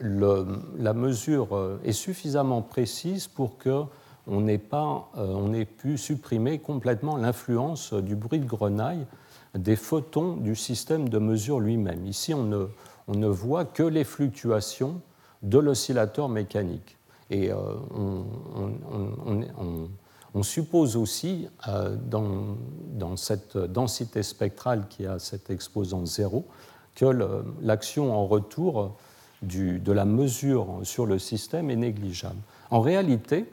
la 0.00 0.92
mesure 0.92 1.78
est 1.84 1.92
suffisamment 1.92 2.62
précise 2.62 3.28
pour 3.28 3.58
qu'on 3.58 4.48
ait, 4.48 4.60
ait 5.54 5.64
pu 5.64 5.96
supprimer 5.96 6.58
complètement 6.58 7.16
l'influence 7.16 7.94
du 7.94 8.16
bruit 8.16 8.40
de 8.40 8.46
grenaille 8.46 9.06
des 9.54 9.76
photons 9.76 10.34
du 10.34 10.56
système 10.56 11.08
de 11.08 11.18
mesure 11.18 11.60
lui-même. 11.60 12.04
Ici, 12.06 12.34
on 12.34 12.42
ne, 12.42 12.66
on 13.06 13.14
ne, 13.14 13.28
voit 13.28 13.64
que 13.64 13.84
les 13.84 14.02
fluctuations 14.02 15.00
de 15.44 15.58
l'oscillateur 15.58 16.28
mécanique. 16.28 16.96
Et 17.30 17.50
on, 17.52 18.26
On 20.34 20.42
suppose 20.42 20.96
aussi, 20.96 21.48
dans, 22.10 23.16
cette 23.16 23.56
densité 23.56 24.24
spectrale 24.24 24.86
qui 24.90 25.06
a 25.06 25.20
cet 25.20 25.48
exposant 25.48 26.04
zéro, 26.06 26.44
que 26.96 27.06
l'action 27.62 28.12
en 28.12 28.26
retour 28.26 28.96
de 29.42 29.92
la 29.92 30.04
mesure 30.04 30.80
sur 30.82 31.06
le 31.06 31.20
système 31.20 31.70
est 31.70 31.76
négligeable. 31.76 32.40
En 32.70 32.80
réalité, 32.80 33.48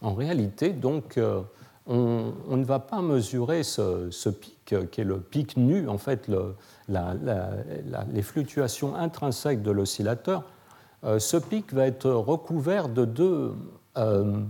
en 0.00 0.14
réalité 0.14 0.70
donc, 0.70 1.20
on, 1.86 2.56
ne 2.56 2.64
va 2.64 2.78
pas 2.78 3.02
mesurer 3.02 3.62
ce, 3.62 4.28
pic, 4.28 4.74
qui 4.90 5.00
est 5.00 5.04
le 5.04 5.20
pic 5.20 5.56
nu, 5.56 5.88
en 5.88 5.98
fait, 5.98 6.30
les 6.88 8.22
fluctuations 8.22 8.94
intrinsèques 8.94 9.62
de 9.62 9.70
l'oscillateur. 9.70 10.44
Euh, 11.04 11.18
ce 11.18 11.36
pic 11.36 11.72
va 11.72 11.86
être 11.86 12.08
recouvert 12.10 12.88
de 12.88 13.04
deux, 13.04 13.54
euh, 13.98 14.40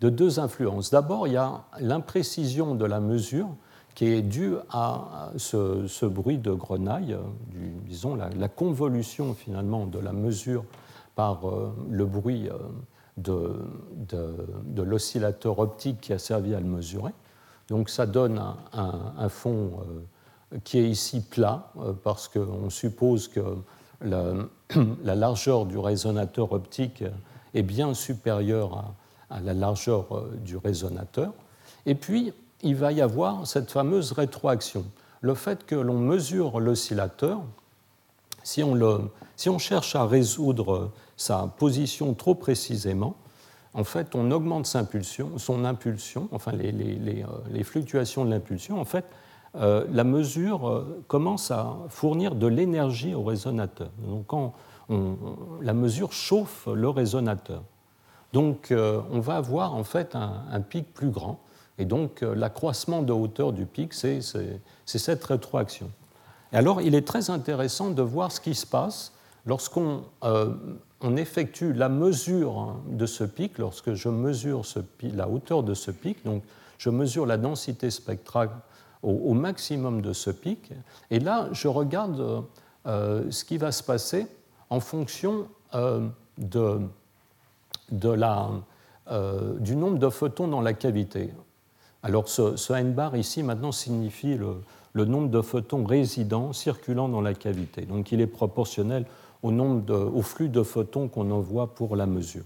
de 0.00 0.10
deux 0.10 0.38
influences. 0.38 0.90
D'abord, 0.90 1.26
il 1.26 1.32
y 1.32 1.38
a 1.38 1.64
l'imprécision 1.80 2.74
de 2.74 2.84
la 2.84 3.00
mesure 3.00 3.48
qui 3.94 4.08
est 4.08 4.20
due 4.20 4.56
à 4.68 5.30
ce, 5.38 6.04
bruit 6.04 6.36
de 6.36 6.52
grenaille, 6.52 7.16
disons 7.86 8.14
la, 8.14 8.48
convolution 8.48 9.32
finalement 9.32 9.86
de 9.86 9.98
la 9.98 10.12
mesure 10.12 10.64
par 11.14 11.48
euh, 11.48 11.74
le 11.88 12.04
bruit 12.04 12.50
de, 13.16 13.54
l'oscillateur 14.76 15.58
optique 15.58 16.00
qui 16.00 16.12
a 16.12 16.18
servi 16.18 16.54
à 16.54 16.60
le 16.60 16.66
mesurer. 16.66 17.12
Donc 17.68 17.90
ça 17.90 18.06
donne 18.06 18.40
un, 18.72 19.28
fond 19.28 19.80
euh, 20.52 20.58
qui 20.64 20.78
est 20.78 20.88
ici 20.88 21.20
plat, 21.20 21.72
euh, 21.80 21.92
parce 21.92 22.28
qu'on 22.28 22.70
suppose 22.70 23.28
que 23.28 23.40
la, 24.02 24.34
la, 25.02 25.14
largeur 25.14 25.66
du 25.66 25.78
résonateur 25.78 26.52
optique 26.52 27.02
est 27.54 27.62
bien 27.62 27.94
supérieure 27.94 28.94
à, 29.30 29.36
à 29.36 29.40
la 29.40 29.54
largeur 29.54 30.06
euh, 30.12 30.36
du 30.44 30.56
résonateur. 30.56 31.32
Et 31.84 31.94
puis, 31.94 32.32
il 32.62 32.76
va 32.76 32.92
y 32.92 33.00
avoir 33.00 33.46
cette 33.46 33.70
fameuse 33.70 34.12
rétroaction. 34.12 34.84
Le 35.20 35.34
fait 35.34 35.66
que 35.66 35.74
l'on 35.74 35.98
mesure 35.98 36.60
l'oscillateur, 36.60 37.42
si 38.46 38.62
on, 38.62 39.58
cherche 39.58 39.96
à 39.96 40.06
résoudre 40.06 40.92
sa 41.16 41.52
position 41.58 42.14
trop 42.14 42.36
précisément, 42.36 43.16
en 43.74 43.82
fait, 43.82 44.14
on 44.14 44.30
augmente 44.30 44.66
son 44.66 45.64
impulsion, 45.64 46.28
enfin 46.30 46.52
euh, 46.54 47.24
les 47.50 47.64
fluctuations 47.64 48.24
de 48.24 48.30
l'impulsion. 48.30 48.80
En 48.80 48.84
fait, 48.84 49.04
euh, 49.56 49.84
la 49.90 50.04
mesure 50.04 50.68
euh, 50.68 51.04
commence 51.08 51.50
à 51.50 51.76
fournir 51.88 52.36
de 52.36 52.46
l'énergie 52.46 53.14
au 53.14 53.24
résonateur. 53.24 53.90
Donc, 54.06 54.26
quand 54.28 54.54
la 55.60 55.74
mesure 55.74 56.12
chauffe 56.12 56.68
le 56.72 56.88
résonateur. 56.88 57.64
Donc, 58.32 58.72
on 58.72 59.18
va 59.18 59.34
avoir 59.34 59.74
en 59.74 59.82
fait 59.82 60.14
un 60.14 60.60
pic 60.60 60.94
plus 60.94 61.10
grand. 61.10 61.40
Et 61.78 61.84
donc, 61.84 62.20
l'accroissement 62.20 63.02
de 63.02 63.12
hauteur 63.12 63.52
du 63.52 63.66
pic, 63.66 63.92
c'est 63.92 64.20
cette 64.84 65.24
rétroaction. 65.24 65.90
Et 66.52 66.56
alors, 66.56 66.80
il 66.80 66.94
est 66.94 67.06
très 67.06 67.30
intéressant 67.30 67.90
de 67.90 68.02
voir 68.02 68.32
ce 68.32 68.40
qui 68.40 68.54
se 68.54 68.66
passe 68.66 69.12
lorsqu'on 69.46 70.02
euh, 70.24 70.52
effectue 71.16 71.72
la 71.72 71.88
mesure 71.88 72.76
de 72.88 73.06
ce 73.06 73.24
pic, 73.24 73.58
lorsque 73.58 73.94
je 73.94 74.08
mesure 74.08 74.62
la 75.02 75.28
hauteur 75.28 75.62
de 75.62 75.74
ce 75.74 75.90
pic, 75.90 76.24
donc 76.24 76.42
je 76.78 76.90
mesure 76.90 77.26
la 77.26 77.36
densité 77.36 77.90
spectrale 77.90 78.50
au, 79.02 79.34
maximum 79.34 80.02
de 80.02 80.12
ce 80.12 80.30
pic, 80.30 80.72
et 81.12 81.20
là 81.20 81.48
je 81.52 81.68
regarde 81.68 82.44
euh, 82.86 83.30
ce 83.30 83.44
qui 83.44 83.56
va 83.56 83.70
se 83.70 83.84
passer 83.84 84.26
en 84.68 84.80
fonction 84.80 85.46
euh, 85.74 86.08
de, 86.38 86.80
la, 88.02 88.50
du 89.60 89.76
nombre 89.76 89.98
de 89.98 90.08
photons 90.08 90.48
dans 90.48 90.60
la 90.60 90.72
cavité. 90.72 91.32
Alors 92.02 92.28
ce, 92.28 92.56
ce 92.56 92.72
n 92.72 92.94
bar 92.94 93.16
ici 93.16 93.44
maintenant 93.44 93.70
signifie 93.70 94.34
le, 94.34 94.56
le 94.96 95.04
nombre 95.04 95.28
de 95.28 95.42
photons 95.42 95.84
résidents 95.84 96.54
circulant 96.54 97.06
dans 97.10 97.20
la 97.20 97.34
cavité. 97.34 97.82
Donc 97.82 98.12
il 98.12 98.22
est 98.22 98.26
proportionnel 98.26 99.04
au, 99.42 99.52
nombre 99.52 99.94
au 99.94 100.22
flux 100.22 100.48
de 100.48 100.62
photons 100.62 101.08
qu'on 101.08 101.30
envoie 101.30 101.74
pour 101.74 101.96
la 101.96 102.06
mesure. 102.06 102.44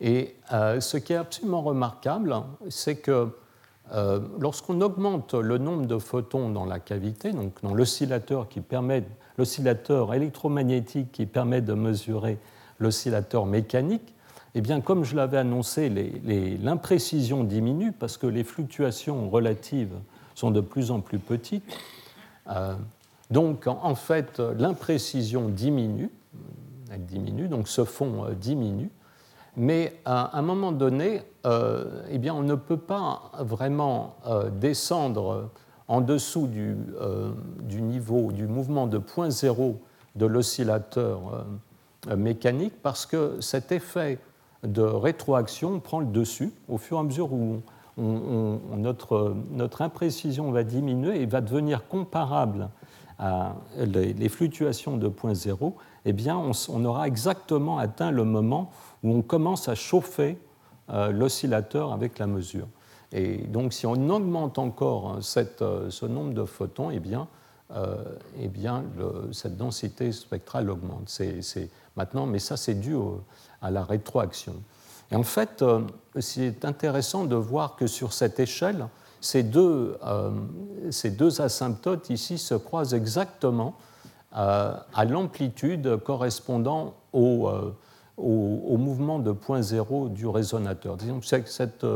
Et 0.00 0.34
euh, 0.54 0.80
ce 0.80 0.96
qui 0.96 1.12
est 1.12 1.16
absolument 1.16 1.60
remarquable, 1.60 2.34
c'est 2.70 2.96
que 2.96 3.28
euh, 3.92 4.18
lorsqu'on 4.40 4.80
augmente 4.80 5.34
le 5.34 5.58
nombre 5.58 5.86
de 5.86 5.98
photons 5.98 6.48
dans 6.48 6.64
la 6.64 6.80
cavité, 6.80 7.32
donc 7.32 7.52
dans 7.62 7.74
l'oscillateur 7.74 8.48
qui 8.48 8.62
permet, 8.62 9.04
l'oscillateur 9.36 10.14
électromagnétique 10.14 11.12
qui 11.12 11.26
permet 11.26 11.60
de 11.60 11.74
mesurer 11.74 12.38
l'oscillateur 12.78 13.44
mécanique, 13.44 14.14
eh 14.54 14.62
bien, 14.62 14.80
comme 14.80 15.04
je 15.04 15.16
l'avais 15.16 15.36
annoncé, 15.36 15.90
l'imprécision 16.62 17.44
diminue 17.44 17.92
parce 17.92 18.16
que 18.16 18.26
les 18.26 18.42
fluctuations 18.42 19.28
relatives 19.28 19.92
sont 20.34 20.50
de 20.50 20.60
plus 20.60 20.90
en 20.90 21.00
plus 21.00 21.18
petites. 21.18 21.64
Euh, 22.48 22.74
donc, 23.30 23.66
en 23.66 23.94
fait, 23.94 24.38
l'imprécision 24.38 25.48
diminue, 25.48 26.10
elle 26.94 27.04
diminue, 27.04 27.48
donc 27.48 27.68
ce 27.68 27.84
fond 27.84 28.24
euh, 28.24 28.34
diminue, 28.34 28.90
mais 29.56 30.00
à 30.04 30.36
un 30.36 30.42
moment 30.42 30.72
donné, 30.72 31.22
euh, 31.46 32.02
eh 32.10 32.18
bien, 32.18 32.34
on 32.34 32.42
ne 32.42 32.54
peut 32.54 32.76
pas 32.76 33.30
vraiment 33.38 34.16
euh, 34.26 34.50
descendre 34.50 35.50
en 35.86 36.00
dessous 36.00 36.46
du, 36.46 36.76
du, 37.60 37.82
niveau, 37.82 38.32
du 38.32 38.46
mouvement 38.46 38.86
de 38.86 38.98
point 38.98 39.30
zéro 39.30 39.80
de 40.16 40.24
l'oscillateur 40.24 41.44
mécanique 42.16 42.72
parce 42.82 43.04
que 43.04 43.38
cet 43.40 43.70
effet 43.70 44.18
de 44.62 44.80
rétroaction 44.80 45.80
prend 45.80 46.00
le 46.00 46.06
dessus 46.06 46.54
au 46.68 46.78
fur 46.78 46.96
et 46.96 47.00
à 47.00 47.02
mesure 47.02 47.34
où 47.34 47.60
notre, 47.96 49.36
imprécision 49.80 50.50
va 50.50 50.64
diminuer 50.64 51.22
et 51.22 51.26
va 51.26 51.40
devenir 51.40 51.86
comparable 51.86 52.68
les, 53.76 54.28
fluctuations 54.28 54.96
de 54.96 55.08
point 55.08 55.34
zéro, 55.34 55.76
eh 56.04 56.12
bien, 56.12 56.36
on, 56.36 56.84
aura 56.84 57.06
exactement 57.06 57.78
atteint 57.78 58.10
le 58.10 58.24
moment 58.24 58.70
où 59.02 59.14
on 59.14 59.22
commence 59.22 59.68
à 59.68 59.74
chauffer 59.74 60.38
euh, 60.90 61.12
l'oscillateur 61.12 61.92
avec 61.92 62.18
la 62.18 62.26
mesure. 62.26 62.66
Et 63.12 63.38
donc, 63.38 63.72
si 63.72 63.86
on 63.86 64.10
augmente 64.10 64.58
encore 64.58 65.22
cette, 65.22 65.62
euh, 65.62 65.88
ce 65.90 66.04
nombre 66.04 66.34
de 66.34 66.44
photons, 66.44 66.90
eh 66.90 66.98
bien, 66.98 67.28
euh, 67.74 67.96
eh 68.38 68.48
bien 68.48 68.84
cette 69.32 69.56
densité 69.56 70.12
spectrale 70.12 70.68
augmente. 70.68 71.08
C'est 71.08 71.70
maintenant, 71.96 72.26
mais 72.26 72.38
ça, 72.38 72.56
c'est 72.56 72.74
dû 72.74 72.94
à 73.62 73.70
la 73.70 73.82
rétroaction. 73.82 74.54
Et 75.14 75.16
en 75.16 75.22
fait, 75.22 75.64
c'est 76.18 76.64
intéressant 76.64 77.24
de 77.24 77.36
voir 77.36 77.76
que 77.76 77.86
sur 77.86 78.12
cette 78.12 78.40
échelle, 78.40 78.88
ces 79.20 79.44
deux, 79.44 79.96
euh, 80.04 80.32
asymptotes 81.38 82.10
ici 82.10 82.36
se 82.36 82.54
croisent 82.56 82.94
exactement 82.94 83.76
euh, 84.36 84.74
à 84.92 85.04
l'amplitude 85.04 85.98
correspondant 85.98 86.94
au, 87.12 87.46
euh, 87.46 87.72
au, 88.16 88.76
mouvement 88.76 89.20
de 89.20 89.30
point 89.30 89.62
zéro 89.62 90.08
du 90.08 90.26
résonateur. 90.26 90.96
Disons 90.96 91.20
que 91.20 91.48
cette 91.48 91.86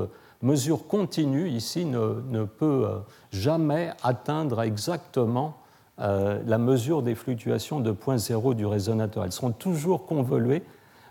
mesure 0.40 0.86
continue 0.86 1.48
ici 1.48 1.86
ne, 1.86 2.22
ne 2.28 2.44
peut 2.44 2.86
jamais 3.32 3.90
atteindre 4.04 4.62
exactement 4.62 5.56
la 5.98 6.58
mesure 6.58 7.02
des 7.02 7.16
fluctuations 7.16 7.80
de 7.80 7.90
point 7.90 8.18
zéro 8.18 8.54
du 8.54 8.64
résonateur. 8.64 9.24
Elles 9.24 9.32
sont 9.32 9.50
toujours 9.50 10.06
convoluées 10.06 10.62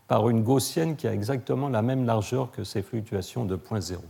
par 0.08 0.30
une 0.30 0.44
gaussienne 0.44 0.96
qui 0.96 1.08
a 1.08 1.14
exactement 1.14 1.70
la 1.70 1.82
même 1.82 2.06
largeur 2.06 2.52
que 2.52 2.64
ces 2.64 2.82
fluctuations 2.82 3.46
de 3.46 3.56
point 3.56 3.82
zéro. 3.82 4.04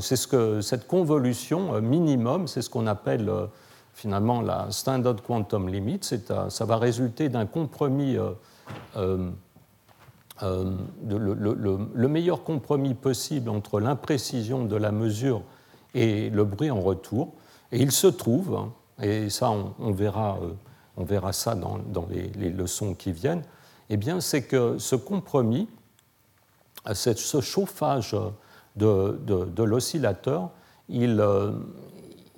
C'est 0.00 0.16
ce 0.16 0.26
que, 0.26 0.60
cette 0.62 0.88
convolution 0.88 1.74
euh, 1.74 1.80
minimum, 1.80 2.48
c'est 2.48 2.60
ce 2.60 2.68
qu'on 2.68 2.88
appelle 2.88 3.28
euh, 3.28 3.46
finalement 3.94 4.40
la 4.40 4.66
standard 4.70 5.22
quantum 5.22 5.68
limit. 5.68 6.00
Euh, 6.30 6.50
ça 6.50 6.64
va 6.64 6.76
résulter 6.76 7.28
d'un 7.28 7.46
compromis, 7.46 8.16
le, 8.96 9.32
meilleur 12.08 12.42
compromis 12.42 12.94
possible 12.94 13.48
entre 13.48 13.78
l'imprécision 13.78 14.64
de 14.64 14.76
la 14.76 14.90
mesure 14.90 15.42
et 15.94 16.30
le 16.30 16.44
bruit 16.44 16.70
en 16.70 16.80
retour. 16.80 17.32
Et 17.70 17.80
il 17.80 17.92
se 17.92 18.08
trouve, 18.08 18.56
hein, 18.56 18.72
et 19.00 19.30
ça 19.30 19.50
on, 19.50 19.92
verra, 19.92 20.38
on 20.96 21.04
verra 21.04 21.32
ça 21.32 21.54
dans, 21.54 21.78
les, 22.10 22.50
leçons 22.50 22.94
qui 22.94 23.12
viennent, 23.12 23.42
eh 23.90 23.96
bien 23.96 24.20
c'est 24.20 24.42
que 24.42 24.78
ce 24.78 24.96
compromis, 24.96 25.68
ce 26.92 27.40
chauffage 27.40 28.16
de, 28.76 29.62
l'oscillateur, 29.62 30.50
il, 30.88 31.20
euh, 31.20 31.52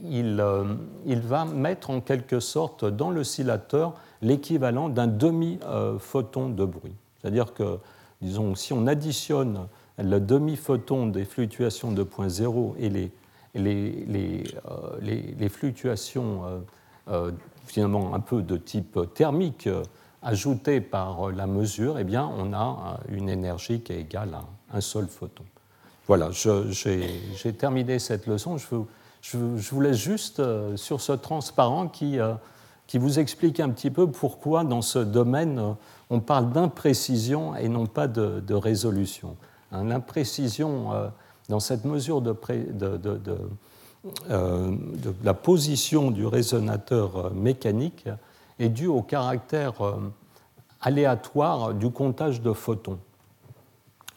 euh, 0.04 0.74
il, 1.06 1.20
va 1.20 1.44
mettre 1.44 1.90
en 1.90 2.00
quelque 2.00 2.40
sorte 2.40 2.84
dans 2.84 3.10
l'oscillateur 3.10 3.94
l'équivalent 4.22 4.88
d'un 4.88 5.06
demi-photon 5.06 6.50
de 6.50 6.64
bruit. 6.64 6.94
C'est-à-dire 7.20 7.52
que, 7.52 7.78
disons, 8.22 8.54
si 8.54 8.72
on 8.72 8.86
additionne 8.86 9.66
le 9.98 10.20
demi-photon 10.20 11.06
des 11.08 11.24
fluctuations 11.24 11.90
de 11.92 12.02
point 12.04 12.28
zéro 12.28 12.76
et 12.78 13.10
euh, 13.56 14.44
les 15.02 15.48
fluctuations 15.48 16.42
finalement 17.66 18.14
un 18.14 18.20
peu 18.20 18.42
de 18.42 18.56
type 18.56 18.98
thermique 19.14 19.68
ajoutées 20.22 20.80
par 20.80 21.30
la 21.30 21.46
mesure, 21.46 21.98
eh 21.98 22.04
bien, 22.04 22.28
on 22.38 22.52
a 22.52 22.98
une 23.08 23.28
énergie 23.28 23.80
qui 23.80 23.92
est 23.92 24.00
égale 24.00 24.34
à 24.34 24.76
un 24.76 24.80
seul 24.80 25.06
photon. 25.06 25.44
voilà, 26.06 26.30
j'ai 26.32 27.52
terminé 27.56 27.98
cette 27.98 28.26
leçon. 28.26 28.56
Je, 28.58 29.36
vous 29.36 29.80
laisse 29.80 29.96
juste 29.96 30.42
sur 30.76 31.00
ce 31.00 31.12
transparent 31.12 31.88
qui, 31.88 32.18
qui 32.86 32.98
vous 32.98 33.18
explique 33.18 33.60
un 33.60 33.70
petit 33.70 33.90
peu 33.90 34.10
pourquoi 34.10 34.64
dans 34.64 34.82
ce 34.82 34.98
domaine 34.98 35.76
on 36.10 36.20
parle 36.20 36.52
d'imprécision 36.52 37.54
et 37.54 37.68
non 37.68 37.86
pas 37.86 38.08
de, 38.08 38.54
résolution. 38.54 39.36
Hein, 39.72 39.84
l'imprécision, 39.84 40.90
dans 41.48 41.60
cette 41.60 41.84
mesure 41.84 42.20
de, 42.20 42.34
de, 42.72 43.38
euh, 44.30 44.76
la 45.24 45.34
position 45.34 46.10
du 46.10 46.24
résonateur 46.24 47.16
euh, 47.16 47.30
mécanique 47.30 48.08
est 48.58 48.68
due 48.68 48.86
au 48.86 49.02
caractère 49.02 49.80
euh, 49.84 50.12
aléatoire 50.80 51.74
du 51.74 51.90
comptage 51.90 52.40
de 52.40 52.52
photons. 52.52 52.98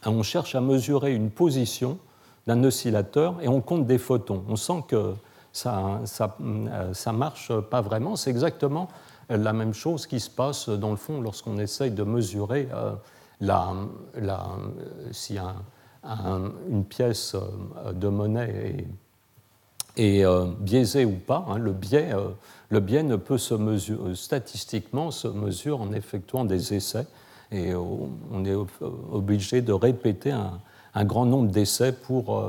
On 0.04 0.22
cherche 0.22 0.54
à 0.54 0.60
mesurer 0.60 1.14
une 1.14 1.30
position 1.30 1.98
d'un 2.46 2.62
oscillateur 2.64 3.36
et 3.40 3.48
on 3.48 3.60
compte 3.60 3.86
des 3.86 3.98
photons. 3.98 4.44
On 4.48 4.56
sent 4.56 4.84
que 4.88 5.14
ça 5.52 6.00
ne 6.40 7.12
marche 7.12 7.52
pas 7.70 7.80
vraiment. 7.80 8.16
C'est 8.16 8.30
exactement 8.30 8.88
la 9.28 9.52
même 9.52 9.74
chose 9.74 10.06
qui 10.06 10.18
se 10.18 10.30
passe 10.30 10.68
dans 10.68 10.90
le 10.90 10.96
fond 10.96 11.20
lorsqu'on 11.20 11.58
essaye 11.58 11.92
de 11.92 12.02
mesurer 12.02 12.68
la, 13.40 13.72
la, 14.16 14.46
si 15.12 15.38
un, 15.38 15.54
une 16.68 16.84
pièce 16.84 17.36
de 17.92 18.08
monnaie 18.08 18.50
est 18.50 18.86
et 19.96 20.24
euh, 20.24 20.46
biaisé 20.58 21.04
ou 21.04 21.16
pas, 21.16 21.44
hein, 21.48 21.58
le, 21.58 21.72
biais, 21.72 22.12
euh, 22.14 22.28
le, 22.70 22.80
biais, 22.80 23.02
ne 23.02 23.16
peut 23.16 23.38
se 23.38 23.54
mesurer, 23.54 24.14
statistiquement 24.14 25.10
se 25.10 25.28
mesure 25.28 25.80
en 25.80 25.92
effectuant 25.92 26.44
des 26.44 26.74
essais. 26.74 27.06
Et 27.50 27.72
euh, 27.72 27.78
on 28.30 28.44
est 28.44 28.56
obligé 29.12 29.60
de 29.60 29.72
répéter 29.72 30.32
un, 30.32 31.04
grand 31.04 31.26
nombre 31.26 31.50
d'essais 31.50 31.92
pour, 31.92 32.42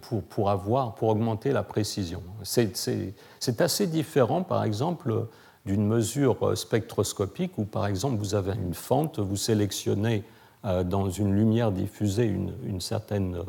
pour, 0.00 0.22
pour, 0.22 0.50
avoir, 0.50 0.94
pour 0.94 1.08
augmenter 1.08 1.52
la 1.52 1.62
précision. 1.62 2.22
C'est 2.42 3.60
assez 3.60 3.86
différent, 3.86 4.42
par 4.42 4.64
exemple, 4.64 5.26
d'une 5.66 5.86
mesure 5.86 6.56
spectroscopique 6.56 7.58
où, 7.58 7.64
par 7.64 7.86
exemple, 7.86 8.16
vous 8.16 8.34
avez 8.34 8.52
une 8.54 8.74
fente, 8.74 9.18
vous 9.18 9.36
sélectionnez 9.36 10.24
dans 10.64 11.08
une 11.08 11.34
lumière 11.34 11.72
diffusée 11.72 12.26
une, 12.26 12.52
une 12.64 12.80
certaine 12.82 13.42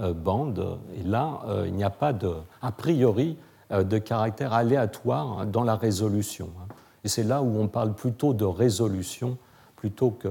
euh, 0.00 0.12
bande. 0.12 0.78
Et 0.96 1.02
là, 1.02 1.40
euh, 1.46 1.64
il 1.66 1.74
n'y 1.74 1.84
a 1.84 1.90
pas 1.90 2.12
de, 2.12 2.32
a 2.62 2.72
priori 2.72 3.36
euh, 3.72 3.82
de 3.82 3.98
caractère 3.98 4.52
aléatoire 4.52 5.46
dans 5.46 5.64
la 5.64 5.76
résolution. 5.76 6.50
Hein. 6.60 6.72
Et 7.04 7.08
c'est 7.08 7.24
là 7.24 7.42
où 7.42 7.58
on 7.58 7.68
parle 7.68 7.94
plutôt 7.94 8.32
de 8.32 8.44
résolution 8.44 9.36
plutôt 9.76 10.10
que 10.10 10.28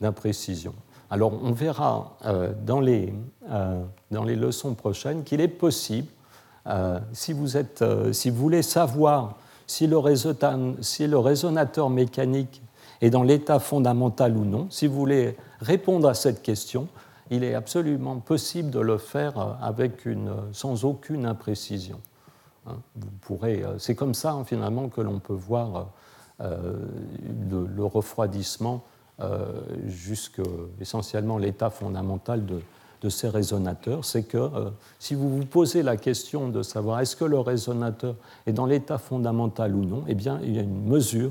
d'imprécision. 0.00 0.74
Alors 1.10 1.32
on 1.42 1.52
verra 1.52 2.16
dans, 2.64 2.80
les, 2.80 3.12
dans 4.10 4.24
les 4.24 4.36
leçons 4.36 4.74
prochaines 4.74 5.24
qu'il 5.24 5.40
est 5.40 5.48
possible, 5.48 6.08
si, 7.12 7.32
vous 7.32 7.56
êtes, 7.56 7.84
si 8.12 8.30
vous 8.30 8.36
voulez 8.36 8.62
savoir 8.62 9.36
si 9.66 9.86
le, 9.86 9.98
si 10.80 11.06
le 11.06 11.18
résonateur 11.18 11.90
mécanique 11.90 12.62
est 13.00 13.10
dans 13.10 13.22
l'état 13.22 13.58
fondamental 13.58 14.36
ou 14.36 14.44
non, 14.44 14.68
si 14.70 14.86
vous 14.86 14.94
voulez 14.94 15.36
répondre 15.60 16.08
à 16.08 16.14
cette 16.14 16.42
question, 16.42 16.88
il 17.32 17.44
est 17.44 17.54
absolument 17.54 18.18
possible 18.18 18.70
de 18.70 18.78
le 18.78 18.98
faire 18.98 19.38
euh, 19.38 19.52
avec 19.60 20.04
une, 20.04 20.30
sans 20.52 20.84
aucune 20.84 21.24
imprécision. 21.24 21.98
Hein. 22.66 22.76
Vous 22.94 23.10
pourrez, 23.22 23.64
euh, 23.64 23.78
c'est 23.78 23.94
comme 23.94 24.14
ça 24.14 24.32
hein, 24.32 24.44
finalement 24.44 24.88
que 24.88 25.00
l'on 25.00 25.18
peut 25.18 25.32
voir 25.32 25.88
euh, 26.40 26.74
le, 27.50 27.84
refroidissement 27.84 28.84
jusqu'à 29.86 30.42
essentiellement 30.80 31.38
l'état 31.38 31.70
fondamental 31.70 32.44
de, 32.44 32.60
de, 33.02 33.08
ces 33.08 33.28
résonateurs. 33.28 34.04
C'est 34.04 34.24
que 34.24 34.50
si 34.98 35.14
vous 35.14 35.28
vous 35.28 35.44
posez 35.44 35.84
la 35.84 35.96
question 35.96 36.48
de 36.48 36.62
savoir 36.62 36.98
est-ce 36.98 37.14
que 37.14 37.24
le 37.24 37.38
résonateur 37.38 38.16
est 38.46 38.52
dans 38.52 38.66
l'état 38.66 38.98
fondamental 38.98 39.76
ou 39.76 39.84
non, 39.84 40.02
eh 40.08 40.16
bien 40.16 40.40
il 40.42 40.56
y 40.56 40.58
a 40.58 40.62
une 40.62 40.88
mesure 40.88 41.30